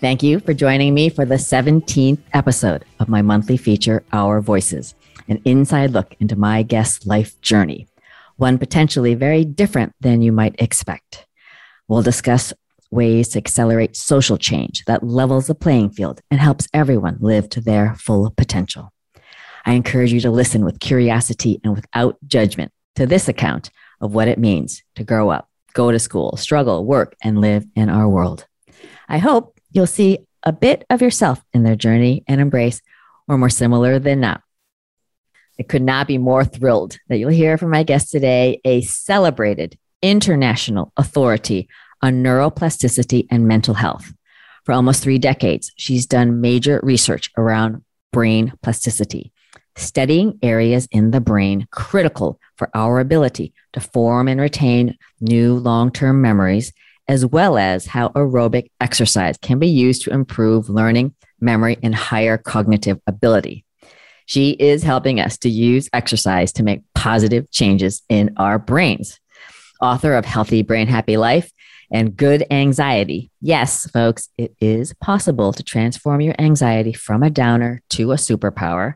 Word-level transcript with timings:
Thank 0.00 0.22
you 0.22 0.38
for 0.38 0.54
joining 0.54 0.94
me 0.94 1.08
for 1.08 1.24
the 1.24 1.34
17th 1.34 2.20
episode 2.32 2.84
of 3.00 3.08
my 3.08 3.20
monthly 3.20 3.56
feature, 3.56 4.04
Our 4.12 4.40
Voices, 4.40 4.94
an 5.26 5.42
inside 5.44 5.90
look 5.90 6.14
into 6.20 6.36
my 6.36 6.62
guest's 6.62 7.04
life 7.04 7.40
journey, 7.40 7.88
one 8.36 8.58
potentially 8.58 9.14
very 9.14 9.44
different 9.44 9.92
than 9.98 10.22
you 10.22 10.30
might 10.30 10.54
expect. 10.60 11.26
We'll 11.88 12.02
discuss 12.02 12.52
ways 12.92 13.30
to 13.30 13.38
accelerate 13.38 13.96
social 13.96 14.38
change 14.38 14.84
that 14.84 15.02
levels 15.02 15.48
the 15.48 15.56
playing 15.56 15.90
field 15.90 16.20
and 16.30 16.38
helps 16.38 16.68
everyone 16.72 17.18
live 17.20 17.48
to 17.48 17.60
their 17.60 17.96
full 17.96 18.30
potential. 18.30 18.92
I 19.66 19.72
encourage 19.72 20.12
you 20.12 20.20
to 20.20 20.30
listen 20.30 20.64
with 20.64 20.78
curiosity 20.78 21.60
and 21.64 21.74
without 21.74 22.18
judgment 22.24 22.70
to 22.94 23.04
this 23.04 23.26
account 23.26 23.70
of 24.00 24.14
what 24.14 24.28
it 24.28 24.38
means 24.38 24.80
to 24.94 25.02
grow 25.02 25.30
up, 25.30 25.48
go 25.72 25.90
to 25.90 25.98
school, 25.98 26.36
struggle, 26.36 26.84
work, 26.84 27.16
and 27.20 27.40
live 27.40 27.66
in 27.74 27.88
our 27.88 28.08
world. 28.08 28.46
I 29.08 29.18
hope 29.18 29.57
You'll 29.70 29.86
see 29.86 30.18
a 30.42 30.52
bit 30.52 30.84
of 30.88 31.02
yourself 31.02 31.42
in 31.52 31.62
their 31.62 31.76
journey 31.76 32.24
and 32.26 32.40
embrace, 32.40 32.80
or 33.26 33.36
more 33.36 33.50
similar 33.50 33.98
than 33.98 34.20
not. 34.20 34.42
I 35.60 35.64
could 35.64 35.82
not 35.82 36.06
be 36.06 36.18
more 36.18 36.44
thrilled 36.44 36.96
that 37.08 37.18
you'll 37.18 37.30
hear 37.30 37.58
from 37.58 37.70
my 37.70 37.82
guest 37.82 38.10
today, 38.10 38.60
a 38.64 38.80
celebrated 38.82 39.76
international 40.00 40.92
authority 40.96 41.68
on 42.00 42.22
neuroplasticity 42.22 43.26
and 43.30 43.48
mental 43.48 43.74
health. 43.74 44.12
For 44.64 44.72
almost 44.72 45.02
three 45.02 45.18
decades, 45.18 45.72
she's 45.76 46.06
done 46.06 46.40
major 46.40 46.80
research 46.82 47.30
around 47.36 47.82
brain 48.12 48.52
plasticity, 48.62 49.32
studying 49.76 50.38
areas 50.42 50.86
in 50.90 51.10
the 51.10 51.20
brain 51.20 51.66
critical 51.70 52.38
for 52.56 52.70
our 52.74 53.00
ability 53.00 53.52
to 53.72 53.80
form 53.80 54.28
and 54.28 54.40
retain 54.40 54.96
new 55.20 55.54
long 55.54 55.90
term 55.90 56.22
memories 56.22 56.72
as 57.08 57.24
well 57.24 57.56
as 57.56 57.86
how 57.86 58.10
aerobic 58.10 58.70
exercise 58.80 59.38
can 59.38 59.58
be 59.58 59.68
used 59.68 60.02
to 60.02 60.10
improve 60.10 60.68
learning, 60.68 61.14
memory, 61.40 61.78
and 61.82 61.94
higher 61.94 62.36
cognitive 62.36 63.00
ability. 63.06 63.64
She 64.26 64.50
is 64.50 64.82
helping 64.82 65.18
us 65.18 65.38
to 65.38 65.48
use 65.48 65.88
exercise 65.94 66.52
to 66.52 66.62
make 66.62 66.82
positive 66.94 67.50
changes 67.50 68.02
in 68.10 68.34
our 68.36 68.58
brains. 68.58 69.18
Author 69.80 70.14
of 70.14 70.26
Healthy 70.26 70.62
Brain 70.62 70.86
Happy 70.86 71.16
Life 71.16 71.50
and 71.90 72.14
Good 72.14 72.44
Anxiety. 72.50 73.30
Yes, 73.40 73.88
folks, 73.90 74.28
it 74.36 74.54
is 74.60 74.92
possible 75.00 75.54
to 75.54 75.62
transform 75.62 76.20
your 76.20 76.34
anxiety 76.38 76.92
from 76.92 77.22
a 77.22 77.30
downer 77.30 77.80
to 77.90 78.12
a 78.12 78.16
superpower. 78.16 78.94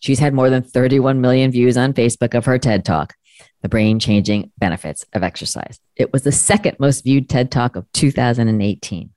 She's 0.00 0.18
had 0.18 0.34
more 0.34 0.50
than 0.50 0.62
31 0.62 1.22
million 1.22 1.50
views 1.50 1.78
on 1.78 1.94
Facebook 1.94 2.34
of 2.34 2.44
her 2.44 2.58
TED 2.58 2.84
Talk 2.84 3.14
the 3.62 3.68
brain 3.68 3.98
changing 3.98 4.52
benefits 4.58 5.04
of 5.12 5.22
exercise. 5.22 5.80
It 5.96 6.12
was 6.12 6.22
the 6.22 6.32
second 6.32 6.78
most 6.78 7.04
viewed 7.04 7.28
TED 7.28 7.50
Talk 7.50 7.76
of 7.76 7.90
2018. 7.92 9.10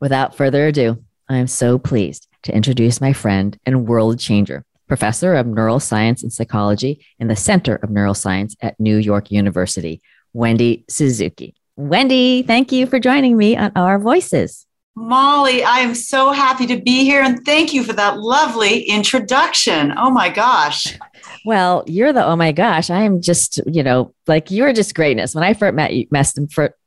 Without 0.00 0.36
further 0.36 0.66
ado, 0.66 1.02
I 1.28 1.36
am 1.36 1.46
so 1.46 1.78
pleased 1.78 2.28
to 2.44 2.54
introduce 2.54 3.00
my 3.00 3.12
friend 3.12 3.58
and 3.66 3.86
world 3.86 4.18
changer, 4.18 4.64
professor 4.86 5.34
of 5.34 5.46
neuroscience 5.46 6.22
and 6.22 6.32
psychology 6.32 7.04
in 7.18 7.28
the 7.28 7.36
Center 7.36 7.76
of 7.76 7.90
Neuroscience 7.90 8.54
at 8.60 8.78
New 8.78 8.96
York 8.96 9.30
University, 9.30 10.00
Wendy 10.32 10.84
Suzuki. 10.88 11.54
Wendy, 11.76 12.42
thank 12.42 12.72
you 12.72 12.86
for 12.86 12.98
joining 12.98 13.36
me 13.36 13.56
on 13.56 13.72
Our 13.76 13.98
Voices. 13.98 14.66
Molly, 14.98 15.62
I 15.62 15.78
am 15.78 15.94
so 15.94 16.32
happy 16.32 16.66
to 16.66 16.80
be 16.80 17.04
here 17.04 17.22
and 17.22 17.44
thank 17.44 17.72
you 17.72 17.84
for 17.84 17.92
that 17.92 18.18
lovely 18.18 18.82
introduction. 18.82 19.94
Oh 19.96 20.10
my 20.10 20.28
gosh. 20.28 20.98
Well, 21.44 21.84
you're 21.86 22.12
the 22.12 22.24
oh 22.24 22.34
my 22.34 22.50
gosh. 22.50 22.90
I 22.90 23.02
am 23.02 23.22
just, 23.22 23.60
you 23.66 23.84
know, 23.84 24.12
like 24.26 24.50
you're 24.50 24.72
just 24.72 24.96
greatness. 24.96 25.36
When 25.36 25.44
I 25.44 25.54
first 25.54 25.74
met 25.74 25.94
you, 25.94 26.06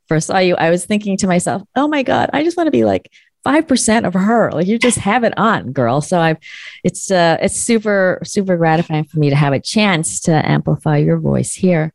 first 0.08 0.26
saw 0.26 0.38
you, 0.38 0.56
I 0.56 0.68
was 0.68 0.84
thinking 0.84 1.16
to 1.18 1.26
myself, 1.26 1.62
oh 1.74 1.88
my 1.88 2.02
God, 2.02 2.28
I 2.34 2.44
just 2.44 2.56
want 2.56 2.66
to 2.66 2.70
be 2.72 2.84
like 2.84 3.10
5% 3.46 4.06
of 4.06 4.12
her. 4.12 4.52
Like 4.52 4.66
you 4.66 4.78
just 4.78 4.98
have 4.98 5.24
it 5.24 5.36
on, 5.38 5.72
girl. 5.72 6.02
So 6.02 6.20
I've 6.20 6.36
it's 6.84 7.10
uh 7.10 7.38
it's 7.40 7.56
super, 7.56 8.20
super 8.24 8.58
gratifying 8.58 9.04
for 9.04 9.18
me 9.20 9.30
to 9.30 9.36
have 9.36 9.54
a 9.54 9.60
chance 9.60 10.20
to 10.20 10.32
amplify 10.48 10.98
your 10.98 11.18
voice 11.18 11.54
here. 11.54 11.94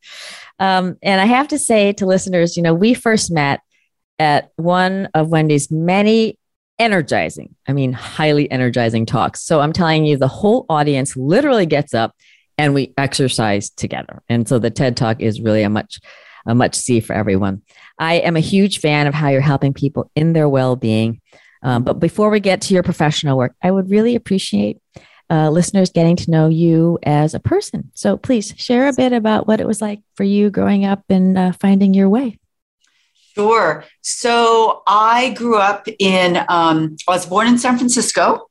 Um, 0.59 0.97
and 1.03 1.21
I 1.21 1.25
have 1.25 1.47
to 1.49 1.59
say 1.59 1.93
to 1.93 2.07
listeners, 2.07 2.57
you 2.57 2.63
know, 2.63 2.73
we 2.73 2.95
first 2.95 3.31
met 3.31 3.61
at 4.19 4.51
one 4.55 5.09
of 5.13 5.29
Wendy's 5.29 5.71
many 5.71 6.37
energizing, 6.79 7.55
I 7.67 7.73
mean, 7.73 7.93
highly 7.93 8.49
energizing 8.51 9.05
talks. 9.05 9.41
So 9.41 9.59
I'm 9.61 9.73
telling 9.73 10.05
you, 10.05 10.17
the 10.17 10.27
whole 10.27 10.65
audience 10.69 11.15
literally 11.15 11.65
gets 11.65 11.93
up 11.93 12.15
and 12.57 12.73
we 12.73 12.93
exercise 12.97 13.69
together. 13.69 14.21
And 14.29 14.47
so 14.47 14.59
the 14.59 14.69
TED 14.69 14.97
Talk 14.97 15.21
is 15.21 15.41
really 15.41 15.63
a 15.63 15.69
much 15.69 15.99
a 16.45 16.55
much 16.55 16.75
see 16.75 17.01
for 17.01 17.13
everyone. 17.13 17.61
I 17.99 18.15
am 18.15 18.37
a 18.37 18.41
huge 18.41 18.79
fan 18.79 19.05
of 19.05 19.13
how 19.13 19.27
you're 19.29 19.41
helping 19.41 19.73
people 19.73 20.09
in 20.15 20.31
their 20.31 20.47
well-being. 20.47 21.19
Um, 21.61 21.83
but 21.83 21.99
before 21.99 22.29
we 22.29 22.39
get 22.39 22.61
to 22.61 22.73
your 22.73 22.83
professional 22.83 23.37
work, 23.37 23.53
I 23.61 23.69
would 23.69 23.89
really 23.89 24.15
appreciate 24.15 24.77
uh, 25.29 25.49
listeners 25.49 25.89
getting 25.89 26.15
to 26.15 26.31
know 26.31 26.47
you 26.47 26.99
as 27.03 27.33
a 27.33 27.39
person. 27.41 27.91
So 27.95 28.15
please 28.15 28.53
share 28.55 28.87
a 28.87 28.93
bit 28.93 29.11
about 29.11 29.45
what 29.45 29.59
it 29.59 29.67
was 29.67 29.81
like 29.81 29.99
for 30.15 30.23
you 30.23 30.49
growing 30.49 30.85
up 30.85 31.03
and 31.09 31.37
uh, 31.37 31.51
finding 31.51 31.93
your 31.93 32.07
way. 32.07 32.39
Sure. 33.37 33.83
So 34.01 34.81
I 34.87 35.29
grew 35.35 35.57
up 35.57 35.87
in, 35.99 36.37
um, 36.49 36.97
I 37.07 37.11
was 37.11 37.27
born 37.27 37.45
in 37.45 37.59
San 37.59 37.77
Francisco 37.77 38.49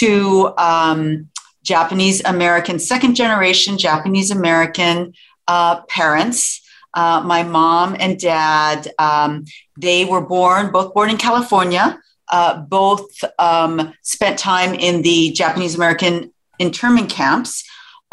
to 0.00 0.52
um, 0.58 1.28
Japanese 1.62 2.20
American, 2.24 2.80
second 2.80 3.14
generation 3.14 3.78
Japanese 3.78 4.32
American 4.32 5.12
uh, 5.46 5.82
parents. 5.82 6.60
Uh, 6.94 7.22
my 7.24 7.44
mom 7.44 7.94
and 8.00 8.18
dad, 8.18 8.90
um, 8.98 9.44
they 9.78 10.04
were 10.04 10.20
born, 10.20 10.72
both 10.72 10.92
born 10.94 11.10
in 11.10 11.16
California. 11.16 12.00
Uh, 12.32 12.60
both 12.62 13.06
um, 13.38 13.92
spent 14.02 14.36
time 14.36 14.74
in 14.74 15.02
the 15.02 15.30
Japanese 15.30 15.76
American 15.76 16.32
internment 16.58 17.08
camps 17.08 17.62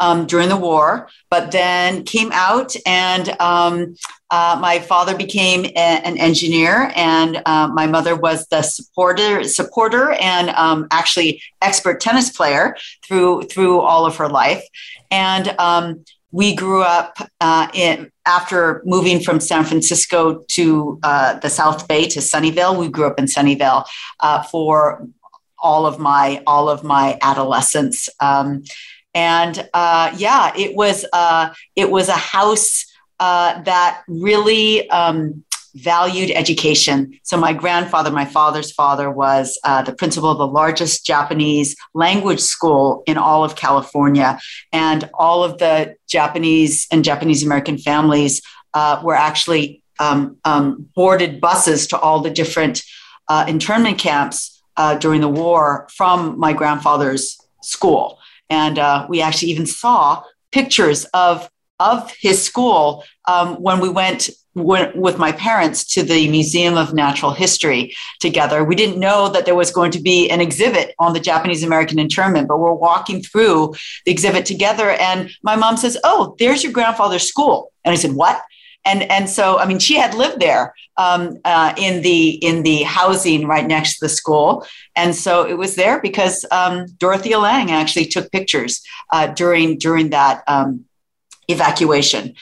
um, 0.02 0.26
during 0.26 0.48
the 0.48 0.56
war, 0.56 1.08
but 1.30 1.52
then 1.52 2.02
came 2.02 2.30
out 2.32 2.74
and 2.84 3.28
um, 3.40 3.94
uh, 4.32 4.58
my 4.60 4.80
father 4.80 5.16
became 5.16 5.64
a, 5.64 5.86
an 6.08 6.18
engineer, 6.18 6.90
and 6.96 7.40
uh, 7.46 7.68
my 7.68 7.86
mother 7.86 8.16
was 8.16 8.46
the 8.48 8.62
supporter, 8.62 9.44
supporter, 9.44 10.10
and 10.12 10.50
um, 10.50 10.88
actually 10.90 11.40
expert 11.60 12.00
tennis 12.00 12.30
player 12.30 12.76
through 13.06 13.42
through 13.42 13.80
all 13.80 14.04
of 14.04 14.16
her 14.16 14.28
life. 14.28 14.64
And 15.10 15.48
um, 15.60 16.04
we 16.32 16.54
grew 16.54 16.82
up 16.82 17.16
uh, 17.40 17.68
in 17.72 18.10
after 18.26 18.82
moving 18.84 19.20
from 19.20 19.38
San 19.38 19.64
Francisco 19.64 20.44
to 20.48 20.98
uh, 21.04 21.38
the 21.38 21.50
South 21.50 21.86
Bay 21.86 22.08
to 22.08 22.18
Sunnyvale. 22.18 22.76
We 22.76 22.88
grew 22.88 23.06
up 23.06 23.18
in 23.20 23.26
Sunnyvale 23.26 23.84
uh, 24.20 24.42
for 24.42 25.06
all 25.58 25.86
of 25.86 26.00
my 26.00 26.42
all 26.46 26.68
of 26.68 26.82
my 26.82 27.18
adolescence. 27.22 28.08
Um, 28.18 28.64
and 29.14 29.68
uh, 29.74 30.14
yeah, 30.16 30.52
it 30.56 30.74
was 30.74 31.04
it 31.76 31.90
was 31.90 32.08
a 32.08 32.12
house 32.12 32.86
uh, 33.20 33.62
that 33.62 34.02
really 34.08 34.90
um, 34.90 35.44
valued 35.74 36.30
education. 36.32 37.18
So, 37.22 37.36
my 37.36 37.52
grandfather, 37.52 38.10
my 38.10 38.24
father's 38.24 38.72
father, 38.72 39.10
was 39.10 39.58
uh, 39.64 39.82
the 39.82 39.94
principal 39.94 40.30
of 40.30 40.38
the 40.38 40.46
largest 40.46 41.06
Japanese 41.06 41.76
language 41.94 42.40
school 42.40 43.02
in 43.06 43.16
all 43.16 43.44
of 43.44 43.56
California. 43.56 44.40
And 44.72 45.08
all 45.14 45.44
of 45.44 45.58
the 45.58 45.94
Japanese 46.08 46.86
and 46.90 47.04
Japanese 47.04 47.44
American 47.44 47.78
families 47.78 48.42
uh, 48.74 49.00
were 49.04 49.14
actually 49.14 49.82
um, 49.98 50.36
um, 50.44 50.88
boarded 50.96 51.40
buses 51.40 51.86
to 51.88 51.98
all 51.98 52.20
the 52.20 52.30
different 52.30 52.82
uh, 53.28 53.44
internment 53.46 53.98
camps 53.98 54.62
uh, 54.76 54.96
during 54.96 55.20
the 55.20 55.28
war 55.28 55.86
from 55.94 56.38
my 56.38 56.52
grandfather's 56.52 57.38
school. 57.62 58.18
And 58.52 58.78
uh, 58.78 59.06
we 59.08 59.22
actually 59.22 59.50
even 59.50 59.64
saw 59.66 60.22
pictures 60.52 61.06
of 61.14 61.48
of 61.80 62.12
his 62.20 62.40
school 62.40 63.02
um, 63.26 63.56
when 63.56 63.80
we 63.80 63.88
went 63.88 64.30
with 64.54 65.18
my 65.18 65.32
parents 65.32 65.84
to 65.94 66.02
the 66.02 66.28
Museum 66.28 66.76
of 66.76 66.92
Natural 66.92 67.32
History 67.32 67.94
together. 68.20 68.62
We 68.62 68.76
didn't 68.76 69.00
know 69.00 69.30
that 69.30 69.46
there 69.46 69.54
was 69.54 69.72
going 69.72 69.90
to 69.92 70.00
be 70.00 70.30
an 70.30 70.40
exhibit 70.40 70.94
on 70.98 71.14
the 71.14 71.20
Japanese 71.20 71.62
American 71.64 71.98
internment, 71.98 72.46
but 72.48 72.60
we're 72.60 72.74
walking 72.74 73.22
through 73.22 73.74
the 74.04 74.12
exhibit 74.12 74.44
together. 74.44 74.90
And 74.90 75.30
my 75.42 75.56
mom 75.56 75.76
says, 75.78 75.96
Oh, 76.04 76.36
there's 76.38 76.62
your 76.62 76.72
grandfather's 76.72 77.26
school. 77.26 77.72
And 77.84 77.92
I 77.92 77.96
said, 77.96 78.12
What? 78.12 78.42
And 78.84 79.02
and 79.10 79.28
so 79.28 79.58
I 79.58 79.66
mean, 79.66 79.78
she 79.78 79.96
had 79.96 80.14
lived 80.14 80.40
there 80.40 80.74
um, 80.96 81.38
uh, 81.44 81.72
in 81.76 82.02
the 82.02 82.30
in 82.30 82.62
the 82.62 82.82
housing 82.82 83.46
right 83.46 83.66
next 83.66 83.98
to 83.98 84.04
the 84.06 84.08
school, 84.08 84.66
and 84.96 85.14
so 85.14 85.46
it 85.46 85.56
was 85.56 85.76
there 85.76 86.00
because 86.00 86.44
um, 86.50 86.86
Dorothea 86.98 87.38
Lange 87.38 87.70
actually 87.70 88.06
took 88.06 88.30
pictures 88.32 88.82
uh, 89.12 89.28
during 89.28 89.78
during 89.78 90.10
that 90.10 90.42
um, 90.46 90.84
evacuation. 91.48 92.34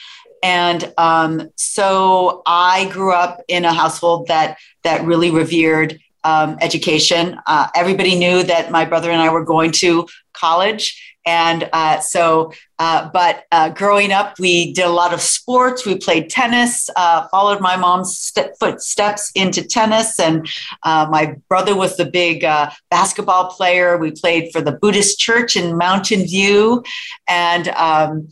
And 0.43 0.91
um, 0.97 1.49
so 1.55 2.41
I 2.47 2.89
grew 2.91 3.13
up 3.13 3.41
in 3.47 3.63
a 3.63 3.73
household 3.73 4.27
that 4.27 4.57
that 4.83 5.05
really 5.05 5.29
revered 5.29 5.99
um, 6.23 6.57
education. 6.61 7.39
Uh, 7.47 7.67
everybody 7.75 8.17
knew 8.17 8.43
that 8.43 8.71
my 8.71 8.85
brother 8.85 9.11
and 9.11 9.21
I 9.21 9.29
were 9.29 9.45
going 9.45 9.71
to 9.73 10.07
college. 10.33 11.10
And 11.25 11.69
uh, 11.71 11.99
so, 11.99 12.53
uh, 12.79 13.09
but 13.13 13.43
uh, 13.51 13.69
growing 13.69 14.11
up, 14.11 14.39
we 14.39 14.73
did 14.73 14.85
a 14.85 14.89
lot 14.89 15.13
of 15.13 15.21
sports. 15.21 15.85
We 15.85 15.97
played 15.97 16.29
tennis, 16.29 16.89
uh, 16.95 17.27
followed 17.27 17.61
my 17.61 17.77
mom's 17.77 18.17
st- 18.17 18.51
footsteps 18.59 19.31
into 19.35 19.63
tennis. 19.63 20.19
And 20.19 20.49
uh, 20.83 21.07
my 21.09 21.35
brother 21.47 21.75
was 21.75 21.95
the 21.97 22.05
big 22.05 22.41
basketball 22.89 23.51
player. 23.51 23.97
We 23.97 24.11
played 24.11 24.51
for 24.51 24.61
the 24.61 24.71
Buddhist 24.71 25.19
church 25.19 25.55
in 25.55 25.77
Mountain 25.77 26.21
View. 26.21 26.83
And 27.27 27.67
um, 27.69 28.29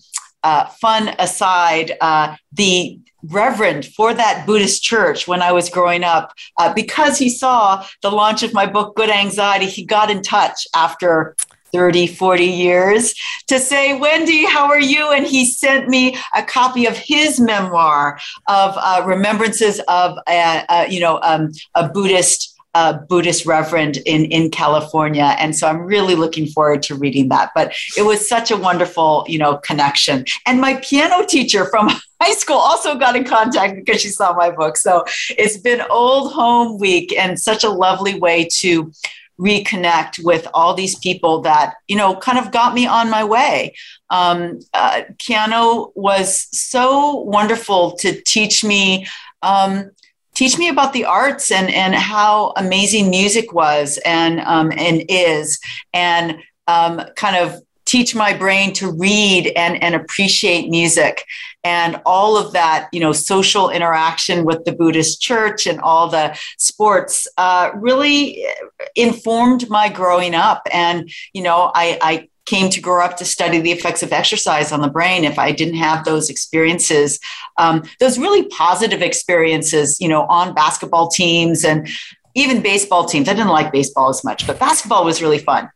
fun 0.80 1.16
aside, 1.20 1.94
the 2.52 3.00
reverend 3.24 3.86
for 3.86 4.14
that 4.14 4.46
Buddhist 4.46 4.82
church 4.82 5.28
when 5.28 5.42
I 5.42 5.52
was 5.52 5.70
growing 5.70 6.04
up, 6.04 6.34
uh, 6.58 6.74
because 6.74 7.18
he 7.18 7.30
saw 7.30 7.86
the 8.02 8.12
launch 8.12 8.44
of 8.44 8.54
my 8.54 8.66
book, 8.66 8.96
Good 8.96 9.10
Anxiety, 9.10 9.66
he 9.66 9.86
got 9.86 10.10
in 10.10 10.22
touch 10.22 10.66
after 10.74 11.36
30, 11.72 12.08
40 12.08 12.46
years 12.46 13.14
to 13.48 13.60
say, 13.60 13.98
Wendy, 13.98 14.46
how 14.46 14.68
are 14.68 14.80
you? 14.80 15.12
And 15.12 15.26
he 15.26 15.46
sent 15.46 15.88
me 15.88 16.18
a 16.36 16.44
copy 16.44 16.86
of 16.86 16.98
his 16.98 17.40
memoir 17.40 18.20
of 18.48 18.74
uh, 18.78 19.04
remembrances 19.06 19.80
of, 19.88 20.18
uh, 20.28 20.64
uh, 20.70 20.86
you 20.90 21.00
know, 21.00 21.20
um, 21.24 21.52
a 21.76 21.88
Buddhist 21.90 22.56
a 22.76 22.94
Buddhist 22.94 23.46
reverend 23.46 23.98
in, 24.06 24.26
in 24.26 24.52
California. 24.52 25.36
And 25.40 25.56
so 25.56 25.68
I'm 25.68 25.80
really 25.82 26.16
looking 26.16 26.46
forward 26.46 26.84
to 26.84 26.96
reading 26.96 27.30
that. 27.30 27.50
But 27.56 27.74
it 27.98 28.04
was 28.04 28.28
such 28.28 28.52
a 28.52 28.58
wonderful, 28.58 29.26
you 29.28 29.40
know, 29.40 29.58
connection. 29.58 30.26
And 30.46 30.62
my 30.62 30.76
piano 30.76 31.26
teacher 31.26 31.66
from 31.66 31.90
high 32.22 32.34
school 32.34 32.58
also 32.58 32.96
got 32.96 33.16
in 33.16 33.24
contact 33.24 33.76
because 33.76 34.02
she 34.02 34.10
saw 34.10 34.34
my 34.36 34.52
book. 34.52 34.78
So 34.78 35.04
it's 35.30 35.58
been 35.58 35.82
old 35.90 36.32
home 36.34 36.78
week 36.78 37.12
and 37.18 37.40
such 37.40 37.64
a 37.64 37.70
lovely 37.70 38.20
way 38.20 38.48
to 38.58 38.92
reconnect 39.40 40.24
with 40.24 40.48
all 40.54 40.74
these 40.74 40.98
people 41.00 41.42
that 41.42 41.76
you 41.88 41.96
know 41.96 42.16
kind 42.16 42.38
of 42.38 42.52
got 42.52 42.74
me 42.74 42.86
on 42.86 43.10
my 43.10 43.24
way. 43.24 43.74
Um, 44.10 44.60
uh, 44.74 45.02
was 45.96 46.48
so 46.52 47.18
wonderful 47.18 47.92
to 47.98 48.22
teach 48.24 48.64
me 48.64 49.08
um, 49.42 49.92
teach 50.40 50.58
me 50.58 50.70
about 50.70 50.94
the 50.94 51.06
arts 51.06 51.52
and 51.52 51.70
and 51.70 51.94
how 51.94 52.54
amazing 52.56 53.10
music 53.10 53.54
was 53.54 54.00
and 54.06 54.40
um, 54.42 54.72
and 54.72 55.04
is 55.10 55.60
and 55.94 56.38
um, 56.68 57.02
kind 57.16 57.36
of 57.36 57.62
teach 57.86 58.14
my 58.14 58.34
brain 58.34 58.72
to 58.72 58.92
read 58.92 59.52
and 59.56 59.82
and 59.84 59.96
appreciate 59.96 60.70
music. 60.70 61.24
And 61.64 62.00
all 62.06 62.38
of 62.38 62.54
that 62.54 62.88
you 62.94 63.00
know 63.00 63.12
social 63.12 63.70
interaction 63.70 64.46
with 64.46 64.64
the 64.64 64.72
buddhist 64.72 65.22
church 65.22 65.68
and 65.68 65.82
all 65.82 66.08
the 66.08 66.38
sports 66.58 67.28
uh, 67.38 67.72
really 67.76 68.46
informed 68.96 69.70
my 69.70 69.90
growing 69.90 70.36
up. 70.36 70.68
And 70.72 71.10
you 71.34 71.42
know 71.42 71.72
i 71.76 71.98
i 72.02 72.28
came 72.46 72.70
to 72.72 72.82
grow 72.82 73.04
up 73.04 73.16
to 73.18 73.26
study 73.26 73.60
the 73.60 73.72
effects 73.72 74.02
of 74.02 74.12
exercise 74.12 74.72
on 74.72 74.82
the 74.82 74.90
brain. 74.90 75.24
If 75.24 75.38
i 75.40 75.52
didn't 75.52 75.76
have 75.76 76.06
those 76.06 76.30
experiences 76.30 77.20
um, 77.58 77.84
those 78.00 78.18
really 78.18 78.48
positive 78.48 79.02
experiences 79.02 80.00
you 80.00 80.08
know 80.08 80.24
on 80.24 80.54
basketball 80.54 81.10
teams 81.10 81.66
and 81.66 81.88
even 82.36 82.62
baseball 82.62 83.06
teams. 83.06 83.28
I 83.28 83.34
didn't 83.34 83.50
like 83.50 83.72
baseball 83.72 84.10
as 84.10 84.24
much 84.24 84.48
but 84.48 84.60
basketball 84.60 85.06
was 85.06 85.22
really 85.22 85.40
fun. 85.40 85.70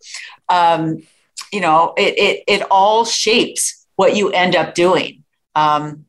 Um, 0.50 1.04
you 1.52 1.62
know 1.62 1.94
it, 1.98 2.18
it, 2.18 2.44
it 2.48 2.68
all 2.72 3.06
shapes 3.06 3.86
what 3.96 4.16
you 4.16 4.30
end 4.32 4.56
up 4.56 4.74
doing. 4.74 5.24
Um, 5.56 6.06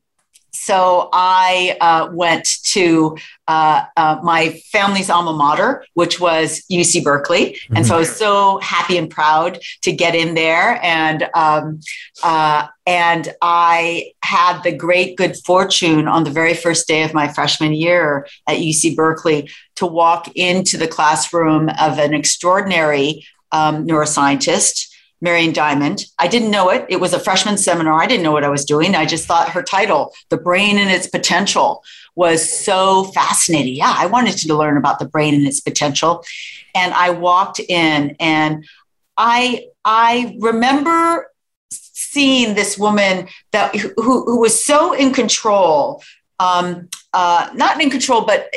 so 0.55 1.09
I 1.13 1.77
uh, 1.81 2.09
went 2.11 2.47
to 2.71 3.17
uh, 3.47 3.83
uh, 3.95 4.19
my 4.23 4.61
family's 4.71 5.09
alma 5.09 5.33
mater, 5.33 5.85
which 5.93 6.19
was 6.19 6.63
UC 6.71 7.03
Berkeley, 7.03 7.51
mm-hmm. 7.51 7.77
and 7.77 7.85
so 7.85 7.95
I 7.95 7.99
was 7.99 8.15
so 8.15 8.59
happy 8.59 8.97
and 8.97 9.09
proud 9.09 9.59
to 9.83 9.91
get 9.91 10.15
in 10.15 10.33
there. 10.33 10.79
And 10.83 11.27
um, 11.33 11.79
uh, 12.23 12.67
and 12.87 13.33
I 13.41 14.13
had 14.23 14.61
the 14.63 14.71
great 14.71 15.17
good 15.17 15.35
fortune 15.45 16.07
on 16.07 16.23
the 16.23 16.31
very 16.31 16.53
first 16.53 16.87
day 16.87 17.03
of 17.03 17.13
my 17.13 17.27
freshman 17.27 17.73
year 17.73 18.27
at 18.47 18.57
UC 18.57 18.95
Berkeley 18.95 19.49
to 19.75 19.85
walk 19.85 20.31
into 20.35 20.77
the 20.77 20.87
classroom 20.87 21.69
of 21.69 21.99
an 21.99 22.13
extraordinary 22.13 23.25
um, 23.51 23.85
neuroscientist 23.87 24.94
Marian 25.25 25.53
Diamond. 25.53 26.05
I 26.19 26.27
didn't 26.27 26.51
know 26.51 26.69
it. 26.69 26.85
It 26.87 26.99
was 27.01 27.13
a 27.13 27.19
freshman 27.19 27.57
seminar. 27.57 27.99
I 27.99 28.05
didn't 28.05 28.23
know 28.23 28.31
what 28.31 28.43
I 28.43 28.49
was 28.49 28.63
doing. 28.63 28.93
I 28.93 29.05
just 29.05 29.25
thought 29.25 29.49
her 29.49 29.63
title, 29.63 30.13
The 30.29 30.37
Brain 30.37 30.77
and 30.77 30.91
Its 30.91 31.07
Potential, 31.07 31.83
was 32.15 32.47
so 32.47 33.05
fascinating. 33.05 33.75
Yeah, 33.75 33.93
I 33.97 34.05
wanted 34.05 34.37
to 34.37 34.55
learn 34.55 34.77
about 34.77 34.99
the 34.99 35.07
brain 35.07 35.33
and 35.33 35.47
its 35.47 35.59
potential. 35.59 36.23
And 36.75 36.93
I 36.93 37.09
walked 37.09 37.59
in 37.59 38.15
and 38.19 38.65
I 39.17 39.67
I 39.83 40.37
remember 40.39 41.31
seeing 41.71 42.53
this 42.53 42.77
woman 42.77 43.27
that 43.51 43.75
who, 43.75 44.23
who 44.25 44.39
was 44.39 44.63
so 44.63 44.93
in 44.93 45.11
control, 45.11 46.03
um, 46.39 46.87
uh, 47.13 47.49
not 47.55 47.81
in 47.81 47.89
control, 47.89 48.21
but 48.25 48.53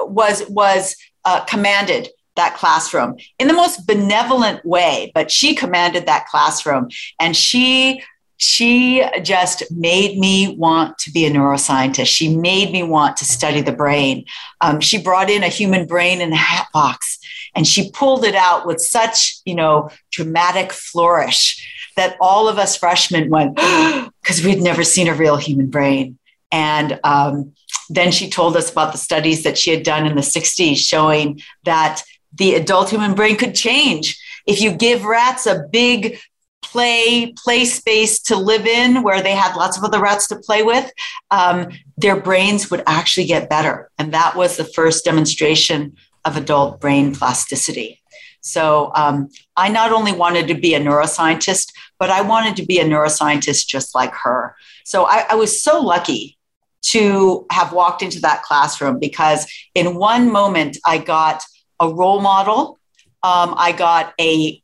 was 0.00 0.46
was 0.48 0.96
uh, 1.24 1.44
commanded 1.44 2.08
that 2.38 2.56
classroom 2.56 3.16
in 3.38 3.48
the 3.48 3.54
most 3.54 3.86
benevolent 3.86 4.64
way, 4.64 5.12
but 5.14 5.30
she 5.30 5.54
commanded 5.54 6.06
that 6.06 6.26
classroom 6.26 6.88
and 7.20 7.36
she 7.36 8.02
she 8.40 9.04
just 9.22 9.64
made 9.72 10.16
me 10.16 10.54
want 10.56 10.96
to 10.98 11.10
be 11.10 11.26
a 11.26 11.30
neuroscientist. 11.30 12.06
She 12.06 12.36
made 12.36 12.70
me 12.70 12.84
want 12.84 13.16
to 13.16 13.24
study 13.24 13.62
the 13.62 13.72
brain. 13.72 14.26
Um, 14.60 14.78
she 14.78 15.02
brought 15.02 15.28
in 15.28 15.42
a 15.42 15.48
human 15.48 15.86
brain 15.86 16.20
in 16.20 16.32
a 16.32 16.36
hat 16.36 16.68
box 16.72 17.18
and 17.56 17.66
she 17.66 17.90
pulled 17.90 18.24
it 18.24 18.36
out 18.36 18.64
with 18.64 18.80
such, 18.80 19.40
you 19.44 19.56
know, 19.56 19.90
dramatic 20.12 20.72
flourish 20.72 21.90
that 21.96 22.16
all 22.20 22.48
of 22.48 22.58
us 22.58 22.76
freshmen 22.76 23.28
went, 23.28 23.56
because 24.22 24.44
we'd 24.44 24.62
never 24.62 24.84
seen 24.84 25.08
a 25.08 25.14
real 25.14 25.36
human 25.36 25.66
brain. 25.66 26.16
And 26.52 27.00
um, 27.02 27.54
then 27.90 28.12
she 28.12 28.30
told 28.30 28.56
us 28.56 28.70
about 28.70 28.92
the 28.92 28.98
studies 28.98 29.42
that 29.42 29.58
she 29.58 29.72
had 29.72 29.82
done 29.82 30.06
in 30.06 30.14
the 30.14 30.22
60s 30.22 30.76
showing 30.76 31.40
that 31.64 32.02
the 32.38 32.54
adult 32.54 32.90
human 32.90 33.14
brain 33.14 33.36
could 33.36 33.54
change. 33.54 34.18
If 34.46 34.60
you 34.60 34.72
give 34.72 35.04
rats 35.04 35.46
a 35.46 35.64
big 35.70 36.18
play 36.62 37.32
play 37.32 37.64
space 37.64 38.20
to 38.20 38.36
live 38.36 38.66
in 38.66 39.02
where 39.02 39.22
they 39.22 39.34
had 39.34 39.56
lots 39.56 39.78
of 39.78 39.84
other 39.84 40.00
rats 40.00 40.26
to 40.28 40.36
play 40.36 40.62
with 40.62 40.90
um, 41.30 41.68
their 41.96 42.20
brains 42.20 42.70
would 42.70 42.82
actually 42.86 43.26
get 43.26 43.48
better. 43.48 43.90
And 43.98 44.12
that 44.12 44.36
was 44.36 44.56
the 44.56 44.64
first 44.64 45.04
demonstration 45.04 45.96
of 46.24 46.36
adult 46.36 46.80
brain 46.80 47.14
plasticity. 47.14 48.02
So 48.40 48.92
um, 48.94 49.28
i 49.56 49.68
not 49.68 49.92
only 49.92 50.12
wanted 50.12 50.48
to 50.48 50.54
be 50.54 50.74
a 50.74 50.80
neuroscientist 50.80 51.72
but 51.98 52.10
i 52.10 52.20
wanted 52.20 52.56
to 52.56 52.66
be 52.66 52.78
a 52.78 52.84
neuroscientist 52.84 53.66
just 53.66 53.94
like 53.94 54.14
her. 54.14 54.54
So 54.84 55.04
I, 55.04 55.26
I 55.30 55.34
was 55.36 55.62
so 55.62 55.80
lucky 55.80 56.36
to 56.80 57.46
have 57.50 57.72
walked 57.72 58.02
into 58.02 58.20
that 58.20 58.42
classroom 58.42 58.98
because 58.98 59.46
in 59.74 59.96
one 59.96 60.30
moment 60.30 60.76
i 60.84 60.98
got 60.98 61.42
a 61.80 61.88
role 61.88 62.20
model. 62.20 62.78
Um, 63.22 63.54
I 63.56 63.72
got 63.72 64.14
a, 64.20 64.62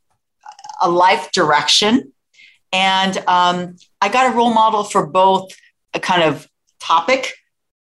a 0.81 0.89
life 0.89 1.31
direction. 1.31 2.11
And 2.71 3.17
um, 3.27 3.77
I 4.01 4.09
got 4.09 4.33
a 4.33 4.35
role 4.35 4.53
model 4.53 4.83
for 4.83 5.05
both 5.05 5.49
a 5.93 5.99
kind 5.99 6.23
of 6.23 6.47
topic, 6.79 7.33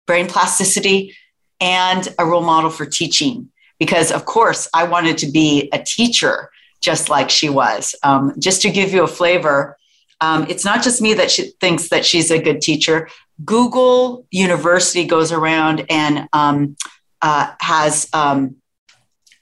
brain 0.07 0.27
plasticity, 0.27 1.17
and 1.61 2.07
a 2.19 2.27
role 2.27 2.43
model 2.43 2.71
for 2.71 2.85
teaching. 2.87 3.49
Because, 3.79 4.13
of 4.13 4.27
course, 4.27 4.69
I 4.75 4.85
wanted 4.85 5.19
to 5.19 5.31
be 5.31 5.69
a 5.73 5.83
teacher 5.83 6.51
just 6.81 7.09
like 7.09 7.31
she 7.31 7.49
was. 7.49 7.95
Um, 8.03 8.35
just 8.39 8.63
to 8.63 8.71
give 8.71 8.93
you 8.93 9.03
a 9.03 9.09
flavor, 9.09 9.77
um, 10.21 10.47
it's 10.49 10.65
not 10.65 10.83
just 10.83 11.01
me 11.01 11.15
that 11.15 11.31
she 11.31 11.53
thinks 11.61 11.89
that 11.89 12.05
she's 12.05 12.31
a 12.31 12.41
good 12.41 12.61
teacher. 12.61 13.09
Google 13.45 14.27
University 14.31 15.05
goes 15.05 15.33
around 15.33 15.87
and 15.89 16.29
um, 16.33 16.77
uh, 17.23 17.53
has 17.61 18.09
um, 18.13 18.57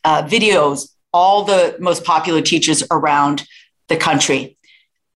uh, 0.05 0.23
videos, 0.23 0.89
all 1.13 1.45
the 1.45 1.77
most 1.81 2.05
popular 2.05 2.41
teachers 2.41 2.83
around 2.91 3.47
the 3.89 3.97
country. 3.97 4.57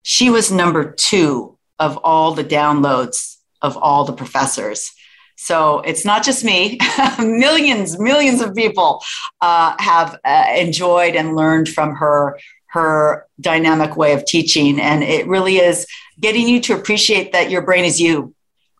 She 0.03 0.29
was 0.29 0.51
number 0.51 0.91
two 0.91 1.57
of 1.79 1.97
all 2.03 2.33
the 2.33 2.43
downloads 2.43 3.37
of 3.61 3.77
all 3.77 4.05
the 4.05 4.13
professors. 4.13 4.91
So 5.35 5.79
it's 5.79 6.05
not 6.05 6.23
just 6.23 6.43
me. 6.43 6.77
millions, 7.19 7.99
millions 7.99 8.41
of 8.41 8.53
people 8.53 9.03
uh, 9.41 9.75
have 9.79 10.19
uh, 10.23 10.45
enjoyed 10.55 11.15
and 11.15 11.35
learned 11.35 11.69
from 11.69 11.95
her 11.95 12.39
her 12.67 13.27
dynamic 13.41 13.97
way 13.97 14.13
of 14.13 14.23
teaching, 14.23 14.79
and 14.79 15.03
it 15.03 15.27
really 15.27 15.57
is 15.57 15.85
getting 16.21 16.47
you 16.47 16.61
to 16.61 16.73
appreciate 16.73 17.33
that 17.33 17.49
your 17.49 17.63
brain 17.63 17.83
is 17.83 17.99
you, 17.99 18.33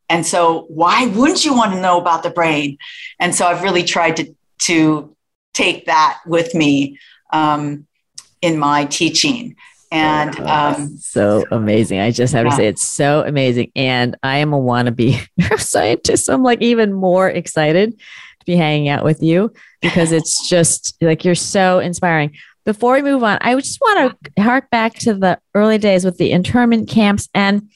and 0.08 0.25
so 0.25 0.65
why 0.70 1.08
wouldn't 1.08 1.43
you 1.43 1.53
want 1.53 1.74
to 1.74 1.81
know 1.81 2.00
about 2.00 2.24
the 2.24 2.29
brain? 2.29 2.77
And 3.20 3.36
so 3.36 3.48
I've 3.48 3.63
really 3.63 3.84
tried 3.84 4.15
to 4.17 4.36
to 4.60 5.15
take 5.53 5.86
that 5.86 6.20
with 6.25 6.53
me 6.55 7.00
um, 7.31 7.86
in 8.41 8.58
my 8.58 8.86
teaching. 8.86 9.55
And 9.91 10.39
um, 10.39 10.98
so 10.98 11.43
amazing. 11.51 12.00
I 12.00 12.12
just 12.12 12.34
have 12.34 12.46
yeah. 12.46 12.50
to 12.51 12.55
say 12.55 12.67
it's 12.67 12.84
so 12.84 13.25
amazing. 13.25 13.72
And 13.75 14.15
I 14.24 14.38
am 14.38 14.53
a 14.53 14.60
wannabe 14.60 15.27
scientist. 15.60 16.25
So 16.25 16.34
I'm 16.34 16.43
like 16.43 16.62
even 16.62 16.93
more 16.93 17.29
excited 17.29 17.91
to 17.91 18.46
be 18.46 18.55
hanging 18.55 18.88
out 18.88 19.03
with 19.03 19.22
you 19.22 19.51
because 19.81 20.13
it's 20.13 20.48
just 20.48 20.96
like 21.01 21.25
you're 21.25 21.36
so 21.36 21.79
inspiring. 21.79 22.36
Before 22.63 22.93
we 22.93 23.01
move 23.01 23.24
on, 23.24 23.39
I 23.41 23.55
just 23.55 23.81
want 23.81 24.17
to 24.36 24.41
hark 24.41 24.70
back 24.70 24.93
to 25.00 25.13
the 25.13 25.39
early 25.55 25.77
days 25.77 26.05
with 26.05 26.17
the 26.17 26.31
internment 26.31 26.88
camps 26.88 27.27
and 27.34 27.70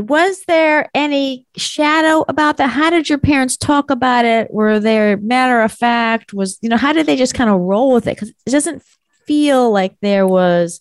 was 0.00 0.44
there 0.46 0.88
any 0.94 1.46
shadow 1.56 2.24
about 2.28 2.56
that? 2.56 2.68
How 2.68 2.90
did 2.90 3.08
your 3.08 3.18
parents 3.18 3.56
talk 3.56 3.90
about 3.90 4.24
it? 4.24 4.52
Were 4.52 4.80
they 4.80 5.16
matter 5.16 5.60
of 5.60 5.72
fact? 5.72 6.32
Was, 6.32 6.58
you 6.62 6.68
know, 6.68 6.76
how 6.76 6.92
did 6.92 7.06
they 7.06 7.16
just 7.16 7.34
kind 7.34 7.50
of 7.50 7.60
roll 7.60 7.92
with 7.92 8.06
it? 8.06 8.16
Because 8.16 8.30
it 8.30 8.50
doesn't 8.50 8.82
feel 9.26 9.70
like 9.70 9.96
there 10.00 10.26
was, 10.26 10.80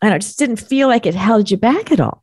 I 0.00 0.06
don't 0.06 0.10
know, 0.10 0.16
it 0.16 0.22
just 0.22 0.38
didn't 0.38 0.56
feel 0.56 0.88
like 0.88 1.06
it 1.06 1.14
held 1.14 1.50
you 1.50 1.56
back 1.56 1.92
at 1.92 2.00
all. 2.00 2.22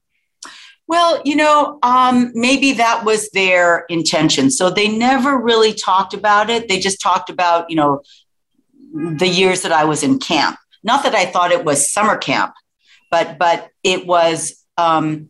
Well, 0.88 1.22
you 1.24 1.36
know, 1.36 1.80
um, 1.82 2.32
maybe 2.34 2.74
that 2.74 3.06
was 3.06 3.30
their 3.32 3.86
intention. 3.90 4.52
So 4.52 4.70
they 4.70 4.88
never 4.88 5.38
really 5.38 5.74
talked 5.74 6.14
about 6.14 6.50
it. 6.50 6.68
They 6.68 6.80
just 6.80 7.02
talked 7.02 7.30
about, 7.30 7.70
you 7.70 7.76
know, 7.76 8.02
the 8.94 9.28
years 9.28 9.62
that 9.62 9.72
I 9.72 9.86
was 9.86 10.04
in 10.04 10.20
camp. 10.20 10.58
Not 10.84 11.04
that 11.04 11.16
I 11.16 11.26
thought 11.26 11.52
it 11.52 11.64
was 11.64 11.92
summer 11.92 12.18
camp, 12.18 12.54
but 13.10 13.38
but 13.38 13.70
it 13.84 14.06
was 14.06 14.64
um, 14.78 15.30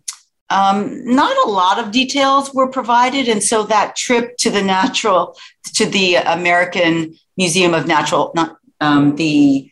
um, 0.54 1.04
not 1.04 1.36
a 1.48 1.50
lot 1.50 1.80
of 1.80 1.92
details 1.92 2.54
were 2.54 2.68
provided, 2.68 3.28
and 3.28 3.44
so 3.44 3.64
that 3.64 3.96
trip 3.96 4.38
to 4.38 4.52
the 4.52 4.62
natural 4.62 5.36
to 5.74 5.86
the 5.88 6.18
American 6.18 7.16
Museum 7.38 7.74
of 7.74 7.88
Natural, 7.88 8.32
not 8.36 8.58
um, 8.80 9.16
the 9.16 9.72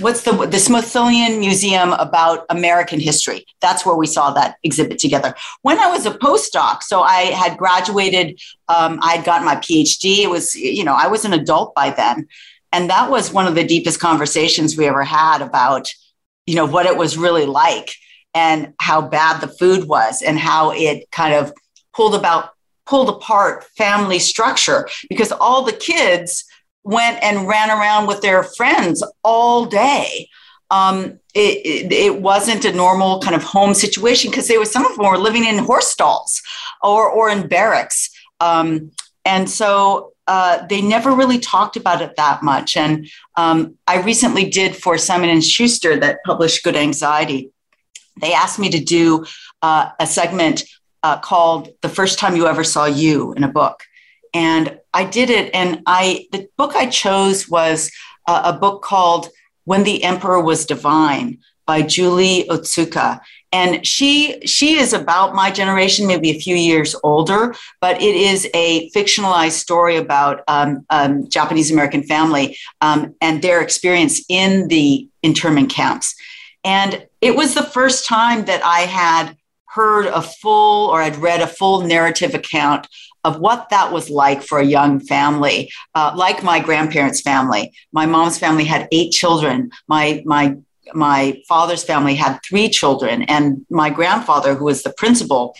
what's 0.00 0.22
the 0.22 0.32
the 0.46 0.58
Smithsonian 0.58 1.40
Museum 1.40 1.92
about 1.92 2.46
American 2.48 3.00
history. 3.00 3.44
That's 3.60 3.84
where 3.84 3.96
we 3.96 4.06
saw 4.06 4.30
that 4.32 4.56
exhibit 4.62 4.98
together. 4.98 5.34
When 5.60 5.78
I 5.78 5.88
was 5.88 6.06
a 6.06 6.12
postdoc, 6.12 6.82
so 6.82 7.02
I 7.02 7.24
had 7.42 7.58
graduated, 7.58 8.40
um, 8.68 9.00
I 9.02 9.16
had 9.16 9.26
gotten 9.26 9.44
my 9.44 9.56
PhD. 9.56 10.20
It 10.20 10.30
was 10.30 10.54
you 10.54 10.84
know 10.84 10.94
I 10.94 11.06
was 11.06 11.26
an 11.26 11.34
adult 11.34 11.74
by 11.74 11.90
then, 11.90 12.28
and 12.72 12.88
that 12.88 13.10
was 13.10 13.30
one 13.30 13.46
of 13.46 13.54
the 13.54 13.64
deepest 13.64 14.00
conversations 14.00 14.74
we 14.74 14.86
ever 14.86 15.04
had 15.04 15.42
about 15.42 15.92
you 16.46 16.54
know 16.54 16.64
what 16.64 16.86
it 16.86 16.96
was 16.96 17.18
really 17.18 17.44
like 17.44 17.94
and 18.34 18.74
how 18.80 19.00
bad 19.00 19.40
the 19.40 19.48
food 19.48 19.88
was 19.88 20.22
and 20.22 20.38
how 20.38 20.72
it 20.72 21.10
kind 21.10 21.34
of 21.34 21.52
pulled 21.94 22.14
about 22.14 22.50
pulled 22.86 23.08
apart 23.08 23.64
family 23.76 24.18
structure. 24.18 24.88
Because 25.08 25.32
all 25.32 25.62
the 25.62 25.72
kids 25.72 26.44
went 26.82 27.22
and 27.22 27.48
ran 27.48 27.70
around 27.70 28.06
with 28.06 28.20
their 28.20 28.42
friends 28.42 29.02
all 29.22 29.64
day. 29.64 30.28
Um, 30.70 31.18
it, 31.34 31.64
it, 31.64 31.92
it, 31.92 32.20
wasn't 32.20 32.64
a 32.64 32.72
normal 32.72 33.20
kind 33.20 33.36
of 33.36 33.42
home 33.42 33.74
situation 33.74 34.30
because 34.30 34.48
they 34.48 34.58
were 34.58 34.64
some 34.64 34.84
of 34.84 34.96
them 34.96 35.06
were 35.06 35.18
living 35.18 35.44
in 35.44 35.58
horse 35.58 35.88
stalls 35.88 36.42
or, 36.82 37.08
or 37.08 37.30
in 37.30 37.46
barracks. 37.46 38.10
Um, 38.40 38.90
and 39.24 39.48
so 39.48 40.12
uh, 40.26 40.66
they 40.66 40.80
never 40.80 41.12
really 41.12 41.38
talked 41.38 41.76
about 41.76 42.02
it 42.02 42.16
that 42.16 42.42
much. 42.42 42.76
And 42.76 43.08
um, 43.36 43.76
i 43.86 44.00
recently 44.00 44.48
did 44.48 44.74
for 44.76 44.96
simon 44.98 45.30
and 45.30 45.44
schuster 45.44 45.96
that 46.00 46.24
published 46.24 46.64
good 46.64 46.76
anxiety 46.76 47.50
they 48.20 48.32
asked 48.32 48.58
me 48.58 48.70
to 48.70 48.82
do 48.82 49.24
uh, 49.62 49.90
a 49.98 50.06
segment 50.06 50.64
uh, 51.02 51.18
called 51.18 51.68
"The 51.82 51.88
First 51.88 52.18
Time 52.18 52.36
You 52.36 52.46
Ever 52.46 52.64
Saw 52.64 52.86
You" 52.86 53.32
in 53.34 53.44
a 53.44 53.48
book, 53.48 53.82
and 54.32 54.78
I 54.92 55.04
did 55.04 55.30
it. 55.30 55.54
And 55.54 55.82
I 55.86 56.26
the 56.32 56.48
book 56.56 56.74
I 56.74 56.86
chose 56.86 57.48
was 57.48 57.90
uh, 58.26 58.52
a 58.54 58.58
book 58.58 58.82
called 58.82 59.28
"When 59.64 59.84
the 59.84 60.04
Emperor 60.04 60.42
Was 60.42 60.66
Divine" 60.66 61.38
by 61.66 61.82
Julie 61.82 62.46
Otsuka. 62.48 63.20
And 63.52 63.86
she 63.86 64.40
she 64.46 64.74
is 64.74 64.92
about 64.92 65.34
my 65.34 65.50
generation, 65.50 66.08
maybe 66.08 66.30
a 66.30 66.40
few 66.40 66.56
years 66.56 66.96
older, 67.04 67.54
but 67.80 68.02
it 68.02 68.16
is 68.16 68.48
a 68.52 68.90
fictionalized 68.90 69.52
story 69.52 69.96
about 69.96 70.42
um, 70.48 70.84
um, 70.90 71.28
Japanese 71.28 71.70
American 71.70 72.02
family 72.02 72.56
um, 72.80 73.14
and 73.20 73.42
their 73.42 73.60
experience 73.60 74.24
in 74.28 74.66
the 74.68 75.08
internment 75.22 75.70
camps. 75.70 76.14
And 76.64 77.06
it 77.24 77.34
was 77.34 77.54
the 77.54 77.62
first 77.62 78.06
time 78.06 78.44
that 78.44 78.62
I 78.62 78.80
had 78.80 79.34
heard 79.64 80.04
a 80.06 80.20
full 80.20 80.90
or 80.90 81.00
I'd 81.00 81.16
read 81.16 81.40
a 81.40 81.46
full 81.46 81.80
narrative 81.80 82.34
account 82.34 82.86
of 83.24 83.40
what 83.40 83.70
that 83.70 83.90
was 83.90 84.10
like 84.10 84.42
for 84.42 84.58
a 84.58 84.64
young 84.64 85.00
family, 85.00 85.72
uh, 85.94 86.12
like 86.14 86.42
my 86.42 86.60
grandparents' 86.60 87.22
family. 87.22 87.72
My 87.92 88.04
mom's 88.04 88.38
family 88.38 88.64
had 88.64 88.88
eight 88.92 89.10
children. 89.10 89.70
My 89.88 90.22
my 90.26 90.56
my 90.92 91.40
father's 91.48 91.82
family 91.82 92.14
had 92.14 92.40
three 92.46 92.68
children, 92.68 93.22
and 93.22 93.64
my 93.70 93.88
grandfather, 93.88 94.54
who 94.54 94.66
was 94.66 94.82
the 94.82 94.92
principal, 94.92 95.56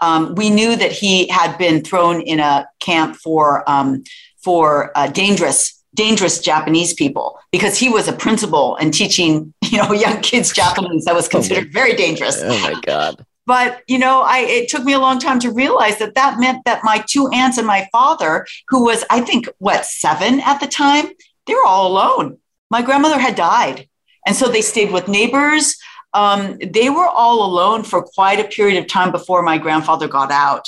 um, 0.00 0.34
we 0.36 0.48
knew 0.48 0.74
that 0.74 0.90
he 0.90 1.28
had 1.28 1.58
been 1.58 1.82
thrown 1.82 2.22
in 2.22 2.40
a 2.40 2.66
camp 2.80 3.16
for 3.16 3.62
um, 3.70 4.04
for 4.42 4.90
uh, 4.96 5.08
dangerous 5.08 5.83
dangerous 5.94 6.40
Japanese 6.40 6.92
people 6.92 7.38
because 7.52 7.78
he 7.78 7.88
was 7.88 8.08
a 8.08 8.12
principal 8.12 8.76
and 8.76 8.92
teaching, 8.92 9.54
you 9.64 9.78
know, 9.78 9.92
young 9.92 10.20
kids 10.20 10.52
Japanese 10.52 11.04
that 11.04 11.14
was 11.14 11.26
oh 11.28 11.30
considered 11.30 11.68
oh 11.68 11.72
very 11.72 11.94
dangerous. 11.94 12.40
Oh 12.42 12.60
my 12.60 12.80
God. 12.82 13.24
But, 13.46 13.82
you 13.86 13.98
know, 13.98 14.22
I, 14.22 14.38
it 14.38 14.70
took 14.70 14.84
me 14.84 14.94
a 14.94 14.98
long 14.98 15.18
time 15.18 15.38
to 15.40 15.52
realize 15.52 15.98
that 15.98 16.14
that 16.14 16.40
meant 16.40 16.64
that 16.64 16.80
my 16.82 17.04
two 17.06 17.28
aunts 17.28 17.58
and 17.58 17.66
my 17.66 17.86
father, 17.92 18.46
who 18.68 18.84
was, 18.84 19.04
I 19.10 19.20
think, 19.20 19.48
what, 19.58 19.84
seven 19.84 20.40
at 20.40 20.60
the 20.60 20.66
time, 20.66 21.08
they 21.46 21.54
were 21.54 21.66
all 21.66 21.90
alone. 21.92 22.38
My 22.70 22.80
grandmother 22.80 23.18
had 23.18 23.34
died. 23.34 23.88
And 24.26 24.34
so 24.34 24.48
they 24.48 24.62
stayed 24.62 24.92
with 24.92 25.08
neighbors. 25.08 25.76
Um, 26.14 26.58
they 26.58 26.88
were 26.88 27.06
all 27.06 27.44
alone 27.44 27.82
for 27.82 28.02
quite 28.02 28.40
a 28.40 28.48
period 28.48 28.78
of 28.78 28.88
time 28.88 29.12
before 29.12 29.42
my 29.42 29.58
grandfather 29.58 30.08
got 30.08 30.30
out. 30.30 30.66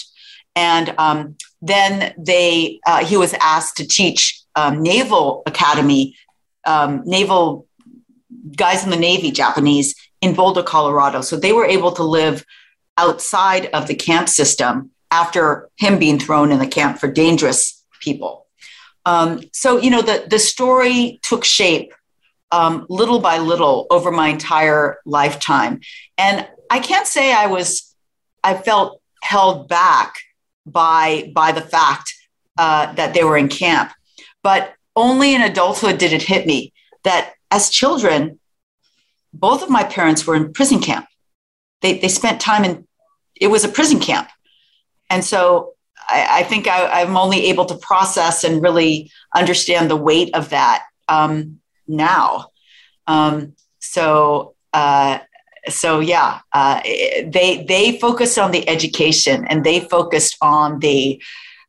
And 0.55 0.95
um, 0.99 1.37
then 1.63 2.15
they, 2.19 2.81
uh, 2.87 3.05
he 3.05 3.17
was 3.17 3.35
asked 3.41 3.79
to 3.79 3.87
teach 3.87 4.36
um, 4.57 4.83
Naval 4.83 5.43
Academy, 5.47 6.17
um, 6.67 7.03
naval 7.05 7.67
guys 8.57 8.85
in 8.85 8.91
the 8.91 8.97
Navy, 8.97 9.31
Japanese, 9.31 9.95
in 10.21 10.35
Boulder, 10.35 10.63
Colorado. 10.63 11.21
So 11.21 11.37
they 11.37 11.53
were 11.53 11.67
able 11.67 11.93
to 11.93 12.03
live 12.03 12.45
outside 12.97 13.67
of 13.67 13.87
the 13.87 13.95
camp 13.95 14.29
system 14.29 14.91
after 15.11 15.69
him 15.77 15.99
being 15.99 16.19
thrown 16.19 16.51
in 16.51 16.59
the 16.59 16.67
camp 16.67 16.99
for 16.99 17.09
dangerous 17.11 17.85
people. 18.01 18.47
Um, 19.05 19.43
so, 19.53 19.77
you 19.77 19.91
know, 19.91 20.03
the, 20.03 20.27
the 20.29 20.39
story 20.39 21.21
took 21.23 21.45
shape 21.45 21.93
um, 22.51 22.87
little 22.89 23.21
by 23.21 23.39
little 23.39 23.87
over 23.91 24.11
my 24.11 24.29
entire 24.29 24.99
lifetime. 25.05 25.81
And 26.19 26.49
I 26.71 26.81
can't 26.81 27.07
say 27.07 27.33
I 27.33 27.47
was, 27.47 27.95
I 28.43 28.55
felt 28.55 29.01
held 29.23 29.69
back 29.69 30.15
by, 30.65 31.31
by 31.35 31.53
the 31.53 31.61
fact 31.61 32.15
uh, 32.59 32.93
that 32.95 33.15
they 33.15 33.23
were 33.23 33.37
in 33.37 33.49
camp. 33.49 33.93
But 34.47 34.75
only 34.95 35.35
in 35.35 35.43
adulthood 35.43 35.99
did 35.99 36.13
it 36.13 36.23
hit 36.23 36.47
me 36.47 36.73
that 37.03 37.33
as 37.51 37.69
children, 37.69 38.39
both 39.33 39.61
of 39.61 39.71
my 39.71 39.83
parents 39.83 40.25
were 40.25 40.37
in 40.37 40.53
prison 40.53 40.79
camp. 40.79 41.09
They, 41.83 41.99
they 41.99 42.07
spent 42.07 42.41
time 42.41 42.65
in, 42.65 42.87
it 43.35 43.49
was 43.49 43.65
a 43.65 43.69
prison 43.69 43.99
camp. 43.99 44.29
And 45.11 45.25
so 45.25 45.73
I, 46.09 46.29
I 46.31 46.43
think 46.45 46.69
I, 46.69 47.01
am 47.01 47.17
only 47.17 47.47
able 47.47 47.65
to 47.65 47.77
process 47.77 48.45
and 48.45 48.63
really 48.63 49.11
understand 49.35 49.91
the 49.91 49.97
weight 49.97 50.33
of 50.33 50.51
that 50.51 50.85
um, 51.09 51.59
now. 51.89 52.51
Um, 53.09 53.57
so, 53.81 54.55
uh, 54.73 55.19
so 55.69 55.99
yeah, 55.99 56.39
uh, 56.53 56.81
they 56.85 57.65
they 57.67 57.99
focused 57.99 58.39
on 58.39 58.53
the 58.53 58.69
education 58.69 59.45
and 59.49 59.65
they 59.65 59.81
focused 59.81 60.37
on 60.41 60.79
the 60.79 61.21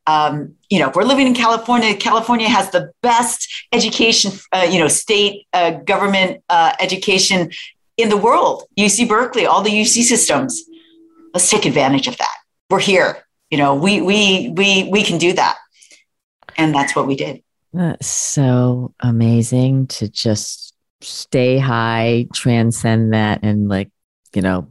um, 0.05 0.56
you 0.69 0.79
know, 0.79 0.89
if 0.89 0.95
we're 0.95 1.03
living 1.03 1.27
in 1.27 1.33
California. 1.33 1.95
California 1.95 2.47
has 2.47 2.71
the 2.71 2.91
best 3.01 3.47
education, 3.71 4.31
uh, 4.51 4.67
you 4.69 4.79
know, 4.79 4.87
state 4.87 5.47
uh, 5.53 5.71
government 5.71 6.43
uh, 6.49 6.73
education 6.79 7.51
in 7.95 8.09
the 8.09 8.17
world. 8.17 8.63
UC 8.77 9.07
Berkeley, 9.07 9.45
all 9.45 9.61
the 9.61 9.69
UC 9.69 10.03
systems. 10.03 10.63
Let's 11.33 11.49
take 11.49 11.65
advantage 11.65 12.07
of 12.07 12.17
that. 12.17 12.35
We're 12.69 12.79
here. 12.79 13.23
You 13.49 13.57
know, 13.57 13.75
we 13.75 14.01
we 14.01 14.53
we 14.55 14.89
we 14.89 15.03
can 15.03 15.17
do 15.17 15.31
that, 15.33 15.57
and 16.57 16.75
that's 16.75 16.95
what 16.95 17.07
we 17.07 17.15
did. 17.15 17.41
That's 17.71 18.07
so 18.07 18.93
amazing 18.99 19.87
to 19.87 20.09
just 20.09 20.73
stay 20.99 21.57
high, 21.57 22.27
transcend 22.33 23.13
that, 23.13 23.39
and 23.43 23.69
like 23.69 23.89
you 24.33 24.41
know, 24.41 24.67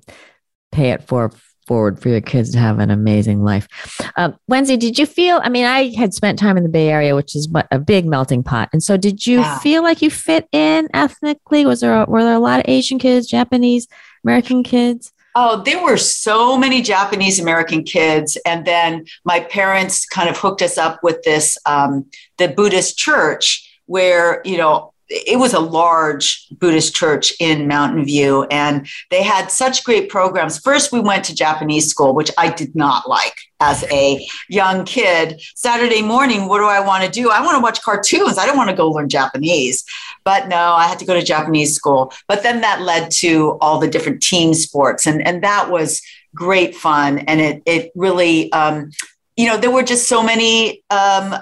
pay 0.72 0.90
it 0.90 1.04
for 1.04 1.32
forward 1.66 2.00
for 2.00 2.08
your 2.08 2.20
kids 2.20 2.50
to 2.52 2.58
have 2.58 2.78
an 2.78 2.90
amazing 2.90 3.42
life. 3.42 3.68
Uh, 4.16 4.32
Wendy, 4.49 4.76
did 4.76 4.99
you 4.99 5.06
feel? 5.06 5.40
I 5.42 5.49
mean, 5.49 5.64
I 5.64 5.94
had 5.94 6.14
spent 6.14 6.38
time 6.38 6.56
in 6.56 6.62
the 6.62 6.68
Bay 6.68 6.88
Area, 6.88 7.14
which 7.14 7.35
is 7.35 7.49
a 7.70 7.78
big 7.78 8.06
melting 8.06 8.42
pot, 8.42 8.68
and 8.73 8.82
so 8.82 8.96
did 8.96 9.26
you 9.26 9.40
yeah. 9.40 9.58
feel 9.58 9.82
like 9.82 10.02
you 10.02 10.11
fit 10.11 10.49
in 10.52 10.88
ethnically? 10.94 11.66
Was 11.66 11.80
there 11.80 12.02
a, 12.02 12.04
were 12.06 12.23
there 12.23 12.35
a 12.35 12.40
lot 12.40 12.61
of 12.61 12.66
Asian 12.68 12.99
kids, 12.99 13.26
Japanese, 13.26 13.88
American 14.25 14.62
kids? 14.62 15.12
Oh, 15.38 15.62
there 15.62 15.82
were 15.82 15.99
so 15.99 16.56
many 16.56 16.80
Japanese 16.80 17.38
American 17.38 17.82
kids, 17.82 18.38
and 18.46 18.64
then 18.64 19.04
my 19.25 19.40
parents 19.40 20.06
kind 20.06 20.30
of 20.30 20.38
hooked 20.38 20.62
us 20.62 20.78
up 20.78 21.00
with 21.02 21.23
this 21.25 21.58
um, 21.66 22.06
the 22.38 22.49
Buddhist 22.49 22.96
church 22.96 23.62
where 23.85 24.40
you 24.44 24.56
know 24.56 24.92
it 25.08 25.38
was 25.38 25.54
a 25.54 25.60
large 25.60 26.48
Buddhist 26.50 26.94
church 26.94 27.32
in 27.38 27.68
Mountain 27.68 28.04
View, 28.04 28.44
and 28.44 28.88
they 29.10 29.22
had 29.22 29.50
such 29.50 29.84
great 29.84 30.08
programs. 30.08 30.58
First, 30.58 30.92
we 30.92 31.00
went 31.00 31.25
to 31.26 31.34
Japanese 31.34 31.88
school, 31.88 32.14
which 32.14 32.30
I 32.36 32.50
did 32.50 32.75
not 32.75 33.08
like 33.08 33.36
as 33.60 33.84
a 33.90 34.26
young 34.48 34.84
kid. 34.84 35.40
Saturday 35.54 36.02
morning, 36.02 36.48
what 36.48 36.58
do 36.58 36.66
I 36.66 36.80
want 36.80 37.04
to 37.04 37.10
do? 37.10 37.30
I 37.30 37.40
want 37.40 37.56
to 37.56 37.62
watch 37.62 37.82
cartoons. 37.82 38.36
I 38.36 38.46
don't 38.46 38.56
want 38.56 38.70
to 38.70 38.76
go 38.76 38.90
learn 38.90 39.08
Japanese. 39.08 39.84
But 40.25 40.48
no, 40.48 40.56
I 40.56 40.88
had 40.88 40.98
to 40.98 41.06
go 41.06 41.14
to 41.14 41.22
Japanese 41.22 41.75
school. 41.75 42.12
But 42.26 42.42
then 42.42 42.60
that 42.62 42.82
led 42.82 43.10
to 43.18 43.58
all 43.60 43.78
the 43.78 43.88
different 43.88 44.22
team 44.22 44.54
sports, 44.54 45.06
and, 45.06 45.26
and 45.26 45.42
that 45.44 45.70
was 45.70 46.02
great 46.34 46.75
fun. 46.75 47.20
And 47.20 47.40
it, 47.40 47.62
it 47.64 47.92
really, 47.94 48.52
um, 48.52 48.90
you 49.36 49.46
know, 49.46 49.56
there 49.56 49.70
were 49.70 49.82
just 49.82 50.08
so 50.08 50.22
many 50.22 50.82
um, 50.90 51.36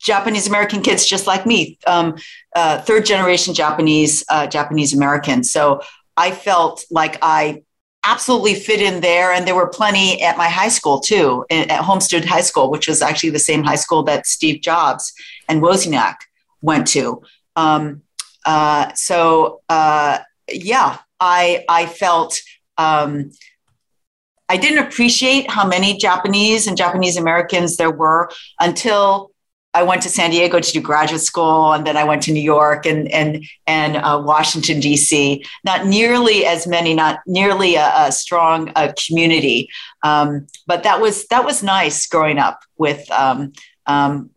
Japanese 0.00 0.48
American 0.48 0.82
kids 0.82 1.06
just 1.06 1.26
like 1.26 1.46
me, 1.46 1.78
um, 1.86 2.16
uh, 2.56 2.80
third 2.80 3.04
generation 3.04 3.54
Japanese 3.54 4.24
uh, 4.30 4.46
Japanese 4.46 4.94
American. 4.94 5.44
So 5.44 5.82
I 6.16 6.30
felt 6.30 6.84
like 6.90 7.18
I 7.22 7.62
absolutely 8.04 8.54
fit 8.54 8.80
in 8.80 9.00
there, 9.00 9.32
and 9.32 9.46
there 9.46 9.54
were 9.54 9.68
plenty 9.68 10.22
at 10.22 10.38
my 10.38 10.48
high 10.48 10.68
school 10.68 11.00
too, 11.00 11.44
at 11.50 11.70
Homestead 11.70 12.24
High 12.24 12.40
School, 12.40 12.70
which 12.70 12.88
was 12.88 13.02
actually 13.02 13.30
the 13.30 13.38
same 13.38 13.62
high 13.62 13.76
school 13.76 14.02
that 14.04 14.26
Steve 14.26 14.62
Jobs 14.62 15.12
and 15.48 15.62
Wozniak 15.62 16.16
went 16.62 16.86
to. 16.88 17.22
Um, 17.56 18.02
uh, 18.46 18.92
so 18.94 19.60
uh, 19.68 20.18
yeah, 20.50 20.98
I 21.20 21.64
I 21.68 21.86
felt. 21.86 22.40
Um, 22.78 23.32
I 24.48 24.56
didn't 24.56 24.84
appreciate 24.84 25.48
how 25.48 25.64
many 25.64 25.96
Japanese 25.96 26.66
and 26.66 26.76
Japanese 26.76 27.16
Americans 27.16 27.76
there 27.76 27.92
were 27.92 28.30
until 28.58 29.30
I 29.72 29.84
went 29.84 30.02
to 30.02 30.08
San 30.08 30.30
Diego 30.30 30.58
to 30.58 30.72
do 30.72 30.80
graduate 30.80 31.20
school, 31.20 31.72
and 31.72 31.86
then 31.86 31.96
I 31.96 32.02
went 32.02 32.22
to 32.22 32.32
New 32.32 32.42
York 32.42 32.86
and 32.86 33.10
and 33.12 33.44
and 33.66 33.96
uh, 33.96 34.20
Washington 34.24 34.80
D.C. 34.80 35.44
Not 35.64 35.86
nearly 35.86 36.44
as 36.44 36.66
many, 36.66 36.94
not 36.94 37.20
nearly 37.26 37.76
a, 37.76 38.06
a 38.06 38.12
strong 38.12 38.72
uh, 38.74 38.92
community, 39.06 39.68
um, 40.02 40.46
but 40.66 40.82
that 40.82 41.00
was 41.00 41.26
that 41.28 41.44
was 41.44 41.62
nice 41.62 42.06
growing 42.06 42.38
up 42.38 42.60
with 42.78 43.08
um, 43.12 43.52
um, 43.86 44.30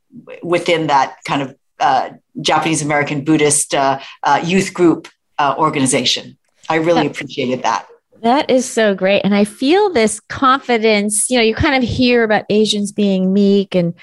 within 0.44 0.88
that 0.88 1.18
kind 1.26 1.42
of 1.42 1.56
uh, 1.80 2.12
Japanese 2.42 2.84
American 2.84 3.24
Buddhist 3.24 3.74
uh, 3.74 4.00
uh, 4.22 4.40
youth 4.44 4.74
group 4.74 5.08
uh, 5.40 5.56
organization. 5.58 6.38
I 6.70 6.76
really 6.76 7.08
appreciated 7.08 7.64
that. 7.64 7.88
That 8.22 8.50
is 8.50 8.70
so 8.70 8.94
great, 8.94 9.22
and 9.24 9.34
I 9.34 9.46
feel 9.46 9.92
this 9.92 10.20
confidence. 10.20 11.30
You 11.32 11.38
know, 11.38 11.44
you 11.44 11.56
kind 11.56 11.84
of 11.84 11.90
hear 11.90 12.24
about 12.24 12.46
Asians 12.50 12.92
being 12.92 13.34
meek 13.34 13.74
and 13.74 13.96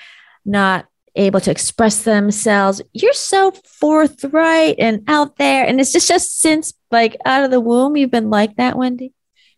not 0.45 0.87
able 1.17 1.41
to 1.41 1.51
express 1.51 2.03
themselves. 2.03 2.81
You're 2.93 3.13
so 3.13 3.53
forthright 3.65 4.77
and 4.79 5.03
out 5.09 5.37
there. 5.37 5.67
And 5.67 5.81
it's 5.81 5.93
just 5.93 6.09
just 6.09 6.41
since 6.41 6.73
like 6.91 7.17
out 7.25 7.45
of 7.45 7.51
the 7.51 7.61
womb 7.61 7.97
you've 7.97 8.11
been 8.11 8.31
like 8.31 8.57
that, 8.57 8.77
Wendy? 8.77 9.13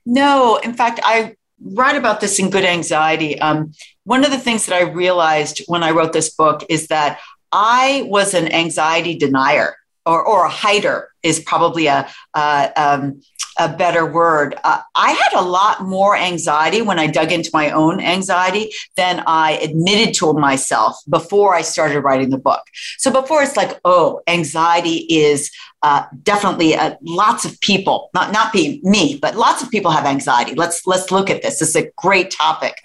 No, 0.05 0.57
in 0.57 0.75
fact, 0.75 1.01
I 1.05 1.37
write 1.61 1.97
about 1.97 2.21
this 2.21 2.39
in 2.39 2.51
Good 2.51 2.65
Anxiety. 2.65 3.39
Um, 3.41 3.73
one 4.05 4.25
of 4.25 4.31
the 4.31 4.39
things 4.39 4.67
that 4.67 4.75
I 4.75 4.83
realized 4.83 5.63
when 5.67 5.83
I 5.83 5.93
wrote 5.93 6.13
this 6.13 6.35
book 6.35 6.65
is 6.69 6.89
that 6.89 7.21
I 7.53 8.05
was 8.07 8.35
an 8.35 8.53
anxiety 8.53 9.17
denier 9.17 9.77
or, 10.05 10.25
or 10.25 10.47
a 10.47 10.51
hider 10.51 11.09
is 11.23 11.41
probably 11.41 11.87
a, 11.87 12.09
um, 12.35 13.21
a 13.59 13.69
better 13.69 14.07
word. 14.07 14.57
Uh, 14.65 14.81
I 14.95 15.13
had 15.13 15.39
a 15.39 15.43
lot 15.43 15.83
more 15.83 16.17
anxiety 16.17 16.83
when 16.83 16.99
I 16.99 17.07
dug 17.07 17.33
into 17.33 17.51
my 17.53 17.71
own 17.71 18.01
anxiety 18.01 18.73
than 18.97 19.23
I 19.27 19.53
admitted 19.59 20.15
to 20.17 20.33
myself 20.33 20.99
before 21.09 21.55
I 21.55 21.63
started 21.63 22.01
writing 22.01 22.31
the 22.31 22.39
book. 22.39 22.63
So 22.99 23.11
before 23.11 23.43
it's 23.43 23.57
like, 23.57 23.79
oh, 23.85 24.21
anxiety 24.27 25.07
is 25.09 25.51
uh, 25.83 26.05
definitely 26.23 26.75
uh, 26.75 26.95
lots 27.03 27.45
of 27.45 27.61
people, 27.61 28.11
not 28.15 28.33
not 28.33 28.53
be 28.53 28.81
me, 28.85 29.19
but 29.21 29.35
lots 29.35 29.63
of 29.63 29.71
people 29.71 29.91
have 29.91 30.07
anxiety. 30.07 30.55
Let's 30.55 30.87
let's 30.87 31.11
look 31.11 31.29
at 31.29 31.43
this. 31.43 31.59
This 31.59 31.71
is 31.71 31.77
a 31.77 31.91
great 31.97 32.31
topic. 32.31 32.81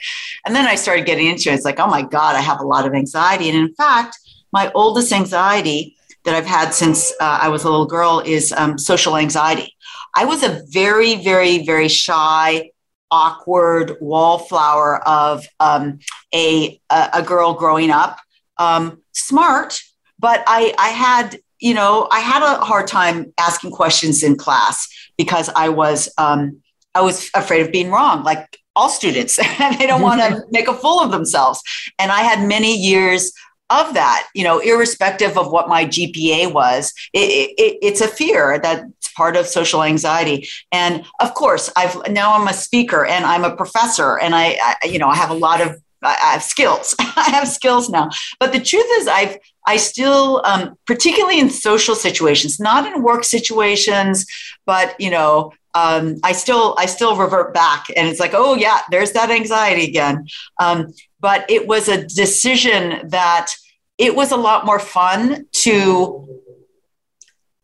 And 0.46 0.56
then 0.56 0.66
I 0.66 0.76
started 0.76 1.06
getting 1.06 1.28
into 1.28 1.52
it. 1.52 1.54
It's 1.54 1.66
like, 1.66 1.80
oh 1.80 1.88
my 1.88 2.02
God, 2.02 2.36
I 2.36 2.42
have 2.42 2.60
a 2.60 2.66
lot 2.66 2.88
of 2.88 2.94
anxiety. 2.94 3.50
And 3.50 3.58
in 3.58 3.74
fact, 3.76 4.18
my 4.52 4.72
oldest 4.74 5.14
anxiety 5.14 5.97
that 6.28 6.36
I've 6.36 6.46
had 6.46 6.74
since 6.74 7.14
uh, 7.22 7.40
I 7.42 7.48
was 7.48 7.64
a 7.64 7.70
little 7.70 7.86
girl 7.86 8.22
is 8.26 8.52
um, 8.52 8.78
social 8.78 9.16
anxiety. 9.16 9.74
I 10.14 10.26
was 10.26 10.44
a 10.44 10.62
very, 10.68 11.16
very, 11.24 11.66
very 11.66 11.88
shy, 11.88 12.72
awkward 13.10 13.96
wallflower 14.02 15.08
of 15.08 15.46
um, 15.62 16.00
a, 16.36 16.82
a 16.90 17.24
girl 17.24 17.54
growing 17.54 17.92
up. 17.92 18.20
Um, 18.58 19.02
smart, 19.14 19.80
but 20.20 20.44
I, 20.48 20.74
I 20.78 20.90
had, 20.90 21.40
you 21.60 21.74
know, 21.74 22.10
I 22.12 22.20
had 22.20 22.44
a 22.44 22.60
hard 22.60 22.88
time 22.88 23.34
asking 23.40 23.72
questions 23.72 24.22
in 24.22 24.36
class 24.36 24.86
because 25.18 25.50
I 25.56 25.70
was, 25.70 26.10
um, 26.18 26.62
I 26.94 27.02
was 27.02 27.30
afraid 27.36 27.62
of 27.62 27.72
being 27.72 27.90
wrong, 27.90 28.24
like 28.24 28.60
all 28.76 28.90
students. 28.90 29.38
they 29.80 29.88
don't 29.88 30.02
want 30.02 30.20
to 30.20 30.44
make 30.52 30.68
a 30.68 30.74
fool 30.74 31.00
of 31.00 31.12
themselves. 31.12 31.64
And 31.98 32.12
I 32.12 32.20
had 32.20 32.46
many 32.46 32.76
years 32.76 33.32
of 33.70 33.94
that, 33.94 34.28
you 34.34 34.44
know, 34.44 34.60
irrespective 34.60 35.38
of 35.38 35.52
what 35.52 35.68
my 35.68 35.86
GPA 35.86 36.54
was, 36.54 36.94
it, 37.14 37.52
it, 37.58 37.78
it's 37.82 38.02
a 38.02 38.08
fear 38.08 38.60
that's 38.60 38.84
part 39.16 39.36
of 39.36 39.48
social 39.48 39.84
anxiety. 39.84 40.48
And 40.72 41.04
of 41.20 41.34
course, 41.34 41.72
I've 41.76 41.96
now 42.10 42.36
I'm 42.36 42.48
a 42.48 42.54
speaker 42.54 43.06
and 43.06 43.26
I'm 43.26 43.44
a 43.44 43.56
professor, 43.56 44.18
and 44.20 44.36
I, 44.36 44.58
I 44.62 44.88
you 44.88 45.00
know, 45.00 45.10
I 45.10 45.16
have 45.16 45.32
a 45.32 45.36
lot 45.36 45.62
of 45.62 45.82
I 46.04 46.14
have 46.34 46.44
skills. 46.44 46.96
I 47.00 47.30
have 47.32 47.48
skills 47.48 47.90
now. 47.90 48.10
But 48.40 48.54
the 48.54 48.62
truth 48.62 48.88
is, 49.00 49.08
I've 49.08 49.38
I 49.66 49.76
still, 49.78 50.42
um, 50.46 50.78
particularly 50.86 51.40
in 51.40 51.50
social 51.50 51.96
situations, 51.96 52.60
not 52.60 52.92
in 52.92 53.04
work 53.04 53.26
situations, 53.26 54.26
but 54.66 55.00
you 55.00 55.10
know, 55.10 55.52
um, 55.74 56.16
I 56.24 56.32
still 56.32 56.76
I 56.78 56.86
still 56.86 57.16
revert 57.18 57.54
back, 57.54 57.88
and 57.96 58.08
it's 58.08 58.20
like, 58.20 58.32
oh 58.34 58.56
yeah, 58.56 58.80
there's 58.92 59.12
that 59.12 59.30
anxiety 59.30 59.84
again. 59.84 60.28
Um, 60.60 60.94
but 61.20 61.50
it 61.50 61.68
was 61.68 61.88
a 61.88 62.06
decision 62.06 63.08
that 63.10 63.52
it 63.98 64.16
was 64.16 64.32
a 64.32 64.38
lot 64.38 64.66
more 64.66 64.80
fun 64.80 65.46
to 65.52 66.40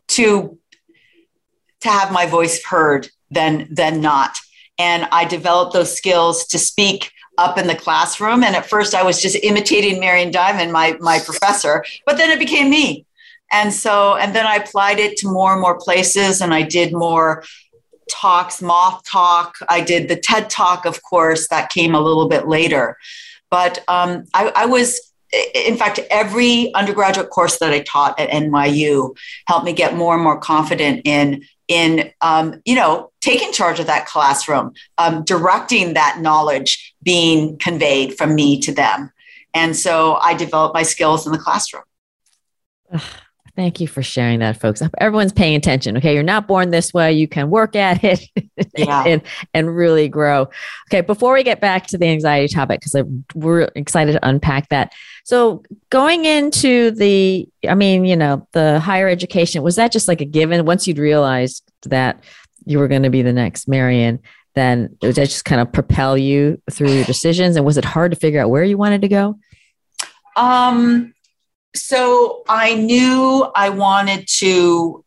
to 0.10 0.58
to 1.82 1.90
have 1.90 2.12
my 2.12 2.26
voice 2.26 2.64
heard 2.64 3.10
than 3.32 3.68
than 3.72 4.02
not. 4.02 4.38
And 4.78 5.08
i 5.12 5.26
developed 5.26 5.74
those 5.74 5.96
skills 5.96 6.46
to 6.48 6.60
speak 6.60 7.12
up 7.38 7.58
in 7.58 7.68
the 7.68 7.76
classroom. 7.76 8.44
And 8.44 8.56
at 8.56 8.70
first 8.70 8.96
i 8.96 9.04
was 9.04 9.22
just 9.22 9.38
imitating 9.44 10.00
marian 10.00 10.32
diamond 10.32 10.72
my 10.72 10.98
my 11.00 11.20
professor 11.20 11.84
but 12.06 12.18
then 12.18 12.32
it 12.32 12.40
became 12.40 12.70
me. 12.70 13.06
And 13.52 13.72
so 13.74 14.16
and 14.16 14.36
then 14.36 14.46
i 14.46 14.56
applied 14.56 15.00
it 15.00 15.18
to 15.18 15.28
more 15.28 15.52
and 15.52 15.62
more 15.62 15.78
places 15.78 16.42
and 16.42 16.54
i 16.54 16.64
did 16.64 16.94
more 16.94 17.44
talks 18.10 18.62
moth 18.62 19.02
talk. 19.06 19.56
I 19.70 19.80
did 19.80 20.10
the 20.10 20.18
ted 20.18 20.50
talk 20.50 20.86
of 20.86 21.02
course 21.04 21.48
that 21.50 21.70
came 21.70 21.96
a 21.96 22.02
little 22.02 22.28
bit 22.28 22.48
later 22.48 22.98
but 23.54 23.84
um, 23.88 24.26
I, 24.34 24.52
I 24.56 24.66
was 24.66 25.14
in 25.54 25.78
fact, 25.78 26.00
every 26.10 26.74
undergraduate 26.74 27.30
course 27.30 27.60
that 27.60 27.72
I 27.72 27.82
taught 27.82 28.20
at 28.20 28.32
NYU 28.32 29.16
helped 29.48 29.64
me 29.66 29.74
get 29.74 29.96
more 29.96 30.16
and 30.16 30.24
more 30.24 30.40
confident 30.40 31.02
in 31.06 31.44
in 31.68 32.12
um, 32.22 32.62
you 32.66 32.74
know 32.74 33.12
taking 33.22 33.52
charge 33.52 33.80
of 33.80 33.86
that 33.86 34.08
classroom, 34.08 34.74
um, 34.98 35.24
directing 35.24 35.94
that 35.94 36.18
knowledge 36.20 36.96
being 37.04 37.56
conveyed 37.60 38.18
from 38.18 38.34
me 38.34 38.60
to 38.62 38.72
them, 38.72 39.12
and 39.54 39.76
so 39.76 40.16
I 40.16 40.34
developed 40.34 40.74
my 40.74 40.84
skills 40.84 41.28
in 41.28 41.32
the 41.32 41.38
classroom. 41.38 41.84
Thank 43.56 43.80
you 43.80 43.88
for 43.88 44.02
sharing 44.02 44.40
that, 44.40 44.60
folks. 44.60 44.82
Everyone's 44.98 45.32
paying 45.32 45.56
attention. 45.56 45.96
Okay. 45.98 46.16
You're 46.16 46.24
not 46.24 46.48
born 46.48 46.72
this 46.72 46.92
way. 46.92 47.14
You 47.14 47.28
can 47.28 47.52
work 47.52 47.76
at 47.76 48.04
it 48.04 48.28
yeah. 48.76 49.04
and, 49.08 49.22
and 49.54 49.76
really 49.76 50.10
grow. 50.10 50.50
Okay. 50.90 51.02
Before 51.02 51.36
we 51.36 51.44
get 51.44 51.62
back 51.62 51.86
to 51.88 51.98
the 52.00 52.08
anxiety 52.08 52.52
topic, 52.52 52.82
because 52.82 53.08
we're 53.36 53.70
excited 53.76 54.14
to 54.14 54.28
unpack 54.28 54.70
that. 54.70 54.92
So, 55.24 55.64
going 55.92 56.26
into 56.26 56.92
the, 56.92 57.48
I 57.70 57.76
mean, 57.76 58.06
you 58.06 58.16
know, 58.16 58.48
the 58.54 58.80
higher 58.80 59.08
education, 59.08 59.62
was 59.62 59.76
that 59.76 59.92
just 59.92 60.08
like 60.08 60.20
a 60.20 60.26
given 60.26 60.66
once 60.66 60.88
you'd 60.88 60.98
realized 60.98 61.64
that 61.84 62.24
you 62.66 62.80
were 62.80 62.88
going 62.88 63.04
to 63.04 63.12
be 63.12 63.22
the 63.22 63.34
next 63.34 63.68
Marian? 63.68 64.20
Then 64.56 64.98
did 65.00 65.16
that 65.16 65.30
just 65.30 65.46
kind 65.46 65.62
of 65.62 65.72
propel 65.72 66.18
you 66.18 66.60
through 66.72 66.92
your 66.92 67.06
decisions? 67.06 67.56
And 67.56 67.66
was 67.66 67.78
it 67.78 67.86
hard 67.86 68.12
to 68.12 68.18
figure 68.18 68.42
out 68.42 68.50
where 68.50 68.64
you 68.64 68.78
wanted 68.78 69.02
to 69.02 69.08
go? 69.08 69.40
Um, 70.36 71.14
so 71.76 72.44
I 72.48 72.76
knew 72.76 73.50
I 73.56 73.70
wanted 73.70 74.28
to 74.40 75.04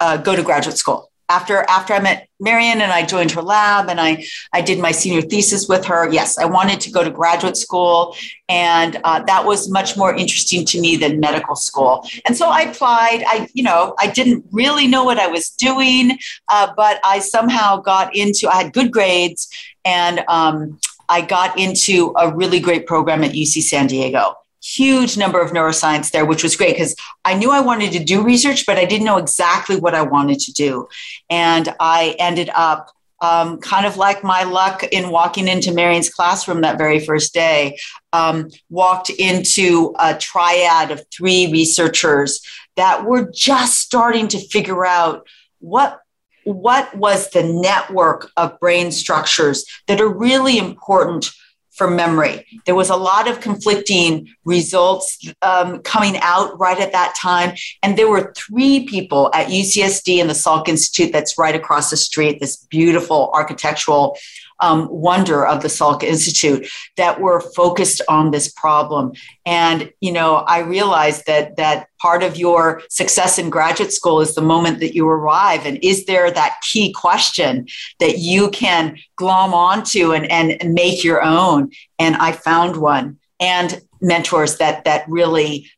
uh, 0.00 0.16
go 0.18 0.36
to 0.36 0.42
graduate 0.42 0.76
school. 0.76 1.10
after 1.28 1.64
after 1.68 1.92
I 1.92 2.00
met 2.00 2.28
Marian 2.38 2.80
and 2.80 2.92
I 2.92 3.04
joined 3.04 3.32
her 3.32 3.42
lab 3.42 3.88
and 3.88 4.00
I 4.00 4.24
I 4.52 4.60
did 4.60 4.78
my 4.78 4.92
senior 4.92 5.22
thesis 5.22 5.68
with 5.68 5.84
her. 5.86 6.08
Yes, 6.12 6.38
I 6.38 6.44
wanted 6.44 6.80
to 6.82 6.90
go 6.90 7.02
to 7.02 7.10
graduate 7.10 7.56
school, 7.56 8.14
and 8.48 9.00
uh, 9.02 9.24
that 9.24 9.44
was 9.44 9.68
much 9.68 9.96
more 9.96 10.14
interesting 10.14 10.64
to 10.66 10.80
me 10.80 10.96
than 10.96 11.18
medical 11.18 11.56
school. 11.56 12.06
And 12.26 12.36
so 12.36 12.48
I 12.48 12.60
applied. 12.70 13.24
I 13.26 13.48
you 13.54 13.64
know 13.64 13.94
I 13.98 14.06
didn't 14.08 14.44
really 14.52 14.86
know 14.86 15.02
what 15.02 15.18
I 15.18 15.26
was 15.26 15.50
doing, 15.50 16.18
uh, 16.48 16.72
but 16.76 17.00
I 17.04 17.18
somehow 17.18 17.78
got 17.78 18.14
into. 18.14 18.48
I 18.48 18.62
had 18.62 18.72
good 18.72 18.92
grades, 18.92 19.48
and 19.84 20.24
um, 20.28 20.78
I 21.08 21.22
got 21.22 21.58
into 21.58 22.14
a 22.16 22.32
really 22.32 22.60
great 22.60 22.86
program 22.86 23.24
at 23.24 23.32
UC 23.32 23.62
San 23.62 23.88
Diego 23.88 24.36
huge 24.74 25.16
number 25.16 25.40
of 25.40 25.52
neuroscience 25.52 26.10
there, 26.10 26.24
which 26.24 26.42
was 26.42 26.56
great 26.56 26.74
because 26.74 26.96
I 27.24 27.34
knew 27.34 27.50
I 27.50 27.60
wanted 27.60 27.92
to 27.92 28.04
do 28.04 28.22
research, 28.22 28.66
but 28.66 28.78
I 28.78 28.84
didn't 28.84 29.06
know 29.06 29.18
exactly 29.18 29.76
what 29.76 29.94
I 29.94 30.02
wanted 30.02 30.40
to 30.40 30.52
do. 30.52 30.88
And 31.30 31.74
I 31.78 32.16
ended 32.18 32.50
up 32.54 32.90
um, 33.20 33.58
kind 33.58 33.86
of 33.86 33.96
like 33.96 34.22
my 34.22 34.42
luck 34.42 34.82
in 34.82 35.10
walking 35.10 35.48
into 35.48 35.72
Marian's 35.72 36.10
classroom 36.10 36.60
that 36.60 36.78
very 36.78 37.00
first 37.00 37.32
day, 37.32 37.78
um, 38.12 38.50
walked 38.68 39.10
into 39.10 39.94
a 39.98 40.14
triad 40.16 40.90
of 40.90 41.02
three 41.10 41.50
researchers 41.50 42.40
that 42.76 43.04
were 43.04 43.30
just 43.34 43.78
starting 43.78 44.28
to 44.28 44.38
figure 44.38 44.84
out 44.84 45.26
what 45.60 46.00
what 46.44 46.96
was 46.96 47.30
the 47.30 47.42
network 47.42 48.30
of 48.36 48.60
brain 48.60 48.92
structures 48.92 49.64
that 49.88 50.00
are 50.00 50.08
really 50.08 50.58
important 50.58 51.32
for 51.76 51.88
memory. 51.90 52.46
There 52.64 52.74
was 52.74 52.90
a 52.90 52.96
lot 52.96 53.28
of 53.28 53.40
conflicting 53.40 54.28
results 54.44 55.18
um, 55.42 55.80
coming 55.80 56.16
out 56.18 56.58
right 56.58 56.80
at 56.80 56.92
that 56.92 57.14
time. 57.20 57.54
And 57.82 57.96
there 57.96 58.08
were 58.08 58.32
three 58.36 58.86
people 58.86 59.30
at 59.34 59.48
UCSD 59.48 60.20
and 60.20 60.28
the 60.28 60.34
Salk 60.34 60.68
Institute, 60.68 61.12
that's 61.12 61.38
right 61.38 61.54
across 61.54 61.90
the 61.90 61.96
street, 61.96 62.40
this 62.40 62.56
beautiful 62.56 63.30
architectural 63.34 64.16
um, 64.60 64.88
wonder 64.90 65.46
of 65.46 65.62
the 65.62 65.68
Salk 65.68 66.02
Institute 66.02 66.68
that 66.96 67.20
were 67.20 67.40
focused 67.40 68.00
on 68.08 68.30
this 68.30 68.48
problem. 68.48 69.12
And 69.44 69.92
you 70.00 70.12
know, 70.12 70.36
I 70.36 70.60
realized 70.60 71.26
that 71.26 71.56
that 71.56 71.88
part 72.00 72.22
of 72.22 72.36
your 72.36 72.82
success 72.88 73.38
in 73.38 73.50
graduate 73.50 73.92
school 73.92 74.20
is 74.20 74.34
the 74.34 74.42
moment 74.42 74.80
that 74.80 74.94
you 74.94 75.08
arrive. 75.08 75.66
And 75.66 75.78
is 75.82 76.06
there 76.06 76.30
that 76.30 76.58
key 76.62 76.92
question 76.92 77.66
that 78.00 78.18
you 78.18 78.50
can 78.50 78.98
glom 79.16 79.54
onto 79.54 80.12
and, 80.12 80.30
and 80.30 80.74
make 80.74 81.04
your 81.04 81.22
own? 81.22 81.70
And 81.98 82.16
I 82.16 82.32
found 82.32 82.76
one. 82.76 83.18
And 83.38 83.82
mentors 84.00 84.58
that 84.58 84.84
that 84.84 85.04
really 85.08 85.68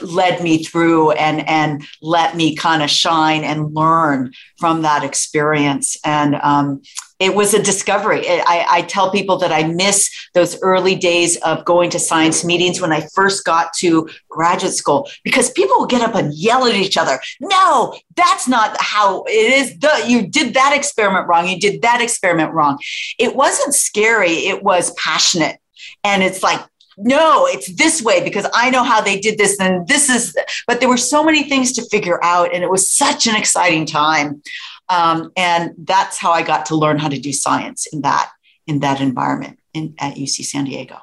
led 0.00 0.42
me 0.42 0.64
through 0.64 1.10
and 1.12 1.46
and 1.46 1.84
let 2.00 2.36
me 2.36 2.56
kind 2.56 2.82
of 2.82 2.90
shine 2.90 3.44
and 3.44 3.74
learn 3.74 4.32
from 4.58 4.82
that 4.82 5.04
experience 5.04 5.96
and 6.04 6.36
um, 6.36 6.80
it 7.18 7.34
was 7.34 7.54
a 7.54 7.62
discovery. 7.62 8.24
I, 8.28 8.66
I, 8.68 8.82
tell 8.82 9.10
people 9.10 9.36
that 9.38 9.52
i 9.52 9.64
miss 9.64 10.10
those 10.34 10.60
early 10.62 10.94
days 10.94 11.36
of 11.38 11.64
going 11.64 11.90
to 11.90 11.98
science 11.98 12.44
meetings 12.44 12.80
when 12.80 12.92
i 12.92 13.06
first 13.14 13.44
got 13.44 13.72
to 13.74 14.08
graduate 14.28 14.72
school 14.72 15.08
because 15.24 15.50
people 15.50 15.76
would 15.80 15.90
get 15.90 16.02
up 16.02 16.14
and 16.14 16.32
yell 16.34 16.66
at 16.66 16.74
each 16.74 16.96
other 16.96 17.20
no 17.40 17.94
that's 18.18 18.48
not 18.48 18.76
how 18.80 19.22
it 19.28 19.30
is. 19.30 19.78
The, 19.78 20.04
you 20.06 20.26
did 20.26 20.54
that 20.54 20.74
experiment 20.76 21.28
wrong. 21.28 21.48
You 21.48 21.58
did 21.58 21.82
that 21.82 22.02
experiment 22.02 22.52
wrong. 22.52 22.78
It 23.18 23.34
wasn't 23.34 23.74
scary. 23.74 24.32
It 24.32 24.62
was 24.62 24.92
passionate. 24.92 25.58
And 26.04 26.22
it's 26.22 26.42
like 26.42 26.60
no, 27.00 27.46
it's 27.46 27.72
this 27.76 28.02
way 28.02 28.24
because 28.24 28.44
I 28.52 28.70
know 28.70 28.82
how 28.82 29.00
they 29.00 29.20
did 29.20 29.38
this 29.38 29.56
and 29.60 29.86
this 29.86 30.10
is, 30.10 30.36
but 30.66 30.80
there 30.80 30.88
were 30.88 30.96
so 30.96 31.22
many 31.22 31.44
things 31.44 31.70
to 31.74 31.88
figure 31.90 32.18
out 32.24 32.52
and 32.52 32.64
it 32.64 32.70
was 32.70 32.90
such 32.90 33.28
an 33.28 33.36
exciting 33.36 33.86
time. 33.86 34.42
Um, 34.88 35.32
and 35.36 35.74
that's 35.78 36.18
how 36.18 36.32
I 36.32 36.42
got 36.42 36.66
to 36.66 36.76
learn 36.76 36.98
how 36.98 37.08
to 37.08 37.18
do 37.18 37.32
science 37.32 37.86
in 37.92 38.02
that, 38.02 38.30
in 38.66 38.80
that 38.80 39.00
environment 39.00 39.58
in, 39.74 39.94
at 39.98 40.14
UC 40.14 40.44
San 40.44 40.64
Diego. 40.64 40.98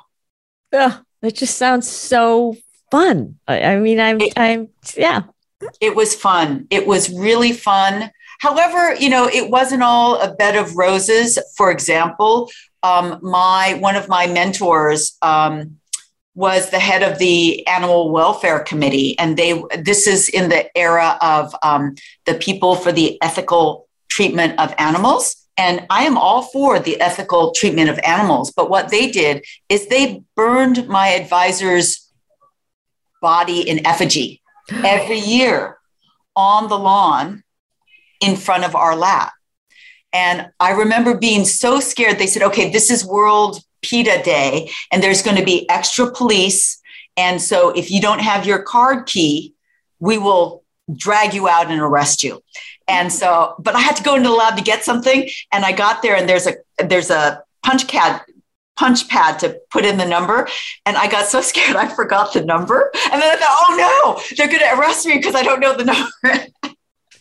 Yeah, 0.72 1.00
that 1.22 1.36
just 1.36 1.58
sounds 1.58 1.90
so 1.90 2.58
fun. 2.92 3.40
I, 3.48 3.62
I 3.62 3.80
mean, 3.80 4.00
I'm, 4.00 4.22
it, 4.22 4.34
I'm, 4.38 4.70
yeah. 4.98 5.24
It 5.80 5.96
was 5.96 6.16
fun. 6.16 6.68
It 6.70 6.86
was 6.86 7.10
really 7.10 7.52
fun. 7.52 8.12
However, 8.40 8.96
you 8.96 9.10
know, 9.10 9.28
it 9.28 9.50
wasn't 9.50 9.84
all 9.84 10.22
a 10.22 10.34
bed 10.36 10.56
of 10.56 10.76
roses. 10.76 11.40
For 11.56 11.72
example, 11.72 12.50
um, 12.84 13.20
my 13.22 13.78
one 13.80 13.96
of 13.96 14.08
my 14.10 14.28
mentors 14.28 15.18
um, 15.22 15.78
was 16.36 16.70
the 16.70 16.80
head 16.80 17.02
of 17.02 17.18
the 17.18 17.66
animal 17.68 18.12
welfare 18.12 18.60
committee 18.60 19.18
and 19.18 19.38
they 19.38 19.64
this 19.80 20.06
is 20.06 20.30
in 20.30 20.50
the 20.50 20.78
era 20.78 21.18
of 21.22 21.56
um, 21.64 21.96
the 22.26 22.36
people 22.36 22.76
for 22.76 22.92
the 22.92 23.22
ethical 23.22 23.88
treatment 24.10 24.60
of 24.60 24.74
animals 24.78 25.48
and 25.58 25.86
i 25.90 26.04
am 26.04 26.18
all 26.18 26.44
for 26.44 26.80
the 26.80 27.00
ethical 27.02 27.52
treatment 27.52 27.90
of 27.90 27.98
animals 28.00 28.52
but 28.52 28.70
what 28.70 28.90
they 28.90 29.10
did 29.10 29.44
is 29.70 29.88
they 29.88 30.22
burned 30.36 30.88
my 30.88 31.08
advisor's 31.08 32.12
body 33.22 33.68
in 33.68 33.86
effigy 33.88 34.42
every 34.84 35.20
year 35.20 35.78
on 36.36 36.68
the 36.68 36.78
lawn 36.78 37.44
in 38.22 38.36
front 38.36 38.64
of 38.64 38.76
our 38.76 38.96
lab. 38.96 39.32
And 40.14 40.48
i 40.60 40.72
remember 40.72 41.18
being 41.18 41.46
so 41.46 41.80
scared. 41.80 42.18
They 42.20 42.28
said 42.28 42.44
okay 42.44 42.72
this 42.72 42.90
is 42.90 43.06
world 43.06 43.62
PETA 43.86 44.22
Day, 44.24 44.72
and 44.92 45.02
there's 45.02 45.22
going 45.22 45.38
to 45.38 45.46
be 45.46 45.70
extra 45.70 46.12
police. 46.12 46.82
And 47.18 47.42
so 47.42 47.70
if 47.70 47.92
you 47.92 48.02
don't 48.02 48.22
have 48.22 48.46
your 48.46 48.62
card 48.62 49.06
key, 49.06 49.54
we 50.00 50.18
will 50.18 50.64
drag 50.94 51.34
you 51.34 51.48
out 51.48 51.72
and 51.72 51.80
arrest 51.80 52.24
you. 52.24 52.42
And 52.88 53.12
so, 53.12 53.56
but 53.60 53.76
I 53.76 53.80
had 53.80 53.96
to 53.96 54.04
go 54.04 54.16
into 54.16 54.30
the 54.30 54.36
lab 54.36 54.58
to 54.58 54.64
get 54.64 54.84
something, 54.84 55.30
and 55.52 55.66
I 55.66 55.72
got 55.72 56.02
there, 56.02 56.16
and 56.16 56.30
there's 56.30 56.48
a 56.48 56.56
there's 56.78 57.10
a 57.10 57.44
punch 57.64 57.88
card 57.88 58.22
punch 58.76 59.08
pad 59.08 59.40
to 59.40 59.58
put 59.72 59.86
in 59.86 59.98
the 59.98 60.06
number. 60.06 60.48
And 60.86 60.98
I 60.98 61.10
got 61.10 61.28
so 61.28 61.42
scared 61.52 61.76
I 61.76 61.88
forgot 61.88 62.34
the 62.34 62.44
number. 62.44 62.92
And 63.12 63.22
then 63.22 63.32
I 63.32 63.36
thought, 63.38 63.66
oh 63.68 63.76
no, 63.78 64.36
they're 64.36 64.48
going 64.48 64.60
to 64.60 64.80
arrest 64.80 65.06
me 65.06 65.18
because 65.18 65.36
I 65.36 65.44
don't 65.44 65.60
know 65.60 65.76
the 65.76 65.86
number. 65.86 66.48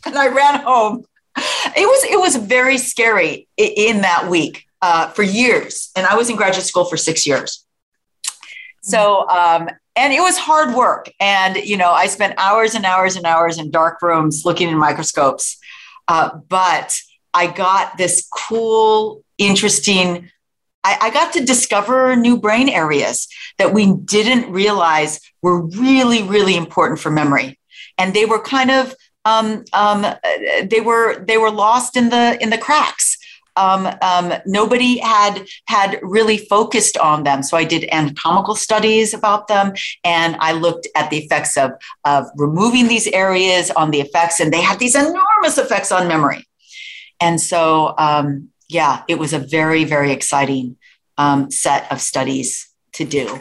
and 0.04 0.18
I 0.18 0.28
ran 0.28 0.60
home. 0.60 1.04
It 1.36 1.86
was 1.86 2.04
it 2.04 2.20
was 2.20 2.36
very 2.36 2.78
scary 2.78 3.48
in 3.56 4.02
that 4.02 4.28
week 4.28 4.66
uh, 4.84 5.08
for 5.08 5.22
years, 5.22 5.90
and 5.96 6.06
I 6.06 6.14
was 6.14 6.28
in 6.28 6.36
graduate 6.36 6.66
school 6.66 6.84
for 6.84 6.98
six 6.98 7.26
years. 7.26 7.64
So, 8.82 9.26
um, 9.30 9.70
and 9.96 10.12
it 10.12 10.20
was 10.20 10.36
hard 10.36 10.74
work, 10.74 11.10
and 11.18 11.56
you 11.56 11.78
know, 11.78 11.90
I 11.92 12.06
spent 12.06 12.34
hours 12.36 12.74
and 12.74 12.84
hours 12.84 13.16
and 13.16 13.24
hours 13.24 13.58
in 13.58 13.70
dark 13.70 14.02
rooms 14.02 14.42
looking 14.44 14.68
in 14.68 14.76
microscopes. 14.76 15.56
Uh, 16.06 16.36
but 16.48 17.00
I 17.32 17.46
got 17.46 17.96
this 17.96 18.28
cool, 18.30 19.24
interesting. 19.38 20.28
I, 20.84 20.98
I 21.00 21.10
got 21.10 21.32
to 21.32 21.42
discover 21.42 22.14
new 22.14 22.38
brain 22.38 22.68
areas 22.68 23.26
that 23.56 23.72
we 23.72 23.90
didn't 23.90 24.52
realize 24.52 25.18
were 25.40 25.62
really, 25.62 26.22
really 26.22 26.58
important 26.58 27.00
for 27.00 27.10
memory, 27.10 27.58
and 27.96 28.12
they 28.12 28.26
were 28.26 28.42
kind 28.42 28.70
of 28.70 28.94
um, 29.24 29.64
um, 29.72 30.04
they 30.62 30.82
were 30.82 31.24
they 31.24 31.38
were 31.38 31.50
lost 31.50 31.96
in 31.96 32.10
the 32.10 32.36
in 32.42 32.50
the 32.50 32.58
cracks 32.58 33.16
um, 33.56 33.88
um, 34.02 34.32
nobody 34.46 34.98
had 34.98 35.46
had 35.66 35.98
really 36.02 36.38
focused 36.38 36.96
on 36.96 37.22
them. 37.22 37.42
So 37.42 37.56
I 37.56 37.64
did 37.64 37.88
anatomical 37.92 38.54
studies 38.54 39.14
about 39.14 39.48
them, 39.48 39.72
and 40.02 40.36
I 40.40 40.52
looked 40.52 40.88
at 40.94 41.10
the 41.10 41.18
effects 41.18 41.56
of 41.56 41.72
of 42.04 42.26
removing 42.36 42.88
these 42.88 43.06
areas 43.08 43.70
on 43.70 43.90
the 43.90 44.00
effects, 44.00 44.40
and 44.40 44.52
they 44.52 44.60
had 44.60 44.78
these 44.78 44.94
enormous 44.94 45.58
effects 45.58 45.92
on 45.92 46.08
memory. 46.08 46.46
And 47.20 47.40
so, 47.40 47.94
um, 47.98 48.50
yeah, 48.68 49.02
it 49.08 49.18
was 49.18 49.32
a 49.32 49.38
very 49.38 49.84
very 49.84 50.10
exciting 50.10 50.76
um, 51.18 51.50
set 51.50 51.90
of 51.92 52.00
studies 52.00 52.68
to 52.94 53.04
do. 53.04 53.40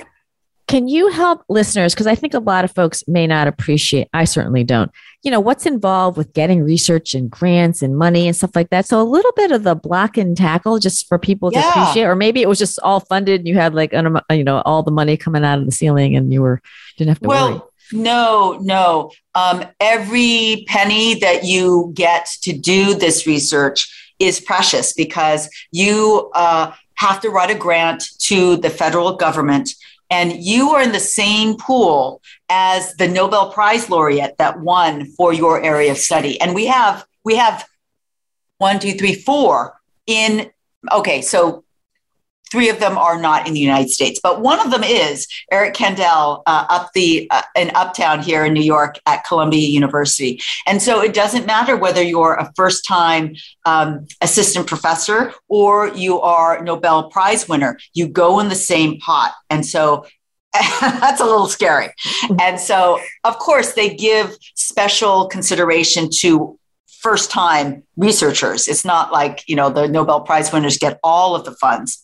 Can 0.67 0.87
you 0.87 1.09
help 1.09 1.43
listeners? 1.49 1.93
Because 1.93 2.07
I 2.07 2.15
think 2.15 2.33
a 2.33 2.39
lot 2.39 2.63
of 2.63 2.71
folks 2.71 3.03
may 3.07 3.27
not 3.27 3.47
appreciate, 3.47 4.07
I 4.13 4.23
certainly 4.23 4.63
don't, 4.63 4.91
you 5.23 5.31
know, 5.31 5.39
what's 5.39 5.65
involved 5.65 6.17
with 6.17 6.33
getting 6.33 6.61
research 6.61 7.13
and 7.13 7.31
grants 7.31 7.81
and 7.81 7.97
money 7.97 8.27
and 8.27 8.35
stuff 8.35 8.55
like 8.55 8.69
that. 8.69 8.85
So 8.85 9.01
a 9.01 9.03
little 9.03 9.31
bit 9.37 9.51
of 9.51 9.63
the 9.63 9.73
block 9.73 10.17
and 10.17 10.35
tackle 10.35 10.79
just 10.79 11.07
for 11.07 11.17
people 11.17 11.49
to 11.49 11.57
yeah. 11.57 11.69
appreciate, 11.69 12.03
or 12.03 12.15
maybe 12.15 12.41
it 12.41 12.49
was 12.49 12.59
just 12.59 12.77
all 12.79 12.99
funded 12.99 13.39
and 13.39 13.47
you 13.47 13.55
had 13.55 13.73
like, 13.73 13.93
you 13.93 14.43
know, 14.43 14.61
all 14.65 14.83
the 14.83 14.91
money 14.91 15.15
coming 15.15 15.45
out 15.45 15.59
of 15.59 15.65
the 15.65 15.71
ceiling 15.71 16.15
and 16.17 16.33
you 16.33 16.41
were, 16.41 16.61
didn't 16.97 17.09
have 17.09 17.19
to 17.21 17.27
well, 17.29 17.51
worry. 17.51 17.61
No, 17.93 18.57
no. 18.61 19.11
Um, 19.33 19.65
every 19.79 20.65
penny 20.67 21.15
that 21.19 21.45
you 21.45 21.91
get 21.93 22.27
to 22.41 22.51
do 22.51 22.93
this 22.93 23.25
research 23.25 24.13
is 24.19 24.41
precious 24.41 24.91
because 24.91 25.49
you 25.71 26.31
uh, 26.33 26.73
have 26.95 27.21
to 27.21 27.29
write 27.29 27.49
a 27.49 27.55
grant 27.55 28.03
to 28.19 28.57
the 28.57 28.69
federal 28.69 29.15
government 29.15 29.69
and 30.09 30.33
you 30.43 30.69
are 30.71 30.81
in 30.81 30.91
the 30.91 30.99
same 30.99 31.57
pool 31.57 32.21
as 32.55 32.93
the 32.97 33.07
Nobel 33.07 33.51
Prize 33.51 33.89
laureate 33.89 34.37
that 34.37 34.59
won 34.59 35.05
for 35.17 35.33
your 35.33 35.63
area 35.63 35.91
of 35.91 35.97
study. 35.97 36.39
And 36.39 36.53
we 36.53 36.67
have 36.67 37.03
we 37.25 37.35
have 37.35 37.65
one, 38.59 38.79
two, 38.79 38.93
three, 38.93 39.15
four 39.15 39.73
in 40.05 40.51
okay, 40.91 41.23
so 41.23 41.63
three 42.51 42.69
of 42.69 42.79
them 42.79 42.95
are 42.95 43.19
not 43.19 43.47
in 43.47 43.55
the 43.55 43.59
United 43.59 43.89
States, 43.89 44.19
but 44.21 44.39
one 44.41 44.59
of 44.59 44.69
them 44.69 44.83
is 44.83 45.27
Eric 45.51 45.73
Kandel 45.73 46.43
uh, 46.45 46.65
up 46.69 46.91
the 46.93 47.27
uh, 47.31 47.41
in 47.55 47.71
Uptown 47.73 48.21
here 48.21 48.45
in 48.45 48.53
New 48.53 48.61
York 48.61 48.99
at 49.07 49.25
Columbia 49.25 49.67
University. 49.67 50.39
And 50.67 50.79
so 50.79 51.01
it 51.01 51.15
doesn't 51.15 51.47
matter 51.47 51.75
whether 51.75 52.03
you're 52.03 52.35
a 52.35 52.53
first 52.55 52.85
time 52.85 53.35
um, 53.65 54.05
assistant 54.21 54.67
professor 54.67 55.33
or 55.47 55.87
you 55.87 56.21
are 56.21 56.63
Nobel 56.63 57.09
Prize 57.09 57.49
winner, 57.49 57.79
you 57.95 58.07
go 58.07 58.39
in 58.39 58.49
the 58.49 58.63
same 58.73 58.99
pot. 58.99 59.33
And 59.49 59.65
so 59.65 60.05
that's 60.81 61.19
a 61.19 61.25
little 61.25 61.47
scary. 61.47 61.87
Mm-hmm. 61.87 62.35
And 62.39 62.59
so, 62.59 62.99
of 63.23 63.39
course, 63.39 63.73
they 63.73 63.95
give 63.95 64.37
special 64.55 65.27
consideration 65.27 66.09
to 66.19 66.59
first 67.01 67.31
time 67.31 67.83
researchers. 67.97 68.67
It's 68.67 68.85
not 68.85 69.11
like, 69.11 69.43
you 69.47 69.55
know, 69.55 69.69
the 69.69 69.87
Nobel 69.87 70.21
Prize 70.21 70.53
winners 70.53 70.77
get 70.77 70.99
all 71.03 71.35
of 71.35 71.43
the 71.43 71.51
funds, 71.53 72.01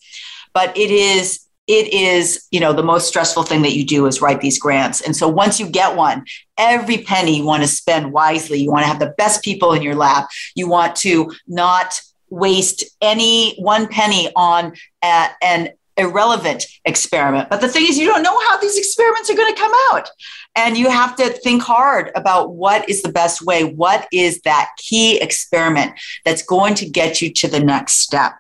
but 0.54 0.76
it 0.78 0.92
is 0.92 1.46
it 1.68 1.94
is 1.94 2.48
you 2.50 2.60
know 2.60 2.74
the 2.74 2.84
most 2.84 3.08
stressful 3.08 3.44
thing 3.44 3.62
that 3.62 3.76
you 3.76 3.86
do 3.86 4.08
is 4.08 4.22
write 4.22 4.42
these 4.42 4.58
grants 4.58 5.02
and 5.02 5.16
so 5.16 5.28
once 5.28 5.60
you 5.60 5.70
get 5.70 5.96
one 5.96 6.26
every 6.58 6.98
penny 6.98 7.38
you 7.38 7.46
want 7.46 7.62
to 7.62 7.68
spend 7.68 8.12
wisely 8.12 8.60
you 8.60 8.72
want 8.72 8.82
to 8.82 8.88
have 8.88 8.98
the 8.98 9.14
best 9.20 9.44
people 9.44 9.72
in 9.74 9.84
your 9.84 9.94
lab 9.94 10.26
you 10.56 10.68
want 10.68 10.96
to 10.96 11.32
not 11.48 12.02
waste 12.30 12.84
any 13.02 13.56
one 13.60 13.88
penny 13.88 14.32
on 14.36 14.74
a, 15.04 15.28
an 15.44 15.70
irrelevant 16.00 16.66
experiment. 16.86 17.50
But 17.50 17.62
the 17.62 17.68
thing 17.68 17.86
is, 17.88 17.98
you 17.98 18.08
don't 18.08 18.24
know 18.24 18.40
how 18.48 18.58
these 18.58 18.78
experiments 18.78 19.30
are 19.30 19.36
going 19.36 19.54
to 19.54 19.60
come 19.60 19.74
out. 19.92 20.10
And 20.56 20.78
you 20.78 20.90
have 20.90 21.16
to 21.18 21.30
think 21.30 21.62
hard 21.62 22.12
about 22.16 22.54
what 22.54 22.90
is 22.90 23.04
the 23.04 23.12
best 23.12 23.44
way, 23.44 23.64
what 23.64 24.08
is 24.12 24.42
that 24.42 24.72
key 24.78 25.22
experiment 25.22 25.94
that's 26.26 26.42
going 26.42 26.74
to 26.76 26.90
get 26.90 27.22
you 27.22 27.32
to 27.34 27.48
the 27.48 27.60
next 27.60 28.00
step. 28.00 28.34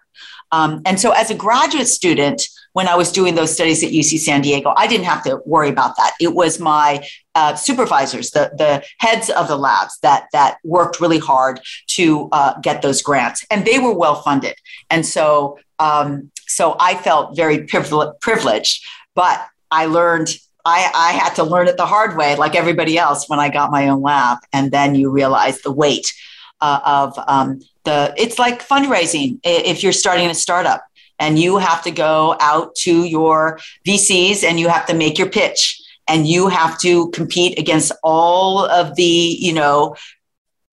Um, 0.51 0.81
and 0.85 0.99
so, 0.99 1.11
as 1.11 1.29
a 1.29 1.35
graduate 1.35 1.87
student, 1.87 2.41
when 2.73 2.87
I 2.87 2.95
was 2.95 3.11
doing 3.11 3.35
those 3.35 3.53
studies 3.53 3.83
at 3.83 3.91
UC 3.91 4.19
San 4.19 4.41
Diego, 4.41 4.73
I 4.75 4.87
didn't 4.87 5.05
have 5.05 5.23
to 5.23 5.41
worry 5.45 5.69
about 5.69 5.95
that. 5.97 6.13
It 6.19 6.33
was 6.33 6.59
my 6.59 7.05
uh, 7.35 7.55
supervisors, 7.55 8.31
the, 8.31 8.51
the 8.57 8.83
heads 8.99 9.29
of 9.29 9.47
the 9.47 9.57
labs 9.57 9.97
that, 10.01 10.27
that 10.33 10.57
worked 10.63 10.99
really 10.99 11.19
hard 11.19 11.59
to 11.87 12.29
uh, 12.31 12.59
get 12.61 12.81
those 12.81 13.01
grants, 13.01 13.45
and 13.51 13.65
they 13.65 13.79
were 13.79 13.93
well 13.93 14.21
funded. 14.21 14.55
And 14.89 15.05
so 15.05 15.59
um, 15.79 16.31
so 16.47 16.75
I 16.79 16.95
felt 16.95 17.35
very 17.35 17.63
privileged, 17.65 18.85
but 19.15 19.45
I 19.71 19.85
learned 19.85 20.35
I, 20.65 20.91
I, 20.93 21.11
had 21.13 21.35
to 21.35 21.43
learn 21.43 21.67
it 21.67 21.77
the 21.77 21.85
hard 21.85 22.17
way, 22.17 22.35
like 22.35 22.53
everybody 22.55 22.97
else, 22.97 23.29
when 23.29 23.39
I 23.39 23.49
got 23.49 23.71
my 23.71 23.87
own 23.87 24.01
lab. 24.01 24.39
And 24.51 24.71
then 24.71 24.93
you 24.93 25.09
realize 25.09 25.61
the 25.61 25.71
weight 25.71 26.13
uh, 26.59 26.81
of 26.85 27.17
um, 27.27 27.61
the. 27.85 28.13
It's 28.17 28.37
like 28.37 28.67
fundraising 28.67 29.39
if 29.43 29.83
you're 29.83 29.93
starting 29.93 30.27
a 30.27 30.35
startup, 30.35 30.83
and 31.17 31.39
you 31.39 31.57
have 31.57 31.81
to 31.83 31.91
go 31.91 32.35
out 32.39 32.75
to 32.83 33.05
your 33.05 33.59
VCs 33.87 34.43
and 34.43 34.59
you 34.59 34.67
have 34.67 34.85
to 34.87 34.93
make 34.93 35.17
your 35.17 35.29
pitch, 35.29 35.81
and 36.07 36.27
you 36.27 36.49
have 36.49 36.77
to 36.81 37.09
compete 37.11 37.57
against 37.57 37.91
all 38.03 38.65
of 38.65 38.95
the 38.95 39.03
you 39.39 39.53
know 39.53 39.95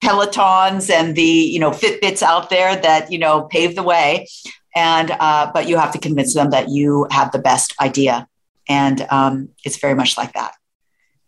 pelotons 0.02 0.90
and 0.90 1.16
the 1.16 1.22
you 1.22 1.58
know 1.58 1.70
fitbits 1.70 2.22
out 2.22 2.50
there 2.50 2.76
that 2.76 3.10
you 3.10 3.18
know 3.18 3.42
pave 3.42 3.76
the 3.76 3.82
way 3.82 4.26
and 4.76 5.10
uh, 5.10 5.50
but 5.52 5.68
you 5.68 5.78
have 5.78 5.90
to 5.92 5.98
convince 5.98 6.34
them 6.34 6.50
that 6.50 6.68
you 6.68 7.08
have 7.10 7.32
the 7.32 7.40
best 7.40 7.74
idea. 7.80 8.28
And 8.68 9.04
um, 9.10 9.48
it's 9.64 9.78
very 9.78 9.94
much 9.94 10.16
like 10.18 10.34
that. 10.34 10.52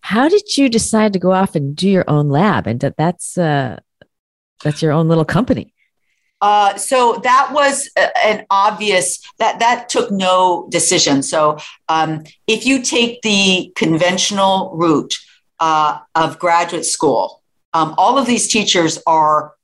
How 0.02 0.28
did 0.28 0.56
you 0.56 0.68
decide 0.68 1.12
to 1.14 1.18
go 1.18 1.32
off 1.32 1.56
and 1.56 1.74
do 1.74 1.88
your 1.88 2.04
own 2.08 2.28
lab? 2.28 2.66
And 2.66 2.78
that 2.80 2.96
that's 2.96 3.38
uh, 3.38 3.80
that's 4.62 4.82
your 4.82 4.92
own 4.92 5.08
little 5.08 5.24
company. 5.24 5.72
Uh, 6.40 6.76
so 6.76 7.20
that 7.24 7.50
was 7.52 7.90
an 8.24 8.46
obvious 8.50 9.20
that 9.38 9.58
that 9.58 9.88
took 9.88 10.12
no 10.12 10.68
decision. 10.70 11.22
So 11.22 11.58
um, 11.88 12.24
if 12.46 12.64
you 12.64 12.82
take 12.82 13.22
the 13.22 13.72
conventional 13.74 14.70
route 14.76 15.14
uh, 15.58 15.98
of 16.14 16.38
graduate 16.38 16.86
school, 16.86 17.42
um, 17.72 17.94
all 17.98 18.18
of 18.18 18.26
these 18.26 18.46
teachers 18.46 19.00
are 19.06 19.54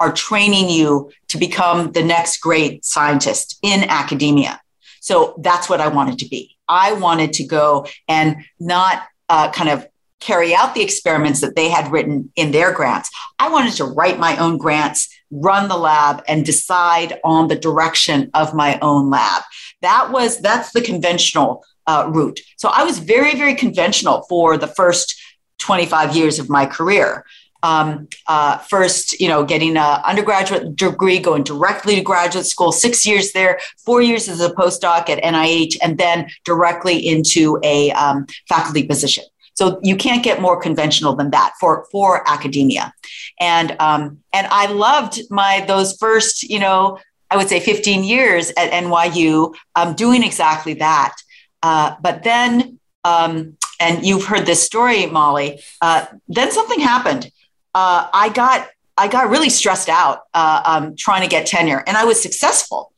are 0.00 0.12
training 0.12 0.70
you 0.70 1.12
to 1.28 1.38
become 1.38 1.92
the 1.92 2.02
next 2.02 2.38
great 2.38 2.84
scientist 2.84 3.58
in 3.62 3.84
academia. 3.84 4.60
So 5.00 5.34
that's 5.38 5.68
what 5.68 5.80
I 5.80 5.88
wanted 5.88 6.18
to 6.20 6.28
be. 6.28 6.56
I 6.68 6.94
wanted 6.94 7.34
to 7.34 7.44
go 7.44 7.86
and 8.08 8.36
not 8.58 9.02
uh, 9.28 9.50
kind 9.52 9.68
of 9.70 9.86
carry 10.20 10.54
out 10.54 10.74
the 10.74 10.82
experiments 10.82 11.40
that 11.40 11.56
they 11.56 11.68
had 11.68 11.90
written 11.90 12.30
in 12.36 12.52
their 12.52 12.72
grants. 12.72 13.10
I 13.38 13.48
wanted 13.50 13.74
to 13.74 13.84
write 13.84 14.18
my 14.18 14.36
own 14.36 14.58
grants, 14.58 15.08
run 15.30 15.68
the 15.68 15.76
lab, 15.76 16.22
and 16.28 16.44
decide 16.44 17.18
on 17.24 17.48
the 17.48 17.56
direction 17.56 18.30
of 18.34 18.54
my 18.54 18.78
own 18.80 19.10
lab. 19.10 19.42
That 19.80 20.10
was 20.12 20.40
that's 20.40 20.72
the 20.72 20.82
conventional 20.82 21.64
uh, 21.86 22.10
route. 22.12 22.40
So 22.56 22.68
I 22.68 22.84
was 22.84 22.98
very 22.98 23.34
very 23.34 23.54
conventional 23.54 24.22
for 24.28 24.58
the 24.58 24.66
first 24.66 25.18
25 25.58 26.16
years 26.16 26.38
of 26.38 26.48
my 26.48 26.66
career 26.66 27.24
um, 27.62 28.08
uh, 28.26 28.58
first, 28.58 29.20
you 29.20 29.28
know, 29.28 29.44
getting 29.44 29.76
an 29.76 30.00
undergraduate 30.04 30.76
degree, 30.76 31.18
going 31.18 31.42
directly 31.42 31.96
to 31.96 32.02
graduate 32.02 32.46
school, 32.46 32.72
six 32.72 33.06
years 33.06 33.32
there, 33.32 33.60
four 33.84 34.02
years 34.02 34.28
as 34.28 34.40
a 34.40 34.50
postdoc 34.50 35.08
at 35.08 35.22
NIH, 35.22 35.76
and 35.82 35.98
then 35.98 36.28
directly 36.44 36.96
into 37.06 37.58
a 37.62 37.90
um, 37.92 38.26
faculty 38.48 38.84
position. 38.84 39.24
So 39.54 39.78
you 39.82 39.96
can't 39.96 40.22
get 40.22 40.40
more 40.40 40.58
conventional 40.58 41.14
than 41.14 41.30
that 41.32 41.52
for 41.60 41.86
for 41.92 42.28
academia, 42.28 42.94
and 43.38 43.76
um, 43.78 44.18
and 44.32 44.46
I 44.50 44.66
loved 44.72 45.20
my 45.28 45.64
those 45.66 45.96
first, 45.98 46.44
you 46.44 46.58
know, 46.58 46.98
I 47.30 47.36
would 47.36 47.48
say 47.48 47.60
15 47.60 48.02
years 48.02 48.50
at 48.56 48.70
NYU, 48.70 49.54
um, 49.76 49.94
doing 49.94 50.22
exactly 50.22 50.74
that. 50.74 51.14
Uh, 51.62 51.94
but 52.00 52.22
then, 52.22 52.78
um, 53.04 53.56
and 53.78 54.04
you've 54.04 54.24
heard 54.24 54.46
this 54.46 54.62
story, 54.62 55.06
Molly. 55.06 55.60
Uh, 55.82 56.06
then 56.28 56.50
something 56.50 56.80
happened 56.80 57.30
uh, 57.74 58.08
I 58.12 58.30
got 58.30 58.68
I 58.96 59.08
got 59.08 59.30
really 59.30 59.48
stressed 59.48 59.88
out 59.88 60.22
uh, 60.34 60.62
um, 60.64 60.96
trying 60.96 61.22
to 61.22 61.28
get 61.28 61.46
tenure, 61.46 61.82
and 61.86 61.96
I 61.96 62.04
was 62.04 62.22
successful, 62.22 62.92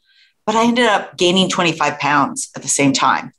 but 0.47 0.57
I 0.57 0.65
ended 0.65 0.87
up 0.87 1.17
gaining 1.17 1.49
25 1.49 1.99
pounds 1.99 2.51
at 2.57 2.63
the 2.63 2.69
same 2.69 2.93
time, 2.93 3.33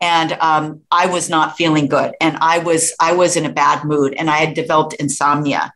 and 0.00 0.32
um, 0.32 0.82
I 0.90 1.06
was 1.06 1.30
not 1.30 1.56
feeling 1.56 1.86
good, 1.86 2.14
and 2.20 2.36
I 2.40 2.58
was 2.58 2.92
I 3.00 3.14
was 3.14 3.36
in 3.36 3.46
a 3.46 3.52
bad 3.52 3.84
mood, 3.84 4.14
and 4.14 4.28
I 4.28 4.38
had 4.38 4.54
developed 4.54 4.94
insomnia, 4.94 5.72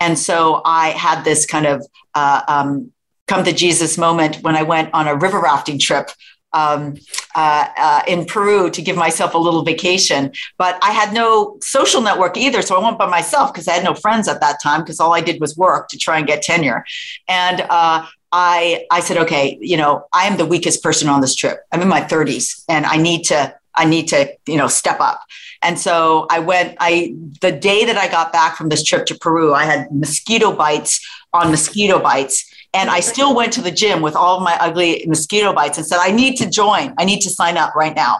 and 0.00 0.18
so 0.18 0.62
I 0.64 0.88
had 0.90 1.24
this 1.24 1.46
kind 1.46 1.66
of 1.66 1.86
uh, 2.14 2.42
um, 2.48 2.92
come 3.26 3.44
to 3.44 3.52
Jesus 3.52 3.96
moment 3.96 4.36
when 4.42 4.56
I 4.56 4.62
went 4.62 4.90
on 4.92 5.06
a 5.06 5.14
river 5.14 5.40
rafting 5.40 5.78
trip 5.78 6.10
um, 6.54 6.94
uh, 7.34 7.68
uh, 7.76 8.02
in 8.06 8.24
Peru 8.24 8.70
to 8.70 8.80
give 8.80 8.96
myself 8.96 9.34
a 9.34 9.38
little 9.38 9.62
vacation. 9.62 10.32
But 10.56 10.78
I 10.82 10.92
had 10.92 11.12
no 11.12 11.58
social 11.60 12.00
network 12.00 12.36
either. 12.36 12.62
So 12.62 12.76
I 12.76 12.82
went 12.82 12.98
by 12.98 13.08
myself 13.08 13.52
because 13.52 13.68
I 13.68 13.72
had 13.72 13.84
no 13.84 13.94
friends 13.94 14.28
at 14.28 14.40
that 14.40 14.62
time 14.62 14.80
because 14.80 15.00
all 15.00 15.12
I 15.12 15.20
did 15.20 15.40
was 15.40 15.56
work 15.56 15.88
to 15.88 15.98
try 15.98 16.18
and 16.18 16.26
get 16.26 16.42
tenure. 16.42 16.84
And 17.28 17.60
uh, 17.62 18.06
I, 18.32 18.86
I 18.90 19.00
said, 19.00 19.18
okay, 19.18 19.58
you 19.60 19.76
know, 19.76 20.06
I 20.12 20.26
am 20.26 20.36
the 20.38 20.46
weakest 20.46 20.82
person 20.82 21.08
on 21.08 21.20
this 21.20 21.34
trip. 21.34 21.58
I'm 21.72 21.82
in 21.82 21.88
my 21.88 22.00
30s 22.00 22.64
and 22.68 22.86
I 22.86 22.96
need 22.96 23.24
to, 23.24 23.54
I 23.74 23.84
need 23.84 24.08
to, 24.08 24.32
you 24.46 24.56
know, 24.56 24.68
step 24.68 25.00
up. 25.00 25.20
And 25.62 25.78
so 25.78 26.26
I 26.30 26.38
went, 26.40 26.76
I, 26.78 27.14
the 27.40 27.50
day 27.50 27.84
that 27.86 27.96
I 27.96 28.06
got 28.08 28.32
back 28.32 28.56
from 28.56 28.68
this 28.68 28.84
trip 28.84 29.06
to 29.06 29.14
Peru, 29.18 29.54
I 29.54 29.64
had 29.64 29.90
mosquito 29.90 30.54
bites 30.54 31.04
on 31.32 31.50
mosquito 31.50 31.98
bites 31.98 32.53
and 32.74 32.90
I 32.90 33.00
still 33.00 33.34
went 33.34 33.52
to 33.54 33.62
the 33.62 33.70
gym 33.70 34.02
with 34.02 34.16
all 34.16 34.36
of 34.36 34.42
my 34.42 34.58
ugly 34.60 35.04
mosquito 35.06 35.52
bites 35.52 35.78
and 35.78 35.86
said, 35.86 36.00
I 36.00 36.10
need 36.10 36.36
to 36.36 36.50
join. 36.50 36.92
I 36.98 37.04
need 37.04 37.20
to 37.20 37.30
sign 37.30 37.56
up 37.56 37.74
right 37.74 37.94
now. 37.94 38.18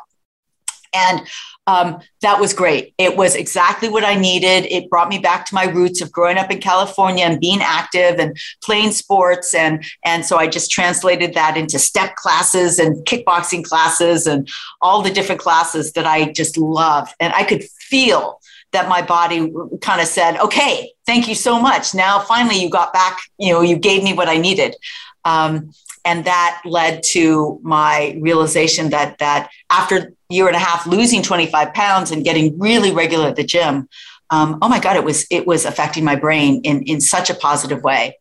And 0.94 1.22
um, 1.66 2.00
that 2.20 2.38
was 2.38 2.52
great. 2.52 2.94
It 2.98 3.16
was 3.16 3.34
exactly 3.34 3.88
what 3.88 4.04
I 4.04 4.14
needed. 4.14 4.66
It 4.70 4.90
brought 4.90 5.08
me 5.08 5.18
back 5.18 5.46
to 5.46 5.54
my 5.54 5.64
roots 5.64 6.00
of 6.00 6.12
growing 6.12 6.36
up 6.36 6.50
in 6.50 6.60
California 6.60 7.24
and 7.24 7.40
being 7.40 7.60
active 7.62 8.18
and 8.18 8.36
playing 8.62 8.92
sports. 8.92 9.54
And, 9.54 9.82
and 10.04 10.24
so 10.24 10.36
I 10.36 10.46
just 10.46 10.70
translated 10.70 11.34
that 11.34 11.56
into 11.56 11.78
step 11.78 12.16
classes 12.16 12.78
and 12.78 13.04
kickboxing 13.06 13.64
classes 13.64 14.26
and 14.26 14.48
all 14.82 15.02
the 15.02 15.10
different 15.10 15.40
classes 15.40 15.92
that 15.92 16.06
I 16.06 16.30
just 16.32 16.58
loved. 16.58 17.14
And 17.18 17.32
I 17.32 17.44
could 17.44 17.64
feel 17.64 18.40
that 18.74 18.88
my 18.88 19.00
body 19.02 19.52
kind 19.80 20.00
of 20.00 20.06
said, 20.06 20.38
okay, 20.38 20.92
thank 21.06 21.26
you 21.26 21.34
so 21.34 21.58
much. 21.58 21.94
Now, 21.94 22.20
finally, 22.20 22.56
you 22.56 22.68
got 22.68 22.92
back, 22.92 23.18
you 23.38 23.52
know, 23.52 23.62
you 23.62 23.76
gave 23.76 24.04
me 24.04 24.12
what 24.12 24.28
I 24.28 24.36
needed. 24.36 24.76
Um, 25.24 25.72
and 26.04 26.26
that 26.26 26.60
led 26.66 27.02
to 27.02 27.58
my 27.62 28.18
realization 28.20 28.90
that 28.90 29.18
that 29.18 29.50
after 29.70 29.96
a 29.96 30.06
year 30.28 30.46
and 30.46 30.56
a 30.56 30.58
half 30.58 30.86
losing 30.86 31.22
25 31.22 31.72
pounds 31.72 32.10
and 32.10 32.22
getting 32.22 32.58
really 32.58 32.92
regular 32.92 33.28
at 33.28 33.36
the 33.36 33.44
gym, 33.44 33.88
um, 34.30 34.58
oh 34.60 34.68
my 34.68 34.78
God, 34.78 34.96
it 34.96 35.04
was 35.04 35.26
it 35.30 35.46
was 35.46 35.64
affecting 35.64 36.04
my 36.04 36.16
brain 36.16 36.60
in, 36.62 36.82
in 36.82 37.00
such 37.00 37.30
a 37.30 37.34
positive 37.34 37.82
way. 37.82 38.18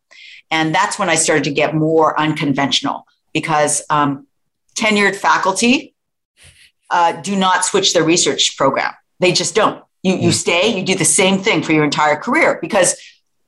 And 0.49 0.73
that's 0.73 0.97
when 0.97 1.09
I 1.09 1.15
started 1.15 1.43
to 1.45 1.51
get 1.51 1.75
more 1.75 2.17
unconventional 2.17 3.05
because 3.33 3.83
um, 3.89 4.27
tenured 4.75 5.15
faculty 5.15 5.93
uh, 6.89 7.21
do 7.21 7.35
not 7.35 7.65
switch 7.65 7.93
their 7.93 8.03
research 8.03 8.55
program. 8.55 8.93
They 9.19 9.31
just 9.31 9.55
don't. 9.55 9.82
You, 10.03 10.15
you 10.17 10.31
stay, 10.31 10.67
you 10.77 10.83
do 10.83 10.95
the 10.95 11.05
same 11.05 11.39
thing 11.39 11.63
for 11.63 11.71
your 11.71 11.83
entire 11.83 12.15
career 12.17 12.59
because 12.61 12.95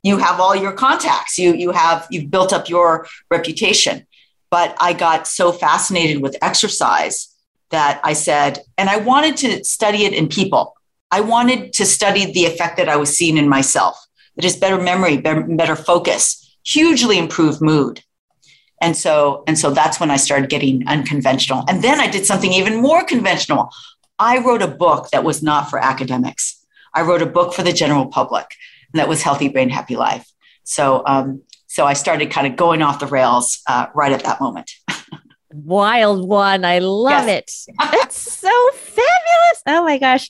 you 0.04 0.18
have 0.18 0.40
all 0.40 0.56
your 0.56 0.72
contacts, 0.72 1.38
you, 1.38 1.54
you 1.54 1.72
have, 1.72 2.08
you've 2.10 2.32
built 2.32 2.54
up 2.54 2.70
your 2.70 3.08
reputation. 3.30 4.06
but 4.50 4.76
I 4.80 4.94
got 4.94 5.28
so 5.28 5.52
fascinated 5.52 6.22
with 6.22 6.38
exercise 6.42 7.28
that 7.72 8.00
I 8.04 8.14
said, 8.14 8.60
and 8.78 8.90
I 8.90 8.98
wanted 8.98 9.36
to 9.38 9.64
study 9.66 10.06
it 10.06 10.14
in 10.14 10.30
people. 10.30 10.76
I 11.12 11.22
wanted 11.22 11.74
to 11.74 11.86
study 11.86 12.32
the 12.32 12.46
effect 12.46 12.78
that 12.78 12.88
I 12.88 12.96
was 12.96 13.18
seeing 13.18 13.38
in 13.38 13.50
myself. 13.50 13.98
That 14.36 14.46
is 14.46 14.56
better 14.56 14.82
memory, 14.82 15.18
better, 15.18 15.42
better 15.42 15.76
focus, 15.76 16.56
hugely 16.64 17.18
improved 17.18 17.62
mood. 17.62 18.02
And 18.82 18.96
so, 18.96 19.44
and 19.48 19.58
so 19.58 19.72
that's 19.72 20.00
when 20.00 20.12
I 20.12 20.18
started 20.18 20.50
getting 20.50 20.88
unconventional. 20.88 21.64
And 21.68 21.82
then 21.82 22.00
I 22.00 22.08
did 22.08 22.26
something 22.26 22.52
even 22.54 22.82
more 22.82 23.04
conventional. 23.04 23.70
I 24.20 24.40
wrote 24.40 24.62
a 24.62 24.68
book 24.68 25.10
that 25.12 25.24
was 25.24 25.44
not 25.44 25.70
for 25.70 25.80
academics. 25.80 26.66
I 26.94 27.02
wrote 27.02 27.22
a 27.22 27.26
book 27.26 27.54
for 27.54 27.64
the 27.64 27.74
general 27.74 28.08
public, 28.08 28.46
and 28.94 29.00
that 29.00 29.10
was 29.10 29.22
Healthy 29.22 29.50
Brain, 29.50 29.70
Happy 29.70 29.96
Life. 29.96 30.26
So, 30.64 31.04
um, 31.06 31.42
so 31.68 31.86
I 31.86 31.94
started 31.94 32.32
kind 32.32 32.48
of 32.48 32.56
going 32.56 32.82
off 32.82 33.00
the 33.00 33.08
rails 33.08 33.62
uh, 33.68 33.88
right 33.94 34.12
at 34.12 34.24
that 34.24 34.40
moment. 34.40 34.72
Wild 35.54 36.28
one. 36.28 36.66
I 36.66 36.80
love 36.80 37.28
yes. 37.28 37.68
it. 37.68 37.76
It's 37.94 38.40
so 38.40 38.70
fabulous. 38.74 39.62
Oh 39.68 39.84
my 39.84 39.98
gosh. 39.98 40.30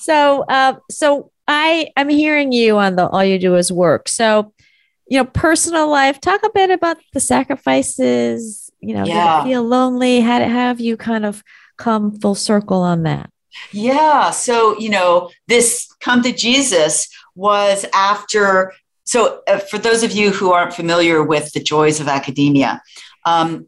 So, 0.00 0.44
uh, 0.48 0.74
so 0.90 1.30
I 1.48 1.88
I'm 1.96 2.08
hearing 2.08 2.52
you 2.52 2.78
on 2.78 2.96
the 2.96 3.08
all 3.08 3.24
you 3.24 3.38
do 3.38 3.56
is 3.56 3.72
work. 3.72 4.08
So, 4.08 4.52
you 5.08 5.18
know, 5.18 5.24
personal 5.24 5.88
life. 5.88 6.20
Talk 6.20 6.42
a 6.44 6.50
bit 6.50 6.70
about 6.70 6.98
the 7.12 7.20
sacrifices. 7.20 8.70
You 8.80 8.94
know, 8.94 9.04
yeah. 9.04 9.42
feel 9.44 9.64
lonely? 9.64 10.20
How, 10.20 10.38
how 10.38 10.48
have 10.48 10.80
you 10.80 10.96
kind 10.96 11.26
of 11.26 11.42
come 11.80 12.18
full 12.20 12.36
circle 12.36 12.82
on 12.82 13.02
that? 13.02 13.30
Yeah. 13.72 14.30
So, 14.30 14.78
you 14.78 14.90
know, 14.90 15.30
this 15.48 15.92
come 16.00 16.22
to 16.22 16.32
Jesus 16.32 17.08
was 17.34 17.84
after. 17.92 18.72
So, 19.04 19.42
uh, 19.48 19.58
for 19.58 19.78
those 19.78 20.04
of 20.04 20.12
you 20.12 20.30
who 20.30 20.52
aren't 20.52 20.74
familiar 20.74 21.24
with 21.24 21.52
the 21.52 21.60
joys 21.60 21.98
of 21.98 22.06
academia, 22.06 22.80
um, 23.24 23.66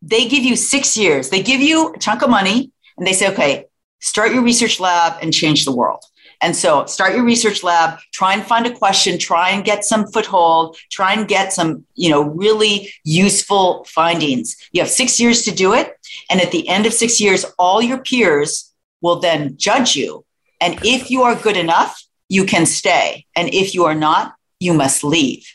they 0.00 0.28
give 0.28 0.44
you 0.44 0.54
six 0.54 0.96
years. 0.96 1.30
They 1.30 1.42
give 1.42 1.60
you 1.60 1.94
a 1.94 1.98
chunk 1.98 2.22
of 2.22 2.30
money 2.30 2.70
and 2.96 3.06
they 3.06 3.12
say, 3.12 3.30
okay, 3.32 3.66
start 4.00 4.32
your 4.32 4.42
research 4.42 4.78
lab 4.78 5.14
and 5.20 5.32
change 5.32 5.64
the 5.64 5.74
world. 5.74 6.04
And 6.40 6.54
so 6.54 6.86
start 6.86 7.14
your 7.14 7.24
research 7.24 7.64
lab, 7.64 7.98
try 8.12 8.32
and 8.32 8.44
find 8.44 8.66
a 8.66 8.76
question, 8.76 9.18
try 9.18 9.50
and 9.50 9.64
get 9.64 9.84
some 9.84 10.06
foothold, 10.06 10.76
try 10.90 11.12
and 11.12 11.26
get 11.26 11.52
some, 11.52 11.84
you 11.94 12.10
know, 12.10 12.22
really 12.22 12.90
useful 13.04 13.84
findings. 13.88 14.56
You 14.72 14.80
have 14.82 14.90
six 14.90 15.18
years 15.18 15.42
to 15.42 15.50
do 15.50 15.74
it. 15.74 15.96
And 16.30 16.40
at 16.40 16.52
the 16.52 16.68
end 16.68 16.86
of 16.86 16.92
six 16.92 17.20
years, 17.20 17.44
all 17.58 17.82
your 17.82 17.98
peers 17.98 18.72
will 19.00 19.18
then 19.18 19.56
judge 19.56 19.96
you. 19.96 20.24
And 20.60 20.78
if 20.84 21.10
you 21.10 21.22
are 21.22 21.34
good 21.34 21.56
enough, 21.56 22.02
you 22.28 22.44
can 22.44 22.66
stay. 22.66 23.26
And 23.34 23.52
if 23.52 23.74
you 23.74 23.84
are 23.84 23.94
not, 23.94 24.34
you 24.60 24.74
must 24.74 25.02
leave. 25.02 25.46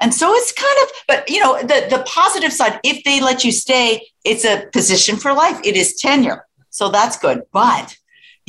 And 0.00 0.14
so 0.14 0.32
it's 0.32 0.52
kind 0.52 0.76
of, 0.82 0.88
but 1.06 1.28
you 1.28 1.40
know, 1.40 1.60
the, 1.60 1.86
the 1.90 2.02
positive 2.06 2.52
side, 2.52 2.80
if 2.82 3.04
they 3.04 3.20
let 3.20 3.44
you 3.44 3.52
stay, 3.52 4.08
it's 4.24 4.44
a 4.44 4.66
position 4.72 5.16
for 5.16 5.32
life. 5.32 5.60
It 5.62 5.76
is 5.76 5.96
tenure. 5.96 6.46
So 6.70 6.88
that's 6.88 7.18
good. 7.18 7.42
But, 7.52 7.96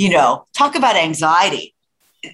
you 0.02 0.10
know, 0.10 0.48
talk 0.58 0.76
about 0.76 0.96
anxiety. 0.96 1.76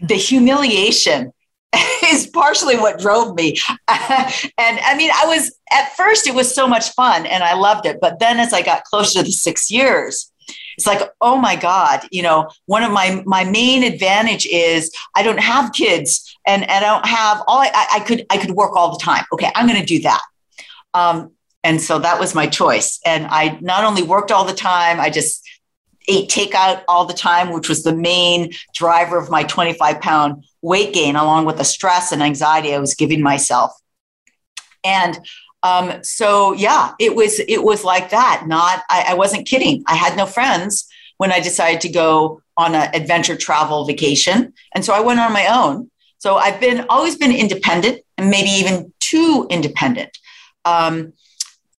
The 0.02 0.16
humiliation 0.16 1.34
is 2.06 2.26
partially 2.28 2.78
what 2.78 2.98
drove 2.98 3.36
me. 3.36 3.58
and 3.90 4.80
I 4.80 4.96
mean, 4.96 5.12
I 5.14 5.26
was 5.26 5.54
at 5.70 5.94
first, 5.98 6.28
it 6.28 6.34
was 6.34 6.56
so 6.56 6.66
much 6.66 6.92
fun 6.92 7.26
and 7.26 7.44
I 7.44 7.56
loved 7.56 7.86
it. 7.86 7.98
But 8.00 8.20
then 8.20 8.40
as 8.40 8.54
I 8.54 8.62
got 8.62 8.86
closer 8.86 9.20
to 9.20 9.26
the 9.26 9.32
six 9.32 9.70
years, 9.70 10.32
it's 10.78 10.88
like 10.88 11.02
oh 11.22 11.36
my 11.36 11.56
god 11.56 12.08
you 12.12 12.22
know 12.22 12.48
one 12.68 12.84
of 12.84 12.92
my 12.92 13.22
my 13.26 13.44
main 13.44 13.84
advantage 13.84 14.46
is 14.46 14.92
i 15.16 15.24
don't 15.24 15.40
have 15.40 15.74
kids 15.74 16.38
and, 16.46 16.62
and 16.70 16.86
i 16.86 16.88
don't 16.88 17.06
have 17.06 17.42
all 17.48 17.60
I, 17.60 17.88
I 17.96 18.00
could 18.02 18.26
i 18.30 18.38
could 18.38 18.52
work 18.52 18.76
all 18.76 18.96
the 18.96 19.04
time 19.04 19.26
okay 19.34 19.52
i'm 19.56 19.68
going 19.68 19.80
to 19.80 19.86
do 19.86 20.00
that 20.04 20.22
um, 20.94 21.32
and 21.64 21.82
so 21.82 21.98
that 22.00 22.20
was 22.20 22.36
my 22.36 22.46
choice 22.46 23.00
and 23.06 23.26
i 23.26 23.58
not 23.60 23.84
only 23.84 24.04
worked 24.04 24.32
all 24.32 24.46
the 24.46 24.54
time 24.54 25.00
i 25.00 25.10
just 25.10 25.47
ate 26.08 26.30
takeout 26.30 26.84
all 26.88 27.06
the 27.06 27.14
time 27.14 27.52
which 27.52 27.70
was 27.70 27.84
the 27.84 27.96
main 27.96 28.52
driver 28.74 29.18
of 29.18 29.30
my 29.30 29.44
25 29.44 30.00
pound 30.02 30.44
weight 30.62 30.94
gain 30.94 31.16
along 31.16 31.46
with 31.46 31.58
the 31.58 31.64
stress 31.64 32.12
and 32.12 32.24
anxiety 32.24 32.74
i 32.74 32.80
was 32.80 32.96
giving 32.96 33.22
myself 33.22 33.72
and 34.84 35.20
um, 35.64 36.04
so 36.04 36.54
yeah, 36.54 36.94
it 37.00 37.16
was 37.16 37.40
it 37.40 37.64
was 37.64 37.84
like 37.84 38.12
that. 38.12 38.46
Not 38.48 38.84
I, 38.90 39.08
I 39.10 39.14
wasn't 39.16 39.48
kidding. 39.48 39.84
I 39.88 39.96
had 39.96 40.16
no 40.16 40.26
friends 40.26 40.88
when 41.18 41.32
I 41.32 41.40
decided 41.40 41.82
to 41.82 41.90
go 41.90 42.42
on 42.56 42.76
an 42.76 42.90
adventure 42.94 43.36
travel 43.36 43.86
vacation, 43.86 44.54
and 44.74 44.86
so 44.86 44.94
I 44.94 45.02
went 45.02 45.20
on 45.20 45.34
my 45.34 45.48
own. 45.48 45.90
So 46.20 46.38
I've 46.38 46.60
been 46.60 46.86
always 46.90 47.18
been 47.18 47.32
independent, 47.32 48.00
and 48.18 48.30
maybe 48.30 48.50
even 48.50 48.94
too 49.00 49.48
independent. 49.50 50.18
Um, 50.64 51.14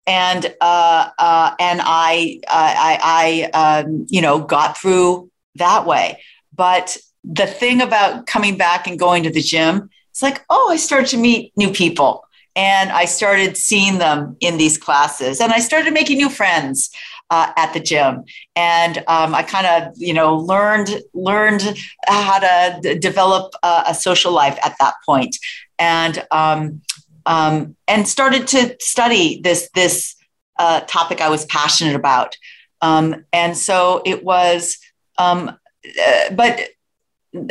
and 0.08 0.46
uh, 0.62 1.10
uh, 1.18 1.54
and 1.60 1.80
I 1.84 2.40
I, 2.48 3.50
I 3.54 3.82
um, 3.82 4.06
you 4.08 4.22
know 4.22 4.40
got 4.40 4.76
through 4.76 5.30
that 5.56 5.86
way. 5.86 6.20
But 6.56 6.96
the 7.22 7.46
thing 7.46 7.80
about 7.82 8.26
coming 8.26 8.56
back 8.56 8.88
and 8.88 8.98
going 8.98 9.22
to 9.24 9.30
the 9.30 9.42
gym, 9.42 9.90
it's 10.10 10.22
like 10.22 10.44
oh, 10.50 10.70
I 10.72 10.76
started 10.76 11.08
to 11.10 11.18
meet 11.18 11.52
new 11.56 11.70
people 11.70 12.24
and 12.56 12.90
I 12.90 13.04
started 13.04 13.56
seeing 13.56 13.98
them 13.98 14.36
in 14.40 14.56
these 14.56 14.78
classes, 14.78 15.40
and 15.40 15.52
I 15.52 15.60
started 15.60 15.92
making 15.92 16.16
new 16.16 16.30
friends. 16.30 16.90
Uh, 17.30 17.52
at 17.58 17.74
the 17.74 17.80
gym, 17.80 18.24
and 18.56 19.04
um, 19.06 19.34
I 19.34 19.42
kind 19.42 19.66
of, 19.66 19.92
you 19.98 20.14
know, 20.14 20.34
learned 20.34 21.02
learned 21.12 21.78
how 22.06 22.38
to 22.38 22.80
d- 22.80 22.98
develop 22.98 23.52
a, 23.62 23.82
a, 23.88 23.94
social 23.94 24.32
life 24.32 24.58
at 24.64 24.74
that 24.80 24.94
point, 25.04 25.36
and 25.78 26.26
um, 26.30 26.80
um, 27.28 27.76
and 27.86 28.08
started 28.08 28.48
to 28.48 28.74
study 28.80 29.40
this 29.42 29.68
this 29.74 30.16
uh, 30.58 30.80
topic 30.80 31.20
I 31.20 31.28
was 31.28 31.44
passionate 31.44 31.94
about, 31.94 32.36
um, 32.80 33.24
and 33.32 33.56
so 33.56 34.02
it 34.04 34.24
was. 34.24 34.78
Um, 35.18 35.50
uh, 35.50 36.34
but 36.34 36.70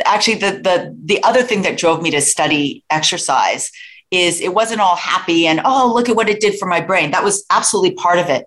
actually, 0.04 0.38
the 0.38 0.50
the 0.50 0.96
the 1.04 1.22
other 1.22 1.42
thing 1.42 1.62
that 1.62 1.78
drove 1.78 2.02
me 2.02 2.10
to 2.10 2.20
study 2.20 2.84
exercise 2.90 3.70
is 4.10 4.40
it 4.40 4.52
wasn't 4.52 4.80
all 4.80 4.96
happy 4.96 5.46
and 5.46 5.60
oh 5.64 5.92
look 5.94 6.08
at 6.08 6.16
what 6.16 6.28
it 6.28 6.40
did 6.40 6.58
for 6.58 6.66
my 6.66 6.80
brain. 6.80 7.12
That 7.12 7.24
was 7.24 7.44
absolutely 7.48 7.94
part 7.94 8.18
of 8.18 8.28
it. 8.28 8.46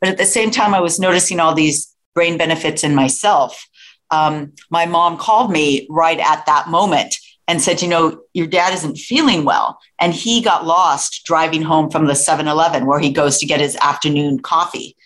But 0.00 0.10
at 0.10 0.18
the 0.18 0.26
same 0.26 0.52
time 0.52 0.74
i 0.74 0.80
was 0.80 1.00
noticing 1.00 1.40
all 1.40 1.54
these 1.54 1.92
brain 2.14 2.38
benefits 2.38 2.84
in 2.84 2.94
myself. 2.94 3.66
Um, 4.10 4.52
my 4.70 4.86
mom 4.86 5.18
called 5.18 5.50
me 5.50 5.86
right 5.90 6.20
at 6.20 6.46
that 6.46 6.68
moment 6.68 7.16
and 7.48 7.60
said 7.60 7.82
you 7.82 7.88
know 7.88 8.20
your 8.34 8.46
dad 8.46 8.72
isn't 8.72 8.96
feeling 8.96 9.44
well 9.44 9.80
and 9.98 10.14
he 10.14 10.40
got 10.40 10.64
lost 10.64 11.24
driving 11.24 11.62
home 11.62 11.90
from 11.90 12.06
the 12.06 12.12
7-eleven 12.12 12.86
where 12.86 13.00
he 13.00 13.10
goes 13.10 13.38
to 13.38 13.46
get 13.46 13.60
his 13.60 13.76
afternoon 13.76 14.38
coffee 14.38 14.96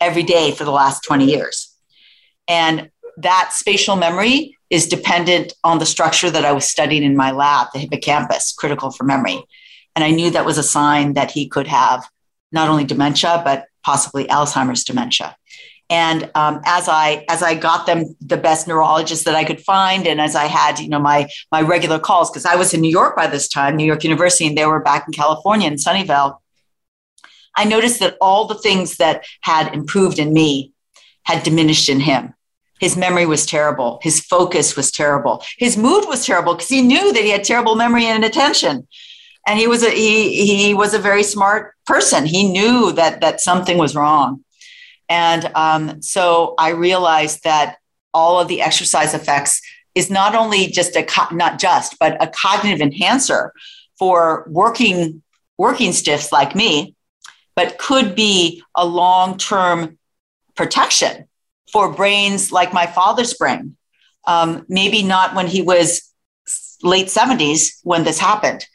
every 0.00 0.22
day 0.22 0.50
for 0.50 0.64
the 0.64 0.70
last 0.70 1.02
20 1.04 1.24
years 1.24 1.74
and 2.48 2.90
that 3.16 3.50
spatial 3.52 3.96
memory 3.96 4.56
is 4.70 4.88
dependent 4.88 5.52
on 5.62 5.78
the 5.78 5.86
structure 5.86 6.30
that 6.30 6.44
I 6.44 6.52
was 6.52 6.64
studying 6.64 7.04
in 7.04 7.16
my 7.16 7.30
lab, 7.30 7.68
the 7.72 7.78
hippocampus, 7.78 8.52
critical 8.52 8.90
for 8.90 9.04
memory. 9.04 9.40
And 9.94 10.04
I 10.04 10.10
knew 10.10 10.30
that 10.30 10.44
was 10.44 10.58
a 10.58 10.62
sign 10.62 11.14
that 11.14 11.30
he 11.30 11.48
could 11.48 11.68
have 11.68 12.04
not 12.50 12.68
only 12.68 12.84
dementia, 12.84 13.42
but 13.44 13.66
possibly 13.84 14.24
Alzheimer's 14.24 14.84
dementia. 14.84 15.36
And 15.90 16.30
um, 16.34 16.60
as 16.64 16.88
I 16.88 17.24
as 17.28 17.42
I 17.42 17.54
got 17.54 17.86
them 17.86 18.16
the 18.20 18.38
best 18.38 18.66
neurologists 18.66 19.24
that 19.26 19.34
I 19.34 19.44
could 19.44 19.60
find, 19.60 20.06
and 20.06 20.20
as 20.20 20.34
I 20.34 20.46
had 20.46 20.78
you 20.78 20.88
know 20.88 20.98
my 20.98 21.28
my 21.52 21.60
regular 21.60 21.98
calls 21.98 22.30
because 22.30 22.46
I 22.46 22.56
was 22.56 22.72
in 22.72 22.80
New 22.80 22.90
York 22.90 23.16
by 23.16 23.26
this 23.26 23.48
time, 23.48 23.76
New 23.76 23.84
York 23.84 24.02
University, 24.02 24.46
and 24.46 24.56
they 24.56 24.66
were 24.66 24.80
back 24.80 25.04
in 25.06 25.12
California 25.12 25.68
in 25.68 25.74
Sunnyvale. 25.74 26.38
I 27.56 27.64
noticed 27.64 28.00
that 28.00 28.16
all 28.20 28.46
the 28.46 28.54
things 28.56 28.96
that 28.96 29.24
had 29.42 29.74
improved 29.74 30.18
in 30.18 30.32
me 30.32 30.72
had 31.24 31.42
diminished 31.42 31.88
in 31.88 32.00
him. 32.00 32.34
His 32.80 32.96
memory 32.96 33.26
was 33.26 33.46
terrible. 33.46 33.98
His 34.02 34.20
focus 34.20 34.76
was 34.76 34.90
terrible. 34.90 35.44
His 35.58 35.76
mood 35.76 36.04
was 36.06 36.26
terrible 36.26 36.54
because 36.54 36.68
he 36.68 36.82
knew 36.82 37.12
that 37.12 37.22
he 37.22 37.30
had 37.30 37.44
terrible 37.44 37.76
memory 37.76 38.04
and 38.04 38.24
attention. 38.24 38.86
And 39.46 39.58
he 39.58 39.66
was 39.66 39.82
a 39.82 39.90
he 39.90 40.46
he 40.46 40.74
was 40.74 40.94
a 40.94 40.98
very 40.98 41.22
smart 41.22 41.74
person. 41.86 42.26
He 42.26 42.50
knew 42.50 42.92
that 42.92 43.20
that 43.20 43.40
something 43.40 43.78
was 43.78 43.94
wrong. 43.94 44.43
And 45.08 45.50
um, 45.54 46.02
so 46.02 46.54
I 46.58 46.70
realized 46.70 47.44
that 47.44 47.76
all 48.12 48.40
of 48.40 48.48
the 48.48 48.62
exercise 48.62 49.14
effects 49.14 49.60
is 49.94 50.10
not 50.10 50.34
only 50.34 50.66
just 50.68 50.96
a 50.96 51.06
not 51.32 51.58
just 51.58 51.98
but 51.98 52.22
a 52.22 52.28
cognitive 52.28 52.80
enhancer 52.80 53.52
for 53.98 54.46
working 54.48 55.22
working 55.56 55.92
stiffs 55.92 56.32
like 56.32 56.54
me, 56.54 56.94
but 57.54 57.78
could 57.78 58.14
be 58.14 58.62
a 58.74 58.84
long 58.84 59.38
term 59.38 59.98
protection 60.54 61.28
for 61.70 61.92
brains 61.92 62.52
like 62.52 62.72
my 62.72 62.86
father's 62.86 63.34
brain. 63.34 63.76
Um, 64.26 64.64
maybe 64.68 65.02
not 65.02 65.34
when 65.34 65.46
he 65.46 65.62
was 65.62 66.12
late 66.82 67.08
70s 67.08 67.80
when 67.82 68.04
this 68.04 68.18
happened, 68.18 68.66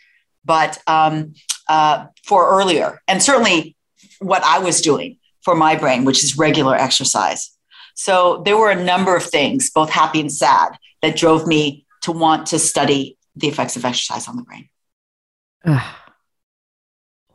but 0.45 0.79
um, 0.87 1.33
uh, 1.67 2.07
for 2.25 2.49
earlier. 2.49 3.01
And 3.07 3.21
certainly 3.21 3.75
what 4.19 4.43
I 4.43 4.59
was 4.59 4.81
doing 4.81 5.18
for 5.41 5.55
my 5.55 5.75
brain, 5.75 6.05
which 6.05 6.23
is 6.23 6.37
regular 6.37 6.75
exercise. 6.75 7.51
So 7.95 8.41
there 8.45 8.57
were 8.57 8.71
a 8.71 8.83
number 8.83 9.15
of 9.15 9.23
things, 9.23 9.69
both 9.71 9.89
happy 9.89 10.21
and 10.21 10.31
sad, 10.31 10.77
that 11.01 11.15
drove 11.15 11.47
me 11.47 11.85
to 12.01 12.11
want 12.11 12.47
to 12.47 12.59
study 12.59 13.17
the 13.35 13.47
effects 13.47 13.75
of 13.75 13.85
exercise 13.85 14.27
on 14.27 14.35
the 14.35 14.43
brain. 14.43 14.69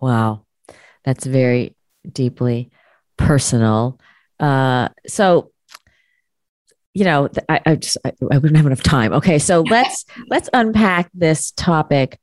wow. 0.01 0.45
That's 1.05 1.27
very 1.27 1.77
deeply 2.11 2.71
personal. 3.17 4.01
Uh, 4.41 4.89
so, 5.07 5.51
you 6.93 7.05
know, 7.05 7.29
I, 7.49 7.61
I 7.67 7.77
just 7.77 7.99
I, 8.05 8.13
I, 8.31 8.39
wouldn't 8.39 8.57
have 8.57 8.67
enough 8.67 8.83
time. 8.83 9.13
Okay, 9.13 9.39
so 9.39 9.61
let's 9.71 10.05
let's 10.29 10.49
unpack 10.53 11.11
this 11.15 11.51
topic 11.53 12.19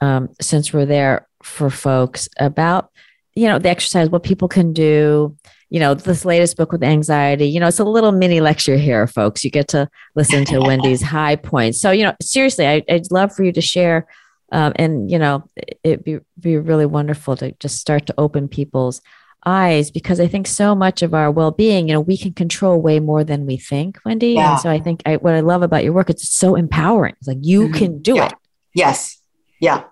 um, 0.00 0.28
since 0.40 0.72
we're 0.72 0.86
there 0.86 1.26
for 1.42 1.70
folks 1.70 2.28
about 2.38 2.90
you 3.38 3.46
know 3.46 3.58
the 3.58 3.68
exercise, 3.68 4.10
what 4.10 4.22
people 4.22 4.48
can 4.48 4.72
do. 4.72 5.36
You 5.70 5.80
know, 5.80 5.92
this 5.92 6.24
latest 6.24 6.56
book 6.56 6.72
with 6.72 6.82
anxiety. 6.82 7.46
You 7.46 7.60
know, 7.60 7.68
it's 7.68 7.78
a 7.78 7.84
little 7.84 8.10
mini 8.10 8.40
lecture 8.40 8.76
here, 8.76 9.06
folks. 9.06 9.44
You 9.44 9.50
get 9.50 9.68
to 9.68 9.88
listen 10.14 10.46
to 10.46 10.60
Wendy's 10.60 11.02
high 11.16 11.36
points. 11.36 11.78
So, 11.78 11.90
you 11.90 12.04
know, 12.04 12.14
seriously, 12.22 12.66
I, 12.66 12.82
I'd 12.88 13.10
love 13.10 13.34
for 13.34 13.44
you 13.44 13.52
to 13.52 13.60
share 13.60 14.06
um, 14.50 14.72
and 14.76 15.10
you 15.10 15.18
know 15.18 15.44
it'd 15.84 16.04
be 16.04 16.20
be 16.40 16.56
really 16.56 16.86
wonderful 16.86 17.36
to 17.36 17.52
just 17.60 17.78
start 17.78 18.06
to 18.06 18.14
open 18.16 18.48
people's 18.48 19.02
eyes 19.44 19.90
because 19.90 20.20
I 20.20 20.26
think 20.26 20.46
so 20.46 20.74
much 20.74 21.00
of 21.02 21.14
our 21.14 21.30
well-being, 21.30 21.88
you 21.88 21.94
know, 21.94 22.00
we 22.00 22.18
can 22.18 22.32
control 22.32 22.82
way 22.82 22.98
more 22.98 23.22
than 23.22 23.46
we 23.46 23.56
think, 23.56 23.98
Wendy. 24.04 24.32
Yeah. 24.32 24.52
And 24.52 24.60
so 24.60 24.68
I 24.68 24.80
think 24.80 25.00
I, 25.06 25.16
what 25.16 25.34
I 25.34 25.40
love 25.40 25.62
about 25.62 25.84
your 25.84 25.92
work, 25.92 26.10
it's 26.10 26.28
so 26.28 26.56
empowering. 26.56 27.14
It's 27.18 27.28
like 27.28 27.38
you 27.40 27.62
mm-hmm. 27.62 27.74
can 27.74 28.02
do 28.02 28.16
yeah. 28.16 28.26
it. 28.26 28.34
Yes. 28.74 29.22
Yeah. 29.60 29.84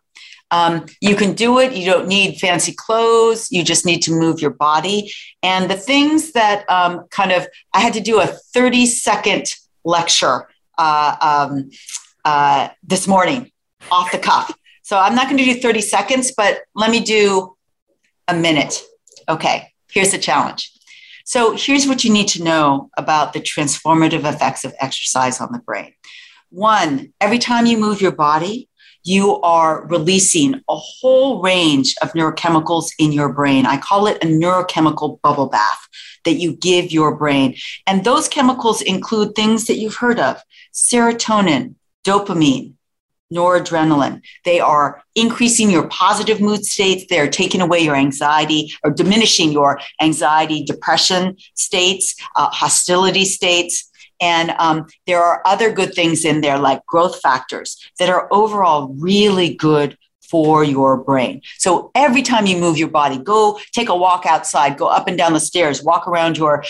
Um, 0.51 0.87
you 1.01 1.17
can 1.17 1.33
do 1.33 1.59
it. 1.59 1.73
You 1.73 1.91
don't 1.91 2.07
need 2.07 2.39
fancy 2.39 2.73
clothes. 2.73 3.51
You 3.51 3.65
just 3.65 3.85
need 3.85 4.01
to 4.03 4.13
move 4.13 4.41
your 4.41 4.53
body. 4.53 5.13
And 5.43 5.71
the 5.71 5.77
things 5.77 6.33
that 6.33 6.69
um, 6.71 7.07
kind 7.11 7.33
of, 7.33 7.47
I 7.75 7.81
had 7.81 7.95
to 7.95 8.01
do 8.01 8.21
a 8.21 8.27
30 8.27 8.87
second 8.87 9.53
lecture 9.85 10.49
uh, 10.79 11.17
um, 11.21 11.71
uh, 12.25 12.69
this 12.83 13.09
morning 13.09 13.51
off 13.91 14.13
the 14.13 14.19
cuff. 14.19 14.55
So 14.83 14.99
I'm 14.99 15.15
not 15.15 15.27
going 15.27 15.39
to 15.39 15.45
do 15.45 15.61
30 15.61 15.81
seconds, 15.81 16.33
but 16.37 16.61
let 16.75 16.91
me 16.91 17.01
do 17.01 17.57
a 18.29 18.35
minute. 18.35 18.83
Okay, 19.29 19.73
here's 19.91 20.13
the 20.13 20.19
challenge. 20.19 20.73
So 21.25 21.57
here's 21.57 21.89
what 21.89 22.05
you 22.05 22.13
need 22.13 22.29
to 22.29 22.45
know 22.45 22.89
about 22.97 23.33
the 23.33 23.41
transformative 23.41 24.25
effects 24.25 24.65
of 24.65 24.73
exercise 24.79 25.41
on 25.41 25.51
the 25.51 25.59
brain. 25.59 25.93
One, 26.51 27.13
every 27.21 27.39
time 27.39 27.67
you 27.67 27.79
move 27.79 28.01
your 28.01 28.13
body, 28.13 28.69
you 29.07 29.41
are 29.43 29.87
releasing 29.87 30.55
a 30.69 30.77
whole 30.77 31.41
range 31.41 31.95
of 32.03 32.13
neurochemicals 32.13 32.91
in 32.99 33.13
your 33.13 33.33
brain. 33.33 33.65
I 33.65 33.77
call 33.77 34.09
it 34.09 34.23
a 34.23 34.27
neurochemical 34.27 35.21
bubble 35.23 35.47
bath 35.47 35.89
that 36.25 36.35
you 36.35 36.57
give 36.57 36.91
your 36.91 37.17
brain. 37.17 37.55
And 37.87 38.03
those 38.03 38.29
chemicals 38.29 38.83
include 38.83 39.37
things 39.37 39.67
that 39.67 39.77
you've 39.77 39.95
heard 39.95 40.19
of 40.19 40.43
serotonin, 40.75 41.77
dopamine, 42.05 42.73
noradrenaline. 43.33 44.23
They 44.45 44.59
are 44.59 45.03
increasing 45.15 45.71
your 45.71 45.87
positive 45.87 46.41
mood 46.41 46.65
states. 46.65 47.05
They're 47.09 47.31
taking 47.31 47.61
away 47.61 47.81
your 47.81 47.95
anxiety 47.95 48.73
or 48.83 48.91
diminishing 48.91 49.53
your 49.53 49.81
anxiety, 50.03 50.65
depression 50.65 51.37
states, 51.55 52.17
uh, 52.35 52.51
hostility 52.51 53.25
states. 53.25 53.89
And 54.21 54.51
um, 54.59 54.87
there 55.07 55.23
are 55.23 55.43
other 55.45 55.73
good 55.73 55.95
things 55.95 56.25
in 56.25 56.41
there, 56.41 56.59
like 56.59 56.85
growth 56.87 57.21
factors, 57.21 57.79
that 57.99 58.09
are 58.09 58.29
overall 58.31 58.95
really 58.99 59.55
good 59.55 59.97
for 60.31 60.65
your 60.65 60.97
brain. 60.97 61.43
So 61.59 61.91
every 61.95 62.23
time 62.23 62.47
you 62.47 62.57
move 62.57 62.79
your 62.79 62.89
body, 62.89 63.19
go 63.19 63.61
take 63.73 63.89
a 63.89 63.97
walk 63.97 64.27
outside, 64.27 64.77
go 64.77 64.89
up 64.89 65.07
and 65.07 65.17
down 65.17 65.33
the 65.33 65.41
stairs, 65.41 65.83
walk 65.83 66.09
around 66.09 66.37
your 66.37 66.65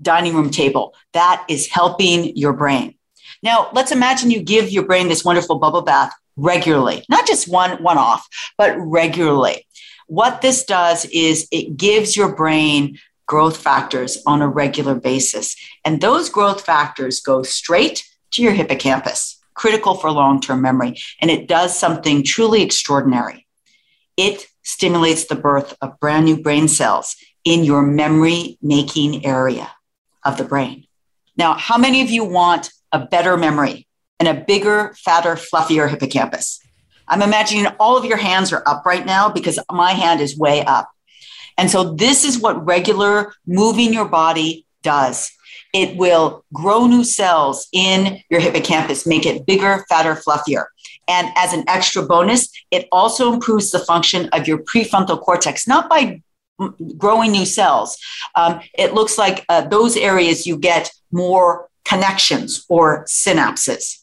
dining 0.00 0.34
room 0.34 0.50
table. 0.50 0.94
That 1.12 1.44
is 1.48 1.68
helping 1.68 2.36
your 2.36 2.52
brain. 2.52 2.94
Now, 3.42 3.70
let's 3.72 3.92
imagine 3.92 4.30
you 4.30 4.42
give 4.42 4.70
your 4.70 4.84
brain 4.84 5.08
this 5.08 5.24
wonderful 5.24 5.58
bubble 5.58 5.82
bath 5.82 6.12
regularly, 6.36 7.04
not 7.08 7.26
just 7.26 7.48
one 7.48 7.82
one 7.82 7.98
off, 7.98 8.26
but 8.56 8.76
regularly. 8.78 9.66
What 10.06 10.42
this 10.42 10.64
does 10.64 11.04
is 11.06 11.46
it 11.50 11.76
gives 11.76 12.16
your 12.16 12.34
brain 12.34 12.98
growth 13.30 13.56
factors 13.56 14.12
on 14.26 14.42
a 14.42 14.48
regular 14.48 14.94
basis. 14.94 15.56
And 15.84 16.00
those 16.00 16.28
growth 16.28 16.60
factors 16.72 17.20
go 17.20 17.42
straight 17.42 17.98
to 18.32 18.42
your 18.42 18.52
hippocampus, 18.52 19.38
critical 19.54 19.94
for 19.94 20.10
long 20.10 20.40
term 20.40 20.60
memory. 20.62 20.96
And 21.20 21.30
it 21.30 21.46
does 21.46 21.78
something 21.78 22.24
truly 22.24 22.62
extraordinary. 22.62 23.46
It 24.16 24.46
stimulates 24.62 25.24
the 25.26 25.36
birth 25.36 25.76
of 25.80 25.98
brand 26.00 26.24
new 26.24 26.42
brain 26.42 26.66
cells 26.68 27.16
in 27.44 27.64
your 27.64 27.82
memory 27.82 28.58
making 28.60 29.24
area 29.24 29.70
of 30.24 30.36
the 30.36 30.44
brain. 30.44 30.86
Now, 31.36 31.54
how 31.54 31.78
many 31.78 32.02
of 32.02 32.10
you 32.10 32.24
want 32.24 32.70
a 32.92 32.98
better 32.98 33.36
memory, 33.36 33.86
and 34.18 34.28
a 34.28 34.34
bigger, 34.34 34.94
fatter, 34.96 35.34
fluffier 35.34 35.88
hippocampus. 35.88 36.60
I'm 37.08 37.22
imagining 37.22 37.66
all 37.80 37.96
of 37.96 38.04
your 38.04 38.18
hands 38.18 38.52
are 38.52 38.62
up 38.66 38.84
right 38.84 39.04
now 39.04 39.30
because 39.30 39.58
my 39.70 39.92
hand 39.92 40.20
is 40.20 40.36
way 40.36 40.64
up. 40.64 40.90
And 41.60 41.70
so 41.70 41.92
this 41.92 42.24
is 42.24 42.38
what 42.38 42.64
regular 42.64 43.34
moving 43.46 43.92
your 43.92 44.08
body 44.08 44.64
does. 44.82 45.30
It 45.74 45.94
will 45.98 46.42
grow 46.54 46.86
new 46.86 47.04
cells 47.04 47.68
in 47.70 48.22
your 48.30 48.40
hippocampus, 48.40 49.06
make 49.06 49.26
it 49.26 49.44
bigger, 49.44 49.84
fatter, 49.90 50.14
fluffier. 50.14 50.64
And 51.06 51.28
as 51.36 51.52
an 51.52 51.64
extra 51.68 52.02
bonus, 52.02 52.50
it 52.70 52.88
also 52.90 53.30
improves 53.30 53.72
the 53.72 53.78
function 53.78 54.30
of 54.30 54.48
your 54.48 54.56
prefrontal 54.56 55.20
cortex, 55.20 55.68
not 55.68 55.90
by 55.90 56.22
growing 56.96 57.32
new 57.32 57.44
cells. 57.44 57.98
Um, 58.34 58.60
it 58.72 58.94
looks 58.94 59.18
like 59.18 59.44
uh, 59.50 59.60
those 59.60 59.98
areas 59.98 60.46
you 60.46 60.56
get 60.56 60.90
more 61.12 61.68
connections 61.84 62.64
or 62.70 63.04
synapses. 63.04 63.99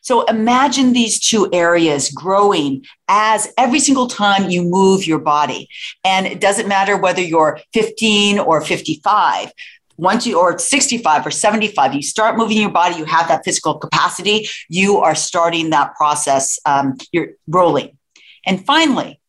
So 0.00 0.22
imagine 0.22 0.92
these 0.92 1.20
two 1.20 1.48
areas 1.52 2.10
growing 2.10 2.84
as 3.08 3.52
every 3.58 3.80
single 3.80 4.06
time 4.06 4.50
you 4.50 4.62
move 4.62 5.06
your 5.06 5.18
body. 5.18 5.68
And 6.04 6.26
it 6.26 6.40
doesn't 6.40 6.68
matter 6.68 6.96
whether 6.96 7.20
you're 7.20 7.60
15 7.74 8.38
or 8.38 8.60
55. 8.60 9.52
Once 9.96 10.26
you, 10.26 10.38
or 10.40 10.58
65 10.58 11.26
or 11.26 11.30
75, 11.30 11.94
you 11.94 12.02
start 12.02 12.38
moving 12.38 12.56
your 12.56 12.70
body, 12.70 12.96
you 12.96 13.04
have 13.04 13.28
that 13.28 13.44
physical 13.44 13.74
capacity, 13.74 14.48
you 14.70 14.96
are 14.96 15.14
starting 15.14 15.70
that 15.70 15.94
process, 15.94 16.58
um, 16.64 16.96
you're 17.12 17.32
rolling. 17.46 17.98
And 18.46 18.64
finally, 18.64 19.20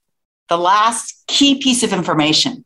the 0.47 0.57
last 0.57 1.23
key 1.27 1.59
piece 1.59 1.83
of 1.83 1.91
information 1.91 2.63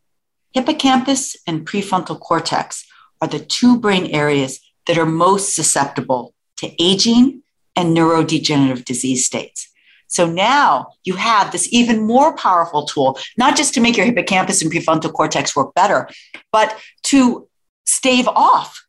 hippocampus 0.53 1.35
and 1.45 1.67
prefrontal 1.67 2.17
cortex 2.19 2.85
are 3.21 3.27
the 3.27 3.39
two 3.39 3.77
brain 3.77 4.05
areas 4.07 4.61
that 4.87 4.97
are 4.97 5.05
most 5.05 5.53
susceptible 5.53 6.33
to 6.57 6.71
aging 6.81 7.43
and 7.75 7.95
neurodegenerative 7.95 8.85
disease 8.85 9.25
states. 9.25 9.69
So 10.07 10.27
now 10.27 10.93
you 11.03 11.15
have 11.15 11.51
this 11.51 11.67
even 11.73 12.05
more 12.05 12.35
powerful 12.35 12.85
tool, 12.85 13.17
not 13.37 13.57
just 13.57 13.73
to 13.73 13.81
make 13.81 13.97
your 13.97 14.05
hippocampus 14.05 14.61
and 14.61 14.71
prefrontal 14.71 15.11
cortex 15.11 15.55
work 15.55 15.73
better, 15.73 16.09
but 16.51 16.79
to 17.03 17.47
stave 17.85 18.27
off 18.27 18.85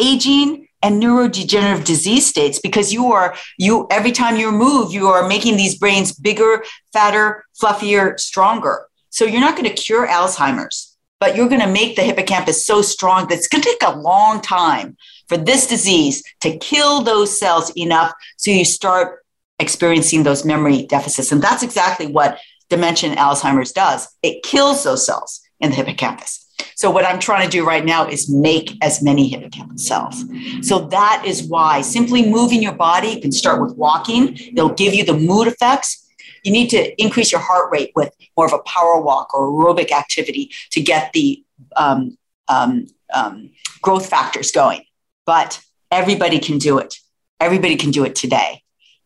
aging 0.00 0.66
and 0.82 1.02
neurodegenerative 1.02 1.84
disease 1.84 2.26
states 2.26 2.58
because 2.58 2.92
you 2.92 3.12
are 3.12 3.36
you 3.58 3.86
every 3.90 4.12
time 4.12 4.36
you 4.36 4.50
move 4.50 4.92
you 4.92 5.08
are 5.08 5.28
making 5.28 5.56
these 5.56 5.78
brains 5.78 6.12
bigger 6.12 6.64
fatter 6.92 7.44
fluffier 7.60 8.18
stronger 8.18 8.86
so 9.10 9.24
you're 9.24 9.40
not 9.40 9.56
going 9.56 9.68
to 9.68 9.82
cure 9.82 10.08
alzheimer's 10.08 10.96
but 11.20 11.36
you're 11.36 11.48
going 11.48 11.60
to 11.60 11.68
make 11.68 11.96
the 11.96 12.02
hippocampus 12.02 12.64
so 12.64 12.80
strong 12.80 13.28
that 13.28 13.36
it's 13.36 13.48
going 13.48 13.62
to 13.62 13.68
take 13.68 13.82
a 13.82 13.98
long 13.98 14.40
time 14.40 14.96
for 15.30 15.36
this 15.36 15.68
disease 15.68 16.24
to 16.40 16.58
kill 16.58 17.02
those 17.02 17.38
cells 17.38 17.70
enough 17.76 18.12
so 18.36 18.50
you 18.50 18.64
start 18.64 19.24
experiencing 19.60 20.24
those 20.24 20.44
memory 20.44 20.86
deficits. 20.86 21.30
And 21.30 21.40
that's 21.40 21.62
exactly 21.62 22.08
what 22.08 22.40
dementia 22.68 23.10
and 23.10 23.18
Alzheimer's 23.18 23.70
does 23.70 24.08
it 24.24 24.42
kills 24.42 24.82
those 24.82 25.06
cells 25.06 25.40
in 25.60 25.70
the 25.70 25.76
hippocampus. 25.76 26.46
So, 26.74 26.90
what 26.90 27.04
I'm 27.06 27.20
trying 27.20 27.44
to 27.44 27.50
do 27.50 27.64
right 27.64 27.84
now 27.84 28.08
is 28.08 28.28
make 28.28 28.76
as 28.82 29.02
many 29.02 29.28
hippocampus 29.28 29.86
cells. 29.86 30.24
So, 30.62 30.80
that 30.88 31.22
is 31.24 31.44
why 31.44 31.80
simply 31.80 32.28
moving 32.28 32.60
your 32.60 32.74
body, 32.74 33.10
you 33.10 33.20
can 33.20 33.32
start 33.32 33.62
with 33.62 33.76
walking, 33.76 34.36
it'll 34.36 34.74
give 34.74 34.94
you 34.94 35.04
the 35.04 35.14
mood 35.14 35.46
effects. 35.46 36.08
You 36.42 36.50
need 36.50 36.70
to 36.70 37.00
increase 37.00 37.30
your 37.30 37.40
heart 37.40 37.70
rate 37.70 37.92
with 37.94 38.12
more 38.36 38.46
of 38.46 38.52
a 38.52 38.58
power 38.60 39.00
walk 39.00 39.32
or 39.32 39.46
aerobic 39.46 39.92
activity 39.92 40.50
to 40.72 40.80
get 40.80 41.12
the 41.12 41.44
um, 41.76 42.18
um, 42.48 42.86
um, 43.14 43.50
growth 43.80 44.06
factors 44.06 44.50
going 44.50 44.82
but 45.30 45.62
everybody 45.92 46.40
can 46.40 46.58
do 46.58 46.78
it. 46.78 46.96
Everybody 47.38 47.76
can 47.76 47.92
do 47.92 48.04
it 48.04 48.16
today. 48.16 48.64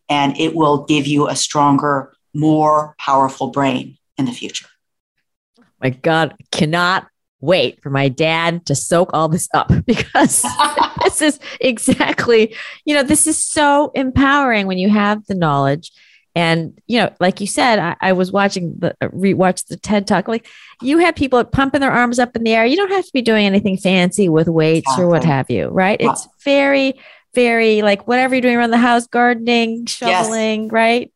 And 0.09 0.35
it 0.39 0.55
will 0.55 0.85
give 0.85 1.07
you 1.07 1.29
a 1.29 1.37
stronger, 1.37 2.15
more 2.33 2.95
powerful 2.99 3.49
brain 3.49 3.99
in 4.17 4.25
the 4.25 4.33
future. 4.33 4.65
My 5.83 5.91
God, 5.91 6.35
cannot 6.51 7.09
wait 7.43 7.83
for 7.83 7.91
my 7.91 8.09
dad 8.09 8.65
to 8.65 8.75
soak 8.75 9.11
all 9.13 9.29
this 9.29 9.51
up 9.53 9.71
because 9.87 10.43
this 11.05 11.21
is 11.21 11.39
exactly, 11.61 12.57
you 12.87 12.95
know, 12.95 13.03
this 13.03 13.27
is 13.27 13.45
so 13.45 13.91
empowering 13.95 14.67
when 14.67 14.79
you 14.79 14.89
have 14.89 15.27
the 15.27 15.35
knowledge 15.35 15.93
and 16.35 16.81
you 16.87 16.99
know, 17.01 17.13
like 17.21 17.41
you 17.41 17.47
said, 17.47 17.79
I, 17.79 17.97
I 18.01 18.13
was 18.13 18.33
watching 18.33 18.75
the 18.79 18.97
uh, 19.01 19.09
rewatch 19.09 19.67
the 19.67 19.77
TED 19.77 20.07
talk. 20.07 20.27
Like 20.27 20.47
you 20.83 20.99
have 20.99 21.15
people 21.15 21.43
pumping 21.45 21.81
their 21.81 21.93
arms 21.93 22.19
up 22.19 22.35
in 22.35 22.43
the 22.43 22.53
air. 22.53 22.67
You 22.67 22.77
don't 22.77 22.91
have 22.91 23.05
to 23.05 23.13
be 23.13 23.23
doing 23.23 23.47
anything 23.47 23.77
fancy 23.77 24.29
with 24.29 24.49
weights 24.49 24.87
exactly. 24.87 25.05
or 25.05 25.09
what 25.09 25.25
have 25.25 25.51
you, 25.51 25.69
right? 25.69 26.01
Yeah. 26.01 26.11
It's 26.11 26.27
very, 26.45 26.95
very 27.35 27.83
like 27.83 28.09
whatever 28.09 28.35
you're 28.35 28.43
doing 28.43 28.57
around 28.57 28.71
the 28.71 28.79
house, 28.79 29.07
gardening, 29.07 29.87
shoveling, 29.87 30.65
yes. 30.65 30.73
right? 30.73 31.13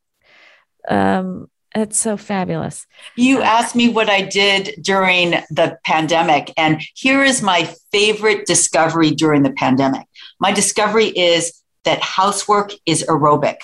Um, 0.88 1.50
That's 1.74 1.98
so 1.98 2.16
fabulous. 2.16 2.86
You 3.16 3.42
asked 3.42 3.74
me 3.74 3.88
what 3.88 4.08
I 4.08 4.22
did 4.22 4.80
during 4.80 5.30
the 5.50 5.78
pandemic, 5.84 6.52
and 6.56 6.80
here 6.94 7.24
is 7.24 7.42
my 7.42 7.74
favorite 7.92 8.46
discovery 8.46 9.10
during 9.10 9.42
the 9.42 9.52
pandemic. 9.52 10.06
My 10.38 10.52
discovery 10.52 11.06
is 11.06 11.60
that 11.84 12.00
housework 12.00 12.72
is 12.86 13.04
aerobic. 13.08 13.56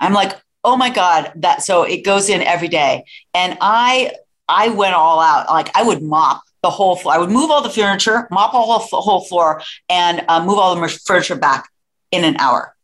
I'm 0.00 0.12
like, 0.12 0.40
oh 0.64 0.76
my 0.76 0.90
God, 0.90 1.32
that 1.36 1.62
so 1.62 1.82
it 1.82 2.04
goes 2.04 2.28
in 2.28 2.40
every 2.42 2.68
day. 2.68 3.04
And 3.34 3.56
I 3.60 4.12
I 4.48 4.70
went 4.70 4.94
all 4.94 5.20
out. 5.20 5.48
Like 5.48 5.70
I 5.76 5.82
would 5.82 6.02
mop 6.02 6.42
the 6.62 6.70
whole 6.70 6.96
floor. 6.96 7.14
I 7.14 7.18
would 7.18 7.30
move 7.30 7.50
all 7.50 7.62
the 7.62 7.70
furniture, 7.70 8.26
mop 8.30 8.54
all 8.54 8.78
the 8.78 8.96
whole 8.96 9.24
floor, 9.24 9.62
and 9.88 10.24
uh, 10.28 10.44
move 10.44 10.58
all 10.58 10.74
the 10.74 10.88
furniture 11.06 11.36
back 11.36 11.68
in 12.10 12.24
an 12.24 12.36
hour. 12.38 12.74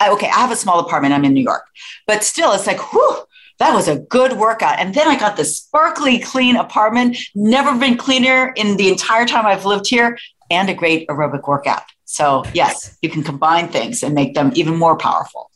I, 0.00 0.10
okay, 0.10 0.26
I 0.26 0.40
have 0.40 0.50
a 0.50 0.56
small 0.56 0.80
apartment. 0.80 1.14
I'm 1.14 1.24
in 1.24 1.34
New 1.34 1.42
York, 1.42 1.64
but 2.06 2.24
still, 2.24 2.52
it's 2.52 2.66
like, 2.66 2.92
whew, 2.92 3.16
that 3.58 3.74
was 3.74 3.86
a 3.86 3.98
good 3.98 4.32
workout. 4.32 4.78
And 4.78 4.94
then 4.94 5.06
I 5.06 5.18
got 5.18 5.36
this 5.36 5.56
sparkly 5.56 6.18
clean 6.18 6.56
apartment, 6.56 7.18
never 7.34 7.78
been 7.78 7.96
cleaner 7.96 8.52
in 8.56 8.76
the 8.76 8.88
entire 8.88 9.26
time 9.26 9.46
I've 9.46 9.66
lived 9.66 9.88
here, 9.88 10.18
and 10.50 10.68
a 10.68 10.74
great 10.74 11.06
aerobic 11.08 11.46
workout. 11.46 11.82
So, 12.06 12.42
yes, 12.54 12.98
you 13.02 13.10
can 13.10 13.22
combine 13.22 13.68
things 13.68 14.02
and 14.02 14.14
make 14.14 14.34
them 14.34 14.50
even 14.56 14.76
more 14.76 14.96
powerful. 14.96 15.50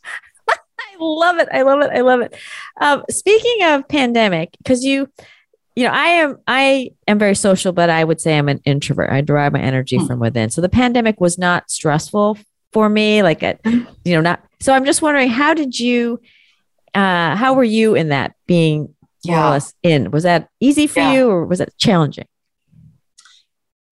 I 0.95 1.03
love 1.03 1.37
it. 1.37 1.49
I 1.51 1.61
love 1.63 1.81
it. 1.81 1.91
I 1.91 2.01
love 2.01 2.21
it. 2.21 2.35
Um, 2.79 3.03
speaking 3.09 3.63
of 3.63 3.87
pandemic, 3.87 4.55
because 4.57 4.83
you, 4.83 5.09
you 5.75 5.83
know, 5.83 5.91
I 5.91 6.07
am 6.07 6.37
I 6.47 6.91
am 7.07 7.19
very 7.19 7.35
social, 7.35 7.73
but 7.73 7.89
I 7.89 8.03
would 8.03 8.21
say 8.21 8.37
I'm 8.37 8.49
an 8.49 8.61
introvert. 8.65 9.09
I 9.09 9.21
derive 9.21 9.53
my 9.53 9.61
energy 9.61 9.97
mm. 9.97 10.07
from 10.07 10.19
within. 10.19 10.49
So 10.49 10.61
the 10.61 10.69
pandemic 10.69 11.19
was 11.19 11.37
not 11.37 11.69
stressful 11.69 12.37
for 12.71 12.87
me. 12.89 13.23
Like, 13.23 13.43
it, 13.43 13.59
you 13.65 14.15
know, 14.15 14.21
not. 14.21 14.43
So 14.61 14.73
I'm 14.73 14.85
just 14.85 15.01
wondering, 15.01 15.29
how 15.29 15.53
did 15.53 15.77
you 15.79 16.21
uh, 16.95 17.35
how 17.35 17.53
were 17.53 17.63
you 17.63 17.93
in 17.93 18.09
that 18.09 18.35
being 18.47 18.95
yeah. 19.23 19.35
more 19.35 19.45
or 19.45 19.49
less 19.51 19.73
in? 19.83 20.11
Was 20.11 20.23
that 20.23 20.49
easy 20.59 20.87
for 20.87 21.01
yeah. 21.01 21.13
you 21.13 21.29
or 21.29 21.45
was 21.45 21.59
it 21.59 21.73
challenging? 21.77 22.27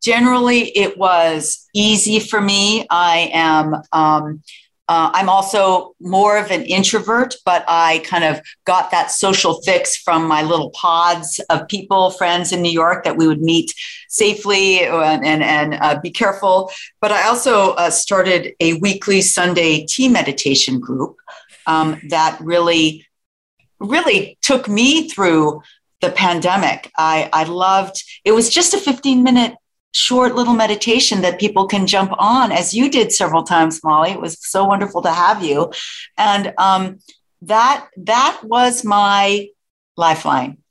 Generally, 0.02 0.70
it 0.70 0.98
was 0.98 1.68
easy 1.74 2.20
for 2.20 2.42
me. 2.42 2.86
I 2.90 3.30
am. 3.34 3.76
Um, 3.92 4.42
uh, 4.90 5.12
I'm 5.14 5.30
also 5.30 5.96
more 6.02 6.38
of 6.38 6.52
an 6.52 6.64
introvert, 6.64 7.36
but 7.46 7.64
I 7.70 8.00
kind 8.00 8.26
of 8.26 8.42
got 8.66 8.92
that 8.92 9.12
social 9.12 9.62
fix 9.62 9.96
from 9.96 10.28
my 10.28 10.44
little 10.44 10.72
pods 10.72 11.40
of 11.50 11.68
people, 11.70 12.12
friends 12.12 12.52
in 12.52 12.62
New 12.62 12.72
York 12.72 13.06
that 13.06 13.16
we 13.16 13.26
would 13.26 13.42
meet 13.42 13.74
safely 14.10 14.84
and, 14.84 15.26
and, 15.26 15.42
and 15.42 15.76
uh, 15.76 16.00
be 16.02 16.12
careful. 16.12 16.70
But 17.00 17.14
I 17.14 17.28
also 17.28 17.72
uh, 17.72 17.90
started 17.92 18.54
a 18.60 18.74
weekly 18.76 19.22
Sunday 19.22 19.86
tea 19.86 20.10
meditation 20.10 20.82
group 20.82 21.16
um, 21.66 22.02
that 22.10 22.38
really, 22.42 23.08
really 23.80 24.38
took 24.42 24.68
me 24.68 25.08
through 25.08 25.62
the 26.02 26.12
pandemic. 26.12 26.92
I, 26.98 27.30
I 27.32 27.46
loved 27.46 28.04
it 28.26 28.34
was 28.34 28.50
just 28.50 28.74
a 28.74 28.78
15 28.78 29.24
minute 29.24 29.56
short 29.94 30.36
little 30.36 30.54
meditation 30.54 31.22
that 31.22 31.40
people 31.40 31.68
can 31.68 31.86
jump 31.86 32.12
on 32.18 32.52
as 32.52 32.74
you 32.74 32.90
did 32.90 33.12
several 33.12 33.44
times 33.44 33.84
molly. 33.84 34.12
It 34.12 34.22
was 34.22 34.38
so 34.42 34.66
wonderful 34.66 35.02
to 35.04 35.12
have 35.12 35.44
you. 35.44 35.72
And 36.18 36.54
um, 36.58 37.00
that 37.44 37.88
that 37.98 38.42
was 38.44 38.84
my 38.84 39.50
lifeline 39.96 40.63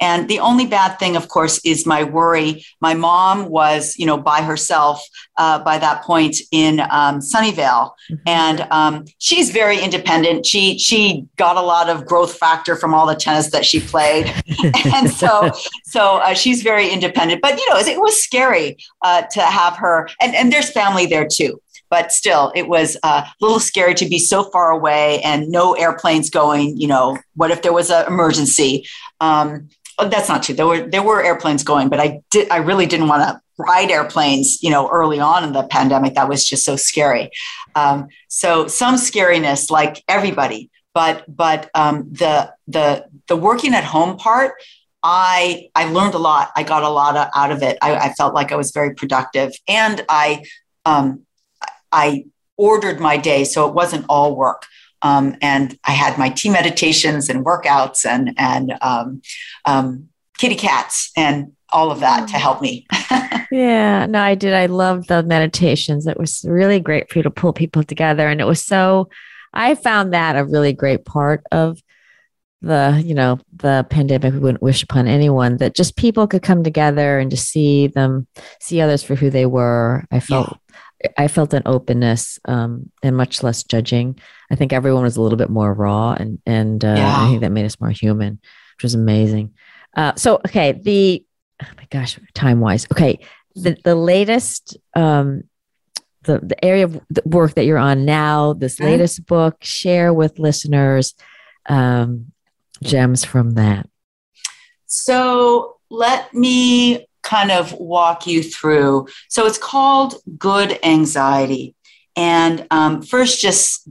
and 0.00 0.28
the 0.28 0.38
only 0.40 0.66
bad 0.66 0.98
thing, 0.98 1.16
of 1.16 1.28
course, 1.28 1.60
is 1.64 1.86
my 1.86 2.04
worry. 2.04 2.64
My 2.80 2.94
mom 2.94 3.48
was, 3.48 3.96
you 3.98 4.06
know, 4.06 4.16
by 4.16 4.42
herself 4.42 5.02
uh, 5.36 5.58
by 5.58 5.78
that 5.78 6.02
point 6.02 6.36
in 6.52 6.80
um, 6.80 7.20
Sunnyvale, 7.20 7.90
mm-hmm. 8.10 8.14
and 8.26 8.66
um, 8.70 9.04
she's 9.18 9.50
very 9.50 9.80
independent. 9.80 10.46
She 10.46 10.78
she 10.78 11.26
got 11.36 11.56
a 11.56 11.62
lot 11.62 11.88
of 11.88 12.06
growth 12.06 12.36
factor 12.36 12.76
from 12.76 12.94
all 12.94 13.06
the 13.06 13.14
tennis 13.14 13.50
that 13.50 13.64
she 13.64 13.80
played, 13.80 14.32
and 14.94 15.10
so 15.10 15.50
so 15.84 16.18
uh, 16.18 16.34
she's 16.34 16.62
very 16.62 16.88
independent. 16.90 17.42
But 17.42 17.58
you 17.58 17.68
know, 17.70 17.78
it 17.78 18.00
was 18.00 18.22
scary 18.22 18.76
uh, 19.02 19.22
to 19.32 19.40
have 19.40 19.76
her, 19.76 20.08
and 20.20 20.34
and 20.34 20.52
there's 20.52 20.70
family 20.70 21.06
there 21.06 21.26
too 21.26 21.60
but 21.90 22.12
still 22.12 22.52
it 22.54 22.68
was 22.68 22.96
uh, 23.02 23.22
a 23.24 23.32
little 23.40 23.60
scary 23.60 23.94
to 23.94 24.06
be 24.06 24.18
so 24.18 24.44
far 24.50 24.70
away 24.70 25.20
and 25.22 25.48
no 25.48 25.74
airplanes 25.74 26.30
going 26.30 26.76
you 26.76 26.86
know 26.86 27.18
what 27.34 27.50
if 27.50 27.62
there 27.62 27.72
was 27.72 27.90
an 27.90 28.06
emergency 28.06 28.86
um, 29.20 29.68
oh, 29.98 30.08
that's 30.08 30.28
not 30.28 30.42
true. 30.42 30.54
There 30.54 30.66
were 30.66 30.88
there 30.88 31.02
were 31.02 31.22
airplanes 31.22 31.62
going, 31.62 31.88
but 31.88 32.00
I 32.00 32.22
did 32.30 32.50
I 32.50 32.58
really 32.58 32.86
didn't 32.86 33.08
want 33.08 33.22
to 33.22 33.40
ride 33.58 33.90
airplanes. 33.90 34.62
You 34.62 34.70
know, 34.70 34.88
early 34.88 35.20
on 35.20 35.44
in 35.44 35.52
the 35.52 35.64
pandemic, 35.64 36.14
that 36.14 36.28
was 36.28 36.44
just 36.44 36.64
so 36.64 36.76
scary. 36.76 37.30
Um, 37.74 38.08
so 38.28 38.66
some 38.66 38.96
scariness, 38.96 39.70
like 39.70 40.02
everybody, 40.08 40.70
but 40.94 41.24
but 41.34 41.70
um, 41.74 42.08
the 42.10 42.52
the 42.66 43.06
the 43.28 43.36
working 43.36 43.74
at 43.74 43.84
home 43.84 44.16
part. 44.16 44.54
I 45.00 45.70
I 45.76 45.90
learned 45.92 46.14
a 46.14 46.18
lot. 46.18 46.50
I 46.56 46.64
got 46.64 46.82
a 46.82 46.88
lot 46.88 47.16
of, 47.16 47.28
out 47.32 47.52
of 47.52 47.62
it. 47.62 47.78
I, 47.80 47.94
I, 47.94 48.12
felt 48.14 48.34
like 48.34 48.50
I 48.50 48.56
was 48.56 48.72
very 48.72 48.94
productive, 48.94 49.52
and 49.68 50.04
I 50.08 50.44
um, 50.84 51.24
I 51.92 52.24
ordered 52.56 52.98
my 52.98 53.16
day 53.16 53.44
so 53.44 53.68
it 53.68 53.74
wasn't 53.74 54.04
all 54.08 54.34
work. 54.34 54.66
Um, 55.02 55.36
and 55.40 55.78
I 55.84 55.92
had 55.92 56.18
my 56.18 56.30
tea 56.30 56.50
meditations 56.50 57.28
and 57.28 57.44
workouts 57.44 58.04
and 58.04 58.34
and 58.38 58.74
um, 58.80 59.22
um, 59.64 60.08
kitty 60.38 60.56
cats 60.56 61.10
and 61.16 61.52
all 61.70 61.90
of 61.90 62.00
that 62.00 62.28
to 62.28 62.38
help 62.38 62.62
me. 62.62 62.86
yeah, 63.50 64.06
no, 64.06 64.20
I 64.20 64.34
did. 64.34 64.54
I 64.54 64.66
loved 64.66 65.08
the 65.08 65.22
meditations. 65.22 66.06
It 66.06 66.18
was 66.18 66.44
really 66.48 66.80
great 66.80 67.10
for 67.10 67.18
you 67.18 67.22
to 67.24 67.30
pull 67.30 67.52
people 67.52 67.82
together, 67.84 68.28
and 68.28 68.40
it 68.40 68.46
was 68.46 68.64
so. 68.64 69.08
I 69.52 69.74
found 69.74 70.12
that 70.12 70.36
a 70.36 70.44
really 70.44 70.72
great 70.72 71.04
part 71.04 71.42
of 71.52 71.80
the 72.60 73.00
you 73.04 73.14
know 73.14 73.38
the 73.56 73.86
pandemic 73.88 74.32
we 74.32 74.40
wouldn't 74.40 74.62
wish 74.62 74.82
upon 74.82 75.06
anyone 75.06 75.58
that 75.58 75.74
just 75.74 75.96
people 75.96 76.26
could 76.26 76.42
come 76.42 76.64
together 76.64 77.18
and 77.18 77.30
just 77.30 77.48
see 77.48 77.86
them 77.86 78.26
see 78.60 78.80
others 78.80 79.02
for 79.02 79.14
who 79.14 79.30
they 79.30 79.46
were 79.46 80.04
i 80.10 80.18
felt 80.18 80.58
I 81.16 81.28
felt 81.28 81.54
an 81.54 81.62
openness 81.66 82.38
um, 82.44 82.90
and 83.02 83.16
much 83.16 83.42
less 83.42 83.62
judging. 83.62 84.18
I 84.50 84.56
think 84.56 84.72
everyone 84.72 85.04
was 85.04 85.16
a 85.16 85.22
little 85.22 85.38
bit 85.38 85.50
more 85.50 85.72
raw, 85.72 86.12
and 86.12 86.40
and 86.46 86.84
uh, 86.84 86.94
yeah. 86.96 87.16
I 87.16 87.28
think 87.28 87.40
that 87.42 87.52
made 87.52 87.66
us 87.66 87.80
more 87.80 87.90
human, 87.90 88.40
which 88.76 88.82
was 88.82 88.94
amazing. 88.94 89.54
Uh, 89.96 90.14
so 90.16 90.36
okay, 90.46 90.72
the 90.72 91.24
oh 91.62 91.68
my 91.76 91.86
gosh, 91.90 92.18
time 92.34 92.60
wise, 92.60 92.86
okay, 92.92 93.20
the 93.54 93.76
the 93.84 93.94
latest 93.94 94.76
um, 94.94 95.42
the 96.22 96.40
the 96.40 96.64
area 96.64 96.84
of 96.84 97.00
the 97.10 97.22
work 97.24 97.54
that 97.54 97.64
you're 97.64 97.78
on 97.78 98.04
now, 98.04 98.52
this 98.52 98.76
mm-hmm. 98.76 98.86
latest 98.86 99.26
book, 99.26 99.56
share 99.60 100.12
with 100.12 100.38
listeners 100.38 101.14
um, 101.66 102.32
gems 102.82 103.24
from 103.24 103.52
that. 103.52 103.88
So 104.86 105.76
let 105.90 106.32
me 106.34 107.07
kind 107.28 107.50
of 107.50 107.72
walk 107.74 108.26
you 108.26 108.42
through. 108.42 109.06
So 109.28 109.46
it's 109.46 109.58
called 109.58 110.14
good 110.38 110.78
anxiety. 110.82 111.74
And 112.16 112.66
um, 112.70 113.02
first, 113.02 113.40
just 113.40 113.88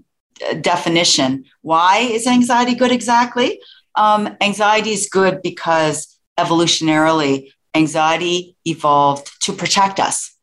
definition 0.61 1.45
why 1.61 1.97
is 1.99 2.27
anxiety 2.27 2.75
good 2.75 2.91
exactly? 2.91 3.59
Um, 3.95 4.37
anxiety 4.41 4.91
is 4.91 5.09
good 5.09 5.41
because 5.41 6.19
evolutionarily, 6.37 7.51
anxiety 7.73 8.55
evolved 8.65 9.25
to 9.43 9.53
protect 9.53 9.99
us. 9.99 10.35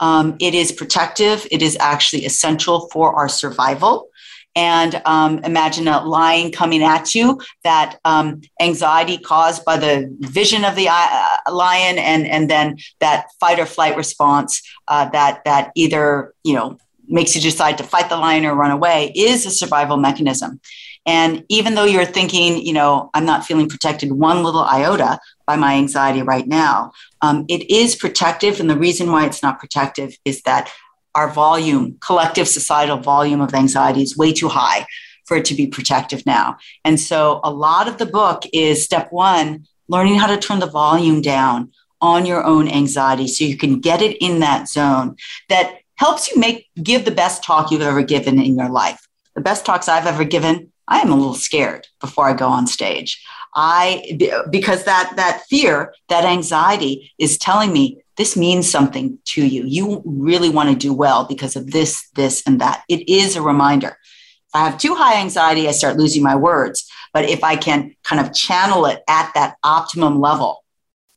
Um, 0.00 0.36
it 0.40 0.54
is 0.54 0.72
protective, 0.72 1.46
it 1.50 1.62
is 1.62 1.76
actually 1.78 2.24
essential 2.24 2.88
for 2.92 3.14
our 3.14 3.28
survival 3.28 4.08
and 4.54 5.00
um, 5.04 5.38
imagine 5.44 5.88
a 5.88 6.04
lion 6.04 6.52
coming 6.52 6.82
at 6.82 7.14
you 7.14 7.40
that 7.64 7.98
um, 8.04 8.42
anxiety 8.60 9.18
caused 9.18 9.64
by 9.64 9.76
the 9.76 10.14
vision 10.20 10.64
of 10.64 10.76
the 10.76 10.88
uh, 10.90 11.36
lion 11.50 11.98
and 11.98 12.26
and 12.26 12.50
then 12.50 12.76
that 13.00 13.26
fight 13.40 13.58
or 13.58 13.66
flight 13.66 13.96
response 13.96 14.62
uh, 14.88 15.08
that 15.10 15.44
that 15.44 15.72
either 15.74 16.34
you 16.44 16.54
know 16.54 16.78
makes 17.08 17.34
you 17.34 17.40
decide 17.40 17.78
to 17.78 17.84
fight 17.84 18.08
the 18.08 18.16
lion 18.16 18.44
or 18.44 18.54
run 18.54 18.70
away 18.70 19.12
is 19.14 19.44
a 19.44 19.50
survival 19.50 19.96
mechanism. 19.96 20.60
And 21.04 21.44
even 21.48 21.74
though 21.74 21.84
you're 21.84 22.04
thinking 22.04 22.64
you 22.64 22.72
know 22.72 23.10
i'm 23.14 23.24
not 23.24 23.44
feeling 23.44 23.68
protected 23.68 24.12
one 24.12 24.44
little 24.44 24.62
iota 24.62 25.18
by 25.46 25.56
my 25.56 25.74
anxiety 25.74 26.22
right 26.22 26.46
now 26.46 26.92
um, 27.22 27.46
it 27.48 27.70
is 27.70 27.94
protective. 27.94 28.60
And 28.60 28.68
the 28.68 28.78
reason 28.78 29.10
why 29.10 29.24
it's 29.24 29.42
not 29.42 29.60
protective 29.60 30.18
is 30.24 30.42
that 30.42 30.70
our 31.14 31.30
volume, 31.30 31.96
collective 32.00 32.48
societal 32.48 32.98
volume 32.98 33.40
of 33.40 33.54
anxiety 33.54 34.02
is 34.02 34.16
way 34.16 34.32
too 34.32 34.48
high 34.48 34.86
for 35.26 35.36
it 35.36 35.44
to 35.46 35.54
be 35.54 35.66
protective 35.66 36.24
now. 36.26 36.56
And 36.84 36.98
so 36.98 37.40
a 37.44 37.50
lot 37.50 37.88
of 37.88 37.98
the 37.98 38.06
book 38.06 38.44
is 38.52 38.84
step 38.84 39.12
one, 39.12 39.66
learning 39.88 40.16
how 40.16 40.26
to 40.26 40.36
turn 40.36 40.58
the 40.58 40.66
volume 40.66 41.20
down 41.20 41.70
on 42.00 42.26
your 42.26 42.44
own 42.44 42.68
anxiety 42.68 43.28
so 43.28 43.44
you 43.44 43.56
can 43.56 43.80
get 43.80 44.02
it 44.02 44.16
in 44.20 44.40
that 44.40 44.68
zone 44.68 45.16
that 45.48 45.78
helps 45.96 46.30
you 46.30 46.40
make 46.40 46.68
give 46.82 47.04
the 47.04 47.10
best 47.10 47.44
talk 47.44 47.70
you've 47.70 47.80
ever 47.80 48.02
given 48.02 48.40
in 48.40 48.56
your 48.56 48.68
life. 48.68 49.06
The 49.34 49.40
best 49.40 49.64
talks 49.64 49.88
I've 49.88 50.06
ever 50.06 50.24
given, 50.24 50.72
I 50.88 50.98
am 50.98 51.12
a 51.12 51.16
little 51.16 51.34
scared 51.34 51.86
before 52.00 52.28
I 52.28 52.34
go 52.34 52.48
on 52.48 52.66
stage. 52.66 53.24
I 53.54 54.18
because 54.50 54.84
that 54.84 55.12
that 55.16 55.42
fear, 55.48 55.94
that 56.08 56.24
anxiety 56.24 57.12
is 57.18 57.38
telling 57.38 57.72
me 57.72 58.01
this 58.16 58.36
means 58.36 58.70
something 58.70 59.18
to 59.26 59.44
you. 59.44 59.64
You 59.64 60.02
really 60.04 60.50
want 60.50 60.68
to 60.70 60.76
do 60.76 60.92
well 60.92 61.24
because 61.24 61.56
of 61.56 61.70
this, 61.70 62.08
this, 62.14 62.42
and 62.46 62.60
that. 62.60 62.82
It 62.88 63.08
is 63.08 63.36
a 63.36 63.42
reminder. 63.42 63.88
If 63.88 64.54
I 64.54 64.68
have 64.68 64.78
too 64.78 64.94
high 64.94 65.20
anxiety, 65.20 65.68
I 65.68 65.72
start 65.72 65.96
losing 65.96 66.22
my 66.22 66.36
words. 66.36 66.88
but 67.14 67.28
if 67.28 67.44
I 67.44 67.56
can 67.56 67.94
kind 68.04 68.24
of 68.24 68.34
channel 68.34 68.86
it 68.86 69.02
at 69.08 69.32
that 69.34 69.56
optimum 69.62 70.18
level, 70.18 70.64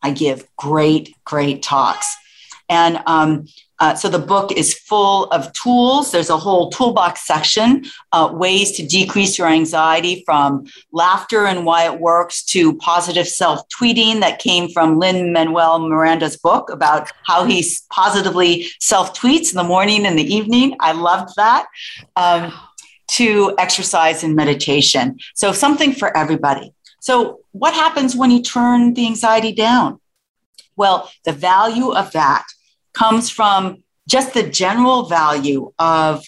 I 0.01 0.11
give 0.11 0.45
great, 0.57 1.15
great 1.23 1.63
talks. 1.63 2.15
And 2.69 3.01
um, 3.05 3.45
uh, 3.80 3.93
so 3.95 4.07
the 4.07 4.19
book 4.19 4.51
is 4.51 4.73
full 4.73 5.26
of 5.26 5.51
tools. 5.53 6.11
There's 6.11 6.30
a 6.30 6.38
whole 6.38 6.69
toolbox 6.69 7.28
section, 7.28 7.86
uh, 8.11 8.30
ways 8.32 8.71
to 8.73 8.86
decrease 8.86 9.38
your 9.38 9.47
anxiety 9.47 10.23
from 10.26 10.65
laughter 10.91 11.45
and 11.45 11.65
why 11.65 11.86
it 11.86 11.99
works 11.99 12.43
to 12.45 12.76
positive 12.78 13.28
self 13.28 13.67
tweeting 13.69 14.21
that 14.21 14.39
came 14.39 14.69
from 14.69 14.97
Lin 14.97 15.34
Manuel 15.34 15.80
Miranda's 15.80 16.38
book 16.38 16.69
about 16.69 17.09
how 17.26 17.43
he 17.43 17.65
positively 17.91 18.67
self 18.80 19.17
tweets 19.17 19.51
in 19.51 19.57
the 19.57 19.63
morning 19.63 20.05
and 20.05 20.17
the 20.17 20.34
evening. 20.34 20.76
I 20.80 20.93
loved 20.93 21.36
that. 21.36 21.67
Um, 22.15 22.53
to 23.07 23.53
exercise 23.59 24.23
and 24.23 24.36
meditation. 24.36 25.17
So 25.36 25.51
something 25.51 25.93
for 25.93 26.15
everybody. 26.17 26.73
So 27.01 27.41
what 27.51 27.76
happens 27.76 28.15
when 28.15 28.32
you 28.32 28.41
turn 28.41 28.95
the 28.95 29.05
anxiety 29.05 29.51
down? 29.51 29.99
Well, 30.76 31.11
the 31.23 31.32
value 31.32 31.91
of 31.91 32.11
that 32.13 32.45
comes 32.95 33.29
from 33.29 33.83
just 34.07 34.33
the 34.33 34.43
general 34.43 35.05
value 35.05 35.71
of 35.77 36.23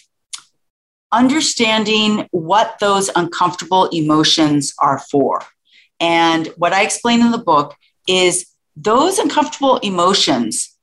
understanding 1.10 2.28
what 2.30 2.78
those 2.80 3.10
uncomfortable 3.16 3.86
emotions 3.86 4.74
are 4.78 4.98
for. 5.10 5.42
And 6.00 6.48
what 6.56 6.72
I 6.72 6.82
explain 6.82 7.20
in 7.20 7.30
the 7.30 7.38
book 7.38 7.74
is 8.06 8.46
those 8.76 9.18
uncomfortable 9.18 9.78
emotions 9.78 10.76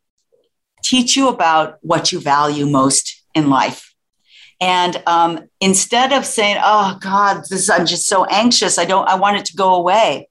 teach 0.84 1.16
you 1.16 1.30
about 1.30 1.78
what 1.82 2.12
you 2.12 2.20
value 2.20 2.66
most 2.66 3.24
in 3.34 3.50
life. 3.50 3.94
And 4.62 5.02
um, 5.06 5.50
instead 5.60 6.14
of 6.14 6.26
saying, 6.26 6.58
"Oh 6.64 6.98
God, 7.02 7.44
this 7.50 7.70
I'm 7.70 7.86
just 7.86 8.08
so 8.08 8.26
anxious. 8.26 8.78
I 8.78 8.86
don't. 8.86 9.08
I 9.08 9.16
want 9.16 9.38
it 9.38 9.46
to 9.46 9.56
go 9.56 9.76
away," 9.76 10.30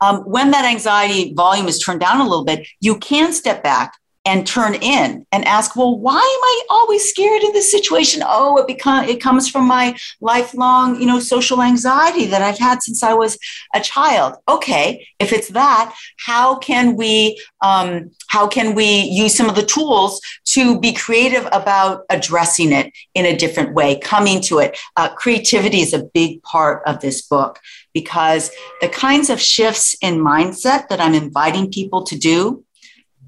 um, 0.00 0.20
when 0.22 0.50
that 0.52 0.64
anxiety 0.64 1.34
volume 1.34 1.68
is 1.68 1.78
turned 1.78 2.00
down 2.00 2.20
a 2.20 2.28
little 2.28 2.44
bit, 2.44 2.66
you 2.80 2.98
can 2.98 3.32
step 3.32 3.62
back 3.62 3.99
and 4.26 4.46
turn 4.46 4.74
in 4.74 5.26
and 5.32 5.44
ask, 5.46 5.76
well, 5.76 5.98
why 5.98 6.12
am 6.12 6.18
I 6.20 6.62
always 6.68 7.08
scared 7.08 7.42
in 7.42 7.52
this 7.52 7.70
situation? 7.70 8.22
Oh, 8.24 8.58
it 8.58 8.66
become 8.66 9.04
it 9.04 9.20
comes 9.20 9.48
from 9.48 9.66
my 9.66 9.96
lifelong, 10.20 11.00
you 11.00 11.06
know, 11.06 11.20
social 11.20 11.62
anxiety 11.62 12.26
that 12.26 12.42
I've 12.42 12.58
had 12.58 12.82
since 12.82 13.02
I 13.02 13.14
was 13.14 13.38
a 13.74 13.80
child. 13.80 14.36
Okay, 14.46 15.06
if 15.18 15.32
it's 15.32 15.48
that, 15.48 15.94
how 16.18 16.58
can 16.58 16.96
we 16.96 17.40
um, 17.62 18.10
how 18.28 18.46
can 18.46 18.74
we 18.74 19.00
use 19.02 19.34
some 19.34 19.48
of 19.48 19.56
the 19.56 19.64
tools 19.64 20.20
to 20.48 20.78
be 20.78 20.92
creative 20.92 21.48
about 21.52 22.04
addressing 22.10 22.72
it 22.72 22.92
in 23.14 23.24
a 23.24 23.36
different 23.36 23.72
way, 23.74 23.98
coming 24.00 24.42
to 24.42 24.58
it? 24.58 24.78
Uh, 24.96 25.08
creativity 25.14 25.80
is 25.80 25.94
a 25.94 26.04
big 26.12 26.42
part 26.42 26.82
of 26.86 27.00
this 27.00 27.22
book 27.22 27.58
because 27.94 28.50
the 28.82 28.88
kinds 28.88 29.30
of 29.30 29.40
shifts 29.40 29.96
in 30.02 30.18
mindset 30.18 30.88
that 30.88 31.00
I'm 31.00 31.14
inviting 31.14 31.72
people 31.72 32.04
to 32.04 32.18
do 32.18 32.64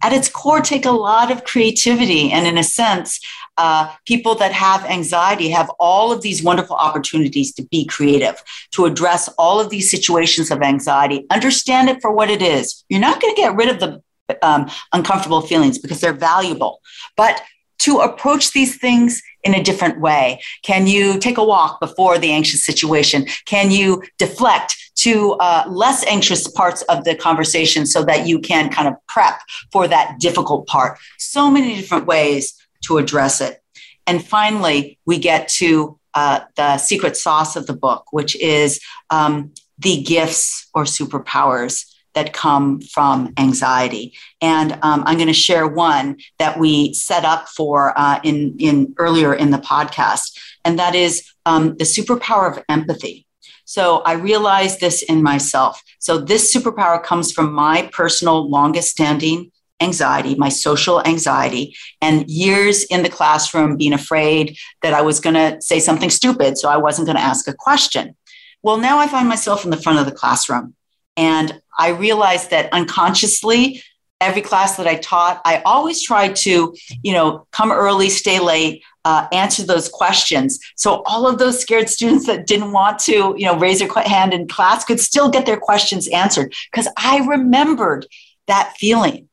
at 0.03 0.13
its 0.13 0.29
core 0.29 0.61
take 0.61 0.85
a 0.85 0.91
lot 0.91 1.31
of 1.31 1.45
creativity. 1.45 2.31
And 2.31 2.47
in 2.47 2.59
a 2.59 2.65
sense, 2.65 3.21
uh, 3.57 3.95
people 4.07 4.35
that 4.37 4.53
have 4.53 4.85
anxiety 4.85 5.51
have 5.51 5.71
all 5.79 6.13
of 6.13 6.23
these 6.23 6.43
wonderful 6.43 6.77
opportunities 6.77 7.53
to 7.55 7.63
be 7.67 7.85
creative, 7.85 8.43
to 8.73 8.87
address 8.87 9.29
all 9.39 9.61
of 9.61 9.71
these 9.71 9.91
situations 9.91 10.51
of 10.51 10.63
anxiety, 10.63 11.27
understand 11.31 11.89
it 11.89 12.01
for 12.01 12.13
what 12.13 12.31
it 12.31 12.43
is. 12.43 12.85
You're 12.89 13.01
not 13.01 13.21
going 13.21 13.35
to 13.35 13.41
get 13.41 13.55
rid 13.55 13.69
of 13.69 13.81
the 13.81 14.03
um, 14.43 14.71
uncomfortable 14.93 15.43
feelings 15.43 15.79
because 15.79 16.01
they're 16.01 16.13
valuable, 16.13 16.81
but 17.17 17.43
to 17.81 17.99
approach 17.99 18.53
these 18.53 18.79
things 18.79 19.21
in 19.43 19.55
a 19.55 19.63
different 19.63 20.01
way? 20.01 20.41
Can 20.63 20.87
you 20.87 21.19
take 21.19 21.37
a 21.37 21.45
walk 21.45 21.81
before 21.81 22.17
the 22.17 22.31
anxious 22.31 22.65
situation? 22.65 23.27
Can 23.45 23.71
you 23.71 24.03
deflect 24.19 24.77
to 25.03 25.33
uh, 25.35 25.65
less 25.69 26.05
anxious 26.07 26.49
parts 26.49 26.83
of 26.83 27.05
the 27.05 27.15
conversation 27.15 27.87
so 27.87 28.05
that 28.05 28.27
you 28.27 28.39
can 28.39 28.71
kind 28.71 28.89
of 28.89 28.95
prep 29.07 29.41
for 29.71 29.87
that 29.89 30.19
difficult 30.19 30.67
part? 30.67 30.99
So 31.19 31.51
many 31.51 31.77
different 31.77 32.07
ways 32.07 32.55
to 32.87 32.99
address 32.99 33.41
it. 33.41 33.63
And 34.07 34.25
finally, 34.25 34.99
we 35.07 35.19
get 35.19 35.49
to 35.61 35.99
uh, 36.15 36.41
the 36.57 36.77
secret 36.79 37.17
sauce 37.17 37.57
of 37.57 37.67
the 37.67 37.73
book, 37.73 38.07
which 38.11 38.37
is 38.37 38.81
um, 39.11 39.53
the 39.79 40.03
gifts 40.03 40.69
or 40.75 40.85
superpowers 40.85 41.87
that 42.15 42.33
come 42.33 42.81
from 42.81 43.33
anxiety. 43.39 44.15
And 44.41 44.73
um, 44.83 45.03
I'm 45.07 45.17
going 45.17 45.29
to 45.29 45.33
share 45.33 45.67
one 45.67 46.19
that 46.39 46.59
we 46.59 46.93
set 46.93 47.25
up 47.25 47.49
for 47.49 47.99
uh, 47.99 48.21
in, 48.23 48.57
in 48.59 48.95
earlier 48.99 49.33
in 49.35 49.51
the 49.51 49.59
podcast, 49.59 50.39
and 50.65 50.79
that 50.79 50.95
is 50.95 51.27
um, 51.47 51.77
the 51.77 51.85
superpower 51.85 52.57
of 52.57 52.63
empathy. 52.69 53.27
So 53.73 54.03
I 54.05 54.13
realized 54.13 54.81
this 54.81 55.01
in 55.01 55.23
myself. 55.23 55.83
So 55.99 56.19
this 56.19 56.55
superpower 56.55 57.03
comes 57.03 57.33
from 57.33 57.55
my 57.55 57.89
personal 57.91 58.47
longest 58.47 58.91
standing 58.91 59.51
anxiety, 59.81 60.35
my 60.35 60.51
social 60.51 61.03
anxiety, 61.07 61.75
and 62.03 62.29
years 62.29 62.85
in 62.85 63.03
the 63.03 63.09
classroom 63.09 63.79
being 63.79 63.95
afraid 63.95 64.59
that 64.83 64.93
I 64.93 65.01
was 65.01 65.21
going 65.21 65.37
to 65.37 65.59
say 65.63 65.81
something 65.81 66.11
stupid. 66.11 66.59
So 66.59 66.69
I 66.69 66.77
wasn't 66.77 67.07
going 67.07 67.17
to 67.17 67.23
ask 67.23 67.49
a 67.49 67.55
question. 67.55 68.15
Well, 68.63 68.77
now 68.77 68.99
I 68.99 69.07
find 69.07 69.27
myself 69.27 69.65
in 69.65 69.71
the 69.71 69.81
front 69.81 69.99
of 69.99 70.05
the 70.05 70.13
classroom 70.13 70.75
and 71.17 71.59
I 71.79 71.93
realized 71.93 72.51
that 72.51 72.71
unconsciously, 72.75 73.83
every 74.21 74.43
class 74.43 74.77
that 74.77 74.87
I 74.87 74.97
taught, 74.97 75.41
I 75.47 75.63
always 75.65 76.03
tried 76.03 76.37
to, 76.45 76.77
you 77.03 77.13
know, 77.15 77.47
come 77.53 77.73
early, 77.73 78.11
stay 78.11 78.39
late, 78.39 78.83
uh, 79.05 79.27
answer 79.33 79.65
those 79.65 79.89
questions. 79.89 80.59
So 80.77 81.03
all 81.07 81.27
of 81.27 81.39
those 81.39 81.61
scared 81.61 81.89
students 81.89 82.27
that 82.27 82.47
didn't 82.47 82.73
want 82.73 82.99
to, 83.01 83.35
you 83.37 83.47
know, 83.47 83.59
raise 83.59 83.81
their 83.81 83.89
hand 84.05 84.33
in 84.33 84.49
class 84.49 84.85
could 84.85 85.01
still 85.01 85.29
get 85.29 85.47
their 85.47 85.59
questions 85.59 86.09
answered 86.09 86.55
because 86.71 86.89
I 86.97 87.27
remembered 87.27 88.07
that 88.47 88.75
feeling. 88.79 89.29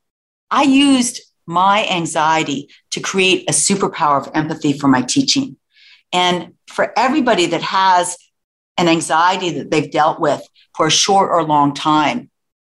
I 0.49 0.63
used 0.63 1.21
my 1.45 1.87
anxiety 1.87 2.69
to 2.91 2.99
create 2.99 3.49
a 3.49 3.53
superpower 3.53 4.25
of 4.25 4.31
empathy 4.35 4.73
for 4.73 4.87
my 4.87 5.01
teaching. 5.01 5.57
And 6.11 6.53
for 6.67 6.93
everybody 6.97 7.47
that 7.47 7.61
has 7.61 8.17
an 8.77 8.87
anxiety 8.87 9.51
that 9.59 9.71
they've 9.71 9.91
dealt 9.91 10.19
with 10.19 10.41
for 10.75 10.87
a 10.87 10.91
short 10.91 11.29
or 11.31 11.43
long 11.43 11.73
time, 11.73 12.29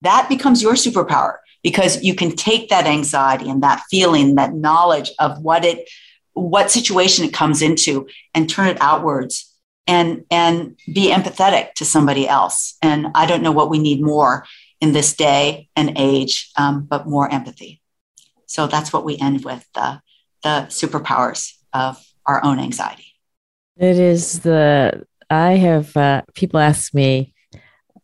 that 0.02 0.28
becomes 0.28 0.62
your 0.62 0.74
superpower 0.74 1.36
because 1.62 2.02
you 2.02 2.14
can 2.14 2.34
take 2.34 2.70
that 2.70 2.86
anxiety 2.86 3.48
and 3.48 3.62
that 3.62 3.82
feeling, 3.90 4.34
that 4.34 4.52
knowledge 4.52 5.12
of 5.18 5.40
what 5.40 5.64
it, 5.64 5.88
what 6.34 6.70
situation 6.70 7.24
it 7.24 7.32
comes 7.32 7.62
into 7.62 8.06
and 8.34 8.48
turn 8.48 8.68
it 8.68 8.78
outwards 8.80 9.54
and, 9.86 10.24
and 10.30 10.78
be 10.86 11.12
empathetic 11.12 11.74
to 11.74 11.84
somebody 11.84 12.28
else. 12.28 12.76
And 12.82 13.08
I 13.14 13.26
don't 13.26 13.42
know 13.42 13.52
what 13.52 13.70
we 13.70 13.78
need 13.78 14.02
more 14.02 14.46
in 14.80 14.92
this 14.92 15.14
day 15.14 15.68
and 15.76 15.96
age, 15.96 16.50
um, 16.56 16.84
but 16.84 17.06
more 17.06 17.30
empathy. 17.32 17.80
So 18.46 18.66
that's 18.66 18.92
what 18.92 19.04
we 19.04 19.18
end 19.18 19.44
with 19.44 19.66
the, 19.74 20.00
the 20.42 20.66
superpowers 20.68 21.52
of 21.72 22.04
our 22.26 22.44
own 22.44 22.58
anxiety. 22.58 23.06
It 23.76 23.98
is 23.98 24.40
the, 24.40 25.06
I 25.30 25.52
have 25.52 25.96
uh, 25.96 26.22
people 26.34 26.60
ask 26.60 26.94
me, 26.94 27.32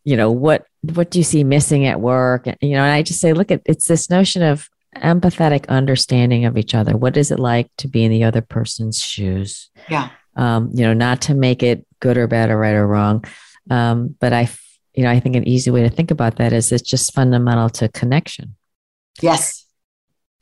you 0.03 0.17
know 0.17 0.31
what 0.31 0.65
what 0.81 1.11
do 1.11 1.19
you 1.19 1.23
see 1.23 1.43
missing 1.43 1.85
at 1.85 1.99
work 1.99 2.47
and 2.47 2.57
you 2.61 2.71
know 2.71 2.83
and 2.83 2.91
i 2.91 3.01
just 3.01 3.19
say 3.19 3.33
look 3.33 3.51
at 3.51 3.61
it's 3.65 3.87
this 3.87 4.09
notion 4.09 4.41
of 4.41 4.69
empathetic 4.97 5.67
understanding 5.67 6.45
of 6.45 6.57
each 6.57 6.73
other 6.73 6.97
what 6.97 7.15
is 7.15 7.31
it 7.31 7.39
like 7.39 7.69
to 7.77 7.87
be 7.87 8.03
in 8.03 8.11
the 8.11 8.23
other 8.23 8.41
person's 8.41 8.99
shoes 8.99 9.69
yeah 9.89 10.09
um, 10.35 10.69
you 10.73 10.83
know 10.83 10.93
not 10.93 11.21
to 11.21 11.33
make 11.33 11.61
it 11.63 11.85
good 11.99 12.17
or 12.17 12.27
bad 12.27 12.49
or 12.49 12.57
right 12.57 12.75
or 12.75 12.87
wrong 12.87 13.23
um, 13.69 14.15
but 14.19 14.33
i 14.33 14.49
you 14.93 15.03
know 15.03 15.11
i 15.11 15.19
think 15.19 15.35
an 15.35 15.47
easy 15.47 15.69
way 15.69 15.83
to 15.83 15.89
think 15.89 16.11
about 16.11 16.37
that 16.37 16.53
is 16.53 16.71
it's 16.71 16.87
just 16.87 17.13
fundamental 17.13 17.69
to 17.69 17.87
connection 17.89 18.55
yes 19.21 19.65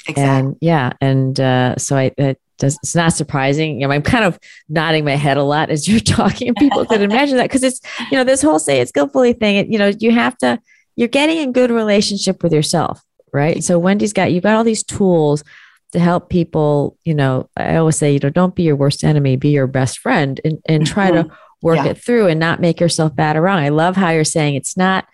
exactly 0.07 0.23
and 0.23 0.55
yeah 0.61 0.91
and 1.01 1.39
uh, 1.39 1.75
so 1.75 1.97
i 1.97 2.11
it, 2.17 2.39
does, 2.57 2.77
it's 2.83 2.95
not 2.95 3.13
surprising. 3.13 3.79
You 3.79 3.87
know, 3.87 3.93
I'm 3.93 4.01
kind 4.01 4.25
of 4.25 4.39
nodding 4.69 5.05
my 5.05 5.15
head 5.15 5.37
a 5.37 5.43
lot 5.43 5.69
as 5.69 5.87
you're 5.87 5.99
talking. 5.99 6.53
People 6.55 6.85
could 6.85 7.01
imagine 7.01 7.37
that 7.37 7.43
because 7.43 7.63
it's, 7.63 7.81
you 8.11 8.17
know, 8.17 8.23
this 8.23 8.41
whole 8.41 8.59
say 8.59 8.79
it 8.79 8.89
skillfully 8.89 9.33
thing. 9.33 9.57
It, 9.57 9.67
you 9.67 9.77
know, 9.77 9.91
you 9.99 10.11
have 10.11 10.37
to, 10.39 10.59
you're 10.95 11.07
getting 11.07 11.37
in 11.37 11.51
good 11.51 11.71
relationship 11.71 12.43
with 12.43 12.53
yourself, 12.53 13.01
right? 13.33 13.63
So 13.63 13.79
Wendy's 13.79 14.13
got, 14.13 14.31
you've 14.31 14.43
got 14.43 14.55
all 14.55 14.63
these 14.63 14.83
tools 14.83 15.43
to 15.91 15.99
help 15.99 16.29
people. 16.29 16.97
You 17.05 17.13
know, 17.13 17.49
I 17.55 17.77
always 17.77 17.95
say, 17.95 18.13
you 18.13 18.19
know, 18.19 18.29
don't 18.29 18.55
be 18.55 18.63
your 18.63 18.75
worst 18.75 19.03
enemy, 19.03 19.35
be 19.35 19.49
your 19.49 19.67
best 19.67 19.99
friend, 19.99 20.39
and 20.43 20.59
and 20.67 20.85
try 20.85 21.11
mm-hmm. 21.11 21.29
to 21.29 21.35
work 21.61 21.77
yeah. 21.77 21.87
it 21.87 21.97
through 21.97 22.27
and 22.27 22.39
not 22.39 22.59
make 22.59 22.79
yourself 22.79 23.15
bad 23.15 23.35
or 23.35 23.41
wrong. 23.41 23.59
I 23.59 23.69
love 23.69 23.95
how 23.95 24.11
you're 24.11 24.23
saying 24.23 24.55
it's 24.55 24.77
not, 24.77 25.07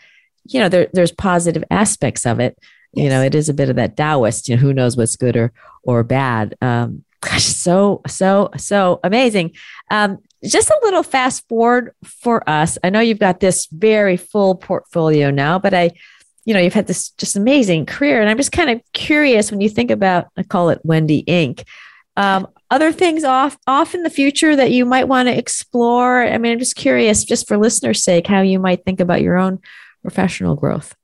you 0.46 0.60
know, 0.60 0.70
there, 0.70 0.90
there's 0.92 1.12
positive 1.12 1.64
aspects 1.70 2.26
of 2.26 2.40
it. 2.40 2.58
Yes. 2.94 3.04
You 3.04 3.10
know, 3.10 3.22
it 3.22 3.36
is 3.36 3.50
a 3.50 3.54
bit 3.54 3.70
of 3.70 3.76
that 3.78 3.96
Taoist. 3.96 4.50
You 4.50 4.56
know, 4.56 4.62
who 4.62 4.74
knows 4.74 4.98
what's 4.98 5.16
good 5.16 5.38
or 5.38 5.54
or 5.84 6.04
bad. 6.04 6.56
Um, 6.62 7.04
gosh, 7.22 7.46
so, 7.46 8.02
so, 8.08 8.50
so 8.58 9.00
amazing. 9.04 9.54
Um, 9.90 10.20
just 10.44 10.70
a 10.70 10.80
little 10.84 11.04
fast 11.04 11.48
forward 11.48 11.94
for 12.04 12.48
us. 12.50 12.78
I 12.84 12.90
know 12.90 13.00
you've 13.00 13.20
got 13.20 13.40
this 13.40 13.68
very 13.68 14.18
full 14.18 14.56
portfolio 14.56 15.32
now, 15.32 15.58
but 15.58 15.74
I, 15.74 15.92
you 16.46 16.54
know, 16.54 16.60
you've 16.60 16.74
had 16.74 16.88
this 16.88 17.12
just 17.12 17.36
amazing 17.36 17.86
career. 17.86 18.22
And 18.22 18.30
I'm 18.30 18.38
just 18.38 18.52
kind 18.52 18.70
of 18.70 18.82
curious 18.94 19.52
when 19.52 19.62
you 19.62 19.70
think 19.70 19.92
about, 19.92 20.28
I 20.38 20.44
call 20.44 20.70
it 20.70 20.82
Wendy 20.84 21.24
Inc. 21.24 21.64
Um, 22.16 22.48
other 22.70 22.92
things 22.92 23.24
off 23.24 23.58
off 23.66 23.96
in 23.96 24.04
the 24.04 24.10
future 24.10 24.56
that 24.56 24.72
you 24.72 24.86
might 24.86 25.08
want 25.08 25.28
to 25.28 25.38
explore? 25.38 26.24
I 26.24 26.38
mean, 26.38 26.52
I'm 26.52 26.60
just 26.60 26.76
curious, 26.76 27.24
just 27.24 27.48
for 27.48 27.58
listeners' 27.58 28.04
sake, 28.04 28.28
how 28.28 28.42
you 28.42 28.60
might 28.60 28.84
think 28.84 29.00
about 29.00 29.22
your 29.22 29.38
own 29.38 29.60
professional 30.02 30.56
growth. 30.56 30.96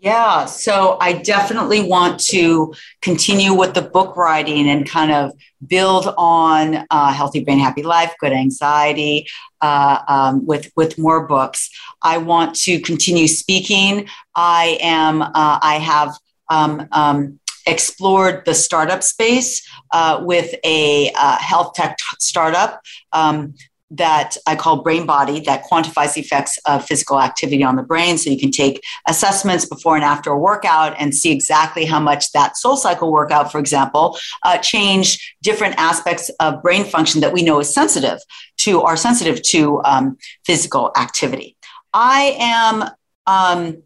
Yeah, 0.00 0.44
so 0.44 0.96
I 1.00 1.12
definitely 1.14 1.82
want 1.82 2.20
to 2.26 2.72
continue 3.02 3.52
with 3.52 3.74
the 3.74 3.82
book 3.82 4.16
writing 4.16 4.68
and 4.68 4.88
kind 4.88 5.10
of 5.10 5.32
build 5.66 6.14
on 6.16 6.84
uh, 6.88 7.12
healthy 7.12 7.42
brain, 7.42 7.58
happy 7.58 7.82
life, 7.82 8.14
good 8.20 8.32
anxiety 8.32 9.26
uh, 9.60 9.98
um, 10.06 10.46
with 10.46 10.70
with 10.76 10.98
more 10.98 11.26
books. 11.26 11.68
I 12.00 12.18
want 12.18 12.54
to 12.66 12.80
continue 12.80 13.26
speaking. 13.26 14.06
I 14.36 14.78
am. 14.80 15.20
Uh, 15.22 15.58
I 15.62 15.78
have. 15.82 16.16
Um, 16.50 16.88
um, 16.92 17.40
explored 17.66 18.42
the 18.46 18.54
startup 18.54 19.02
space 19.02 19.62
uh, 19.92 20.22
with 20.22 20.54
a 20.64 21.12
uh, 21.14 21.36
health 21.36 21.74
tech 21.74 21.98
startup 22.18 22.80
um, 23.12 23.52
that 23.90 24.36
I 24.46 24.54
call 24.54 24.82
Brain 24.82 25.06
Body 25.06 25.40
that 25.40 25.64
quantifies 25.64 26.14
the 26.14 26.20
effects 26.20 26.58
of 26.66 26.84
physical 26.84 27.20
activity 27.20 27.64
on 27.64 27.76
the 27.76 27.82
brain. 27.82 28.18
So 28.18 28.28
you 28.30 28.38
can 28.38 28.50
take 28.50 28.82
assessments 29.06 29.64
before 29.64 29.96
and 29.96 30.04
after 30.04 30.30
a 30.30 30.38
workout 30.38 30.94
and 30.98 31.14
see 31.14 31.32
exactly 31.32 31.86
how 31.86 31.98
much 31.98 32.32
that 32.32 32.54
SoulCycle 32.62 33.10
workout, 33.10 33.50
for 33.50 33.58
example, 33.58 34.18
uh, 34.42 34.58
change 34.58 35.36
different 35.42 35.74
aspects 35.78 36.30
of 36.40 36.62
brain 36.62 36.84
function 36.84 37.20
that 37.22 37.32
we 37.32 37.42
know 37.42 37.60
is 37.60 37.72
sensitive 37.72 38.18
to 38.58 38.82
are 38.82 38.96
sensitive 38.96 39.42
to 39.42 39.80
um, 39.84 40.18
physical 40.44 40.92
activity. 40.96 41.56
I 41.94 42.36
am 42.38 42.82
um, 43.26 43.82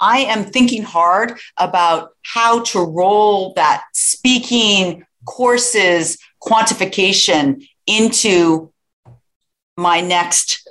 I 0.00 0.20
am 0.20 0.44
thinking 0.44 0.82
hard 0.82 1.38
about 1.58 2.10
how 2.22 2.62
to 2.64 2.80
roll 2.80 3.52
that 3.54 3.84
speaking 3.92 5.04
courses 5.26 6.18
quantification 6.42 7.66
into 7.86 8.72
my 9.80 10.00
next 10.00 10.68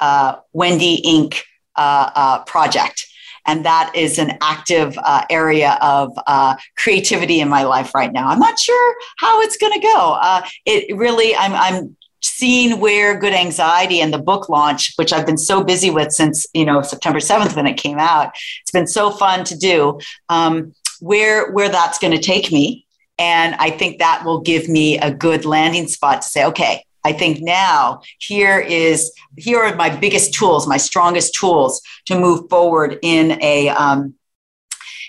uh, 0.00 0.36
Wendy 0.52 1.02
Inc. 1.04 1.42
Uh, 1.76 2.08
uh, 2.14 2.44
project. 2.44 3.04
And 3.46 3.64
that 3.64 3.90
is 3.96 4.20
an 4.20 4.38
active 4.40 4.96
uh, 4.96 5.24
area 5.28 5.76
of 5.82 6.16
uh, 6.28 6.54
creativity 6.76 7.40
in 7.40 7.48
my 7.48 7.64
life 7.64 7.92
right 7.96 8.12
now. 8.12 8.28
I'm 8.28 8.38
not 8.38 8.60
sure 8.60 8.94
how 9.18 9.40
it's 9.40 9.56
going 9.56 9.72
to 9.72 9.80
go. 9.80 10.16
Uh, 10.22 10.42
it 10.66 10.96
really, 10.96 11.34
I'm, 11.34 11.52
I'm 11.52 11.96
seeing 12.22 12.78
where 12.78 13.18
good 13.18 13.32
anxiety 13.32 14.00
and 14.00 14.14
the 14.14 14.18
book 14.18 14.48
launch 14.48 14.94
which 14.96 15.12
i've 15.12 15.26
been 15.26 15.36
so 15.36 15.62
busy 15.62 15.90
with 15.90 16.10
since 16.10 16.46
you 16.54 16.64
know 16.64 16.80
september 16.80 17.18
7th 17.18 17.54
when 17.54 17.66
it 17.66 17.76
came 17.76 17.98
out 17.98 18.32
it's 18.62 18.70
been 18.70 18.86
so 18.86 19.10
fun 19.10 19.44
to 19.44 19.54
do 19.54 20.00
um, 20.30 20.72
where 21.00 21.52
where 21.52 21.68
that's 21.68 21.98
going 21.98 22.14
to 22.14 22.18
take 22.18 22.50
me 22.50 22.86
and 23.18 23.54
i 23.56 23.68
think 23.68 23.98
that 23.98 24.24
will 24.24 24.40
give 24.40 24.70
me 24.70 24.98
a 25.00 25.12
good 25.12 25.44
landing 25.44 25.86
spot 25.86 26.22
to 26.22 26.28
say 26.28 26.46
okay 26.46 26.82
I 27.04 27.12
think 27.12 27.38
now 27.40 28.00
here 28.18 28.58
is 28.58 29.12
here 29.36 29.60
are 29.60 29.74
my 29.76 29.94
biggest 29.94 30.34
tools, 30.34 30.66
my 30.66 30.78
strongest 30.78 31.34
tools 31.34 31.82
to 32.06 32.18
move 32.18 32.48
forward 32.48 32.98
in 33.02 33.38
a 33.42 33.68
um, 33.68 34.14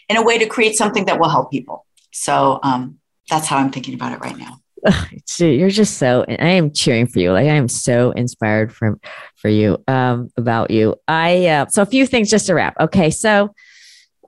in 0.09 0.17
a 0.17 0.23
way 0.23 0.37
to 0.37 0.45
create 0.45 0.75
something 0.75 1.05
that 1.05 1.19
will 1.19 1.29
help 1.29 1.51
people. 1.51 1.85
So 2.11 2.59
um, 2.63 2.99
that's 3.29 3.47
how 3.47 3.57
I'm 3.57 3.71
thinking 3.71 3.93
about 3.93 4.11
it 4.11 4.19
right 4.19 4.37
now. 4.37 4.59
You're 5.39 5.69
just 5.69 5.97
so. 5.97 6.25
I 6.27 6.49
am 6.49 6.71
cheering 6.71 7.07
for 7.07 7.19
you. 7.19 7.31
Like 7.31 7.47
I 7.47 7.55
am 7.55 7.67
so 7.67 8.11
inspired 8.11 8.73
from 8.73 8.99
for 9.35 9.49
you 9.49 9.83
um, 9.87 10.29
about 10.37 10.71
you. 10.71 10.95
I 11.07 11.47
uh, 11.47 11.65
so 11.67 11.81
a 11.81 11.85
few 11.85 12.05
things 12.05 12.29
just 12.29 12.47
to 12.47 12.53
wrap. 12.53 12.75
Okay, 12.79 13.09
so 13.09 13.53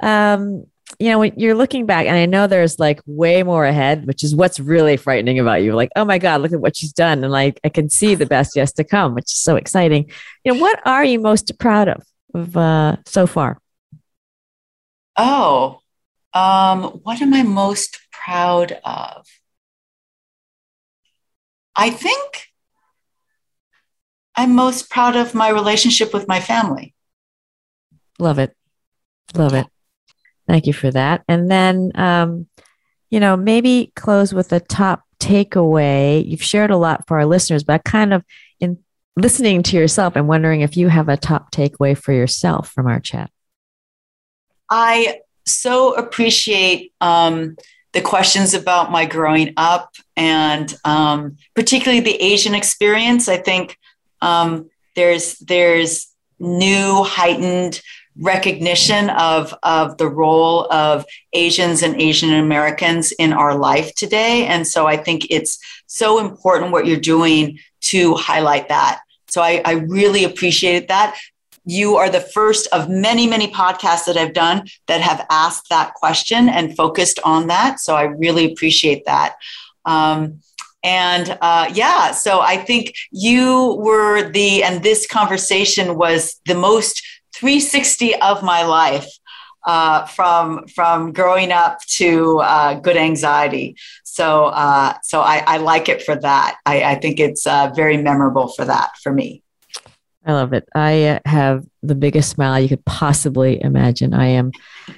um, 0.01 0.65
you 0.99 1.09
know, 1.09 1.19
when 1.19 1.33
you're 1.37 1.55
looking 1.55 1.85
back, 1.85 2.07
and 2.07 2.15
I 2.15 2.25
know 2.25 2.47
there's 2.47 2.79
like 2.79 3.01
way 3.05 3.43
more 3.43 3.65
ahead, 3.65 4.05
which 4.07 4.23
is 4.23 4.35
what's 4.35 4.59
really 4.59 4.97
frightening 4.97 5.39
about 5.39 5.61
you. 5.61 5.73
Like, 5.73 5.91
oh 5.95 6.05
my 6.05 6.17
God, 6.17 6.41
look 6.41 6.53
at 6.53 6.61
what 6.61 6.75
she's 6.75 6.93
done. 6.93 7.23
And 7.23 7.31
like, 7.31 7.59
I 7.63 7.69
can 7.69 7.89
see 7.89 8.15
the 8.15 8.25
best 8.25 8.55
yet 8.55 8.69
to 8.75 8.83
come, 8.83 9.13
which 9.13 9.25
is 9.25 9.37
so 9.37 9.55
exciting. 9.55 10.09
You 10.43 10.53
know, 10.53 10.59
what 10.59 10.79
are 10.85 11.03
you 11.03 11.19
most 11.19 11.57
proud 11.59 11.89
of, 11.89 12.03
of 12.33 12.57
uh, 12.57 12.97
so 13.05 13.27
far? 13.27 13.59
Oh, 15.17 15.79
um, 16.33 16.83
what 17.03 17.21
am 17.21 17.33
I 17.33 17.43
most 17.43 17.99
proud 18.11 18.79
of? 18.83 19.27
I 21.75 21.89
think 21.89 22.47
I'm 24.35 24.55
most 24.55 24.89
proud 24.89 25.15
of 25.15 25.33
my 25.33 25.49
relationship 25.49 26.13
with 26.13 26.27
my 26.27 26.39
family. 26.39 26.93
Love 28.19 28.39
it. 28.39 28.55
Love 29.35 29.53
it. 29.53 29.67
Thank 30.47 30.65
you 30.65 30.73
for 30.73 30.89
that. 30.91 31.23
And 31.27 31.51
then, 31.51 31.91
um, 31.95 32.47
you 33.09 33.19
know, 33.19 33.35
maybe 33.35 33.91
close 33.95 34.33
with 34.33 34.51
a 34.53 34.59
top 34.59 35.03
takeaway. 35.19 36.25
You've 36.25 36.43
shared 36.43 36.71
a 36.71 36.77
lot 36.77 37.07
for 37.07 37.17
our 37.17 37.25
listeners, 37.25 37.63
but 37.63 37.83
kind 37.83 38.13
of 38.13 38.23
in 38.59 38.77
listening 39.15 39.63
to 39.63 39.77
yourself, 39.77 40.15
I'm 40.15 40.27
wondering 40.27 40.61
if 40.61 40.77
you 40.77 40.87
have 40.89 41.09
a 41.09 41.17
top 41.17 41.51
takeaway 41.51 41.97
for 41.97 42.13
yourself 42.13 42.69
from 42.71 42.87
our 42.87 42.99
chat. 42.99 43.29
I 44.69 45.21
so 45.45 45.93
appreciate 45.95 46.93
um, 47.01 47.55
the 47.93 48.01
questions 48.01 48.53
about 48.53 48.91
my 48.91 49.05
growing 49.05 49.53
up 49.57 49.95
and 50.15 50.73
um, 50.85 51.37
particularly 51.55 52.01
the 52.01 52.21
Asian 52.21 52.53
experience. 52.53 53.27
I 53.27 53.37
think 53.37 53.77
um, 54.21 54.69
there's 54.95 55.37
there's 55.39 56.07
new 56.39 57.03
heightened 57.03 57.81
recognition 58.19 59.09
of, 59.11 59.53
of 59.63 59.97
the 59.97 60.07
role 60.07 60.71
of 60.71 61.05
Asians 61.33 61.83
and 61.83 61.99
Asian 62.01 62.33
Americans 62.33 63.11
in 63.13 63.33
our 63.33 63.55
life 63.55 63.93
today. 63.95 64.45
And 64.47 64.67
so 64.67 64.87
I 64.87 64.97
think 64.97 65.27
it's 65.29 65.59
so 65.87 66.19
important 66.19 66.71
what 66.71 66.85
you're 66.85 66.99
doing 66.99 67.59
to 67.81 68.15
highlight 68.15 68.69
that. 68.69 69.01
So 69.27 69.41
I, 69.41 69.61
I 69.65 69.73
really 69.73 70.23
appreciated 70.23 70.87
that. 70.87 71.17
You 71.65 71.97
are 71.97 72.09
the 72.09 72.21
first 72.21 72.67
of 72.71 72.89
many, 72.89 73.27
many 73.27 73.51
podcasts 73.51 74.05
that 74.05 74.17
I've 74.17 74.33
done 74.33 74.67
that 74.87 75.01
have 75.01 75.25
asked 75.29 75.69
that 75.69 75.93
question 75.95 76.47
and 76.47 76.75
focused 76.75 77.19
on 77.23 77.47
that. 77.47 77.79
So 77.79 77.95
I 77.95 78.03
really 78.03 78.51
appreciate 78.51 79.05
that. 79.05 79.35
Um, 79.83 80.41
and 80.83 81.37
uh, 81.41 81.69
yeah, 81.73 82.11
so 82.11 82.39
I 82.39 82.55
think 82.55 82.93
you 83.11 83.75
were 83.79 84.31
the, 84.31 84.63
and 84.63 84.81
this 84.81 85.05
conversation 85.05 85.97
was 85.97 86.39
the 86.45 86.55
most 86.55 87.01
360 87.39 88.15
of 88.15 88.43
my 88.43 88.63
life 88.63 89.07
uh, 89.65 90.05
from 90.05 90.65
from 90.67 91.11
growing 91.11 91.51
up 91.51 91.79
to 91.87 92.39
uh, 92.39 92.75
good 92.75 92.97
anxiety. 92.97 93.75
So 94.03 94.45
uh, 94.45 94.93
so 95.03 95.21
I, 95.21 95.43
I, 95.45 95.57
like 95.57 95.89
it 95.89 96.01
for 96.01 96.15
that. 96.15 96.57
I, 96.65 96.83
I 96.83 96.95
think 96.95 97.19
it's 97.19 97.45
uh, 97.45 97.71
very 97.75 97.97
memorable 97.97 98.47
for 98.47 98.65
that 98.65 98.91
for 99.03 99.13
me. 99.13 99.43
I 100.25 100.33
love 100.33 100.53
it. 100.53 100.67
I 100.75 101.03
uh, 101.05 101.19
have 101.25 101.65
the 101.83 101.95
biggest 101.95 102.29
smile 102.29 102.59
you 102.59 102.67
could 102.67 102.83
possibly 102.85 103.61
imagine. 103.61 104.13
I 104.13 104.27
am 104.27 104.51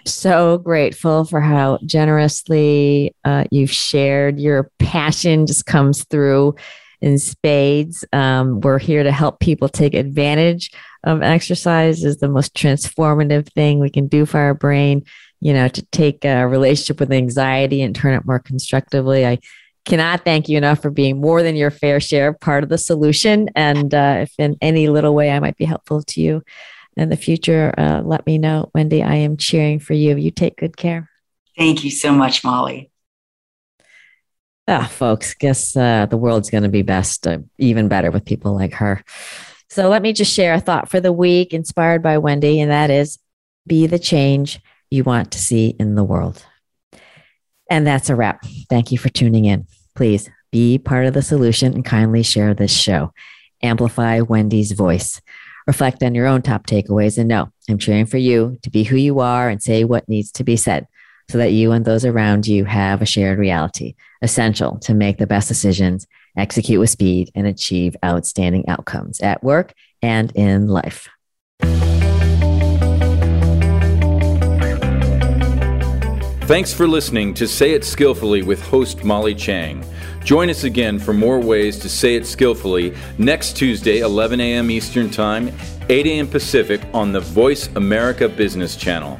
so 0.06 0.58
grateful 0.58 1.26
for 1.26 1.42
how 1.42 1.80
generously 1.86 3.16
uh, 3.26 3.46
you've 3.52 3.72
shared. 3.72 4.40
Your 4.40 4.72
passion 4.80 5.46
just 5.46 5.66
comes 5.66 6.04
through 6.06 6.56
in 7.02 7.18
spades. 7.18 8.06
Um, 8.14 8.62
we're 8.62 8.80
here 8.80 9.04
to 9.04 9.12
help 9.12 9.40
people 9.40 9.70
take 9.70 9.94
advantage 9.94 10.72
of 11.04 11.22
exercise 11.22 12.04
is 12.04 12.18
the 12.18 12.28
most 12.28 12.54
transformative 12.54 13.48
thing 13.54 13.80
we 13.80 13.90
can 13.90 14.08
do 14.08 14.26
for 14.26 14.40
our 14.40 14.54
brain, 14.54 15.06
you 15.40 15.54
know, 15.54 15.68
to 15.70 15.82
take 15.88 16.26
a 16.26 16.48
relationship 16.48 17.00
with 17.00 17.12
anxiety 17.12 17.82
and 17.82 17.96
turn 17.96 18.14
it 18.14 18.26
more 18.26 18.40
constructively. 18.40 19.26
I 19.26 19.40
cannot 19.86 20.26
thank 20.26 20.50
you 20.50 20.58
enough 20.58 20.82
for 20.82 20.90
being 20.90 21.22
more 21.22 21.42
than 21.42 21.56
your 21.56 21.72
fair 21.72 22.00
share 22.00 22.34
part 22.34 22.64
of 22.64 22.70
the 22.70 22.78
solution. 22.78 23.50
And 23.56 23.94
uh, 23.94 24.18
if 24.22 24.34
in 24.38 24.58
any 24.62 24.90
little 24.90 25.16
way 25.16 25.32
I 25.32 25.40
might 25.40 25.58
be 25.58 25.66
helpful 25.66 26.04
to 26.04 26.22
you 26.22 26.44
in 26.98 27.10
the 27.10 27.16
future, 27.16 27.74
uh, 27.78 28.02
let 28.02 28.26
me 28.26 28.38
know. 28.38 28.70
Wendy, 28.74 29.02
I 29.02 29.16
am 29.16 29.38
cheering 29.38 29.80
for 29.80 29.94
you. 29.94 30.18
You 30.18 30.32
take 30.32 30.58
good 30.58 30.76
care. 30.76 31.10
Thank 31.58 31.84
you 31.84 31.92
so 31.92 32.12
much, 32.12 32.44
Molly. 32.44 32.92
Ah, 34.72 34.86
folks, 34.86 35.34
guess 35.34 35.76
uh, 35.76 36.06
the 36.06 36.16
world's 36.16 36.52
going 36.52 36.62
to 36.62 36.70
be 36.70 36.84
best, 36.84 37.26
uh, 37.26 37.40
even 37.58 37.88
better 37.88 38.12
with 38.12 38.24
people 38.24 38.54
like 38.54 38.74
her. 38.74 39.04
So 39.68 39.90
let 39.90 40.04
me 40.04 40.14
just 40.14 40.32
share 40.32 40.54
a 40.54 40.60
thought 40.60 40.92
for 40.92 41.00
the 41.00 41.12
week 41.12 41.56
inspired 41.56 42.04
by 42.04 42.20
Wendy, 42.20 42.62
and 42.62 42.70
that 42.70 42.92
is 42.92 43.18
be 43.66 43.88
the 43.88 43.98
change 43.98 44.60
you 44.92 45.04
want 45.04 45.32
to 45.32 45.40
see 45.40 45.76
in 45.80 45.96
the 45.96 46.04
world. 46.04 46.46
And 47.68 47.88
that's 47.88 48.12
a 48.12 48.16
wrap. 48.16 48.46
Thank 48.70 48.92
you 48.92 49.00
for 49.00 49.10
tuning 49.10 49.46
in. 49.46 49.66
Please 49.96 50.30
be 50.52 50.78
part 50.78 51.08
of 51.08 51.16
the 51.16 51.24
solution 51.24 51.74
and 51.74 51.84
kindly 51.84 52.22
share 52.22 52.54
this 52.54 52.72
show. 52.72 53.12
Amplify 53.64 54.20
Wendy's 54.20 54.74
voice. 54.74 55.20
Reflect 55.66 56.04
on 56.04 56.14
your 56.14 56.28
own 56.28 56.44
top 56.44 56.68
takeaways 56.68 57.18
and 57.18 57.28
know 57.28 57.52
I'm 57.68 57.80
cheering 57.80 58.06
for 58.06 58.18
you 58.18 58.60
to 58.62 58.70
be 58.70 58.84
who 58.84 58.98
you 58.98 59.20
are 59.20 59.50
and 59.50 59.64
say 59.64 59.84
what 59.84 60.08
needs 60.08 60.32
to 60.34 60.44
be 60.44 60.58
said 60.58 60.86
so 61.30 61.38
that 61.38 61.54
you 61.54 61.72
and 61.72 61.86
those 61.86 62.06
around 62.06 62.48
you 62.48 62.66
have 62.66 63.02
a 63.02 63.06
shared 63.06 63.38
reality, 63.38 63.96
essential 64.22 64.80
to 64.80 64.96
make 64.96 65.20
the 65.20 65.28
best 65.28 65.48
decisions 65.48 66.08
execute 66.36 66.80
with 66.80 66.90
speed, 66.90 67.32
and 67.36 67.46
achieve 67.46 67.96
outstanding 68.04 68.68
outcomes 68.68 69.20
at 69.22 69.44
work 69.44 69.74
and 70.02 70.32
in 70.36 70.68
life. 70.68 71.08
Thanks 76.48 76.74
for 76.74 76.88
listening 76.88 77.36
to 77.36 77.48
Say 77.48 77.74
It 77.74 77.84
Skillfully 77.84 78.42
with 78.42 78.60
host 78.64 79.04
Molly 79.04 79.36
Tschang. 79.36 79.86
Join 80.24 80.50
us 80.50 80.64
again 80.64 80.98
for 80.98 81.14
more 81.14 81.40
ways 81.40 81.78
to 81.80 81.90
say 81.90 82.16
it 82.16 82.26
skillfully 82.26 82.96
next 83.20 83.56
Tuesday, 83.56 84.00
11 84.00 84.42
a.m. 84.42 84.72
Eastern 84.72 85.12
Time, 85.12 85.52
8 85.90 86.08
a.m. 86.08 86.28
Pacific 86.28 86.82
on 86.94 87.12
the 87.12 87.20
Voice 87.20 87.68
America 87.76 88.28
Business 88.28 88.76
Channel. 88.76 89.20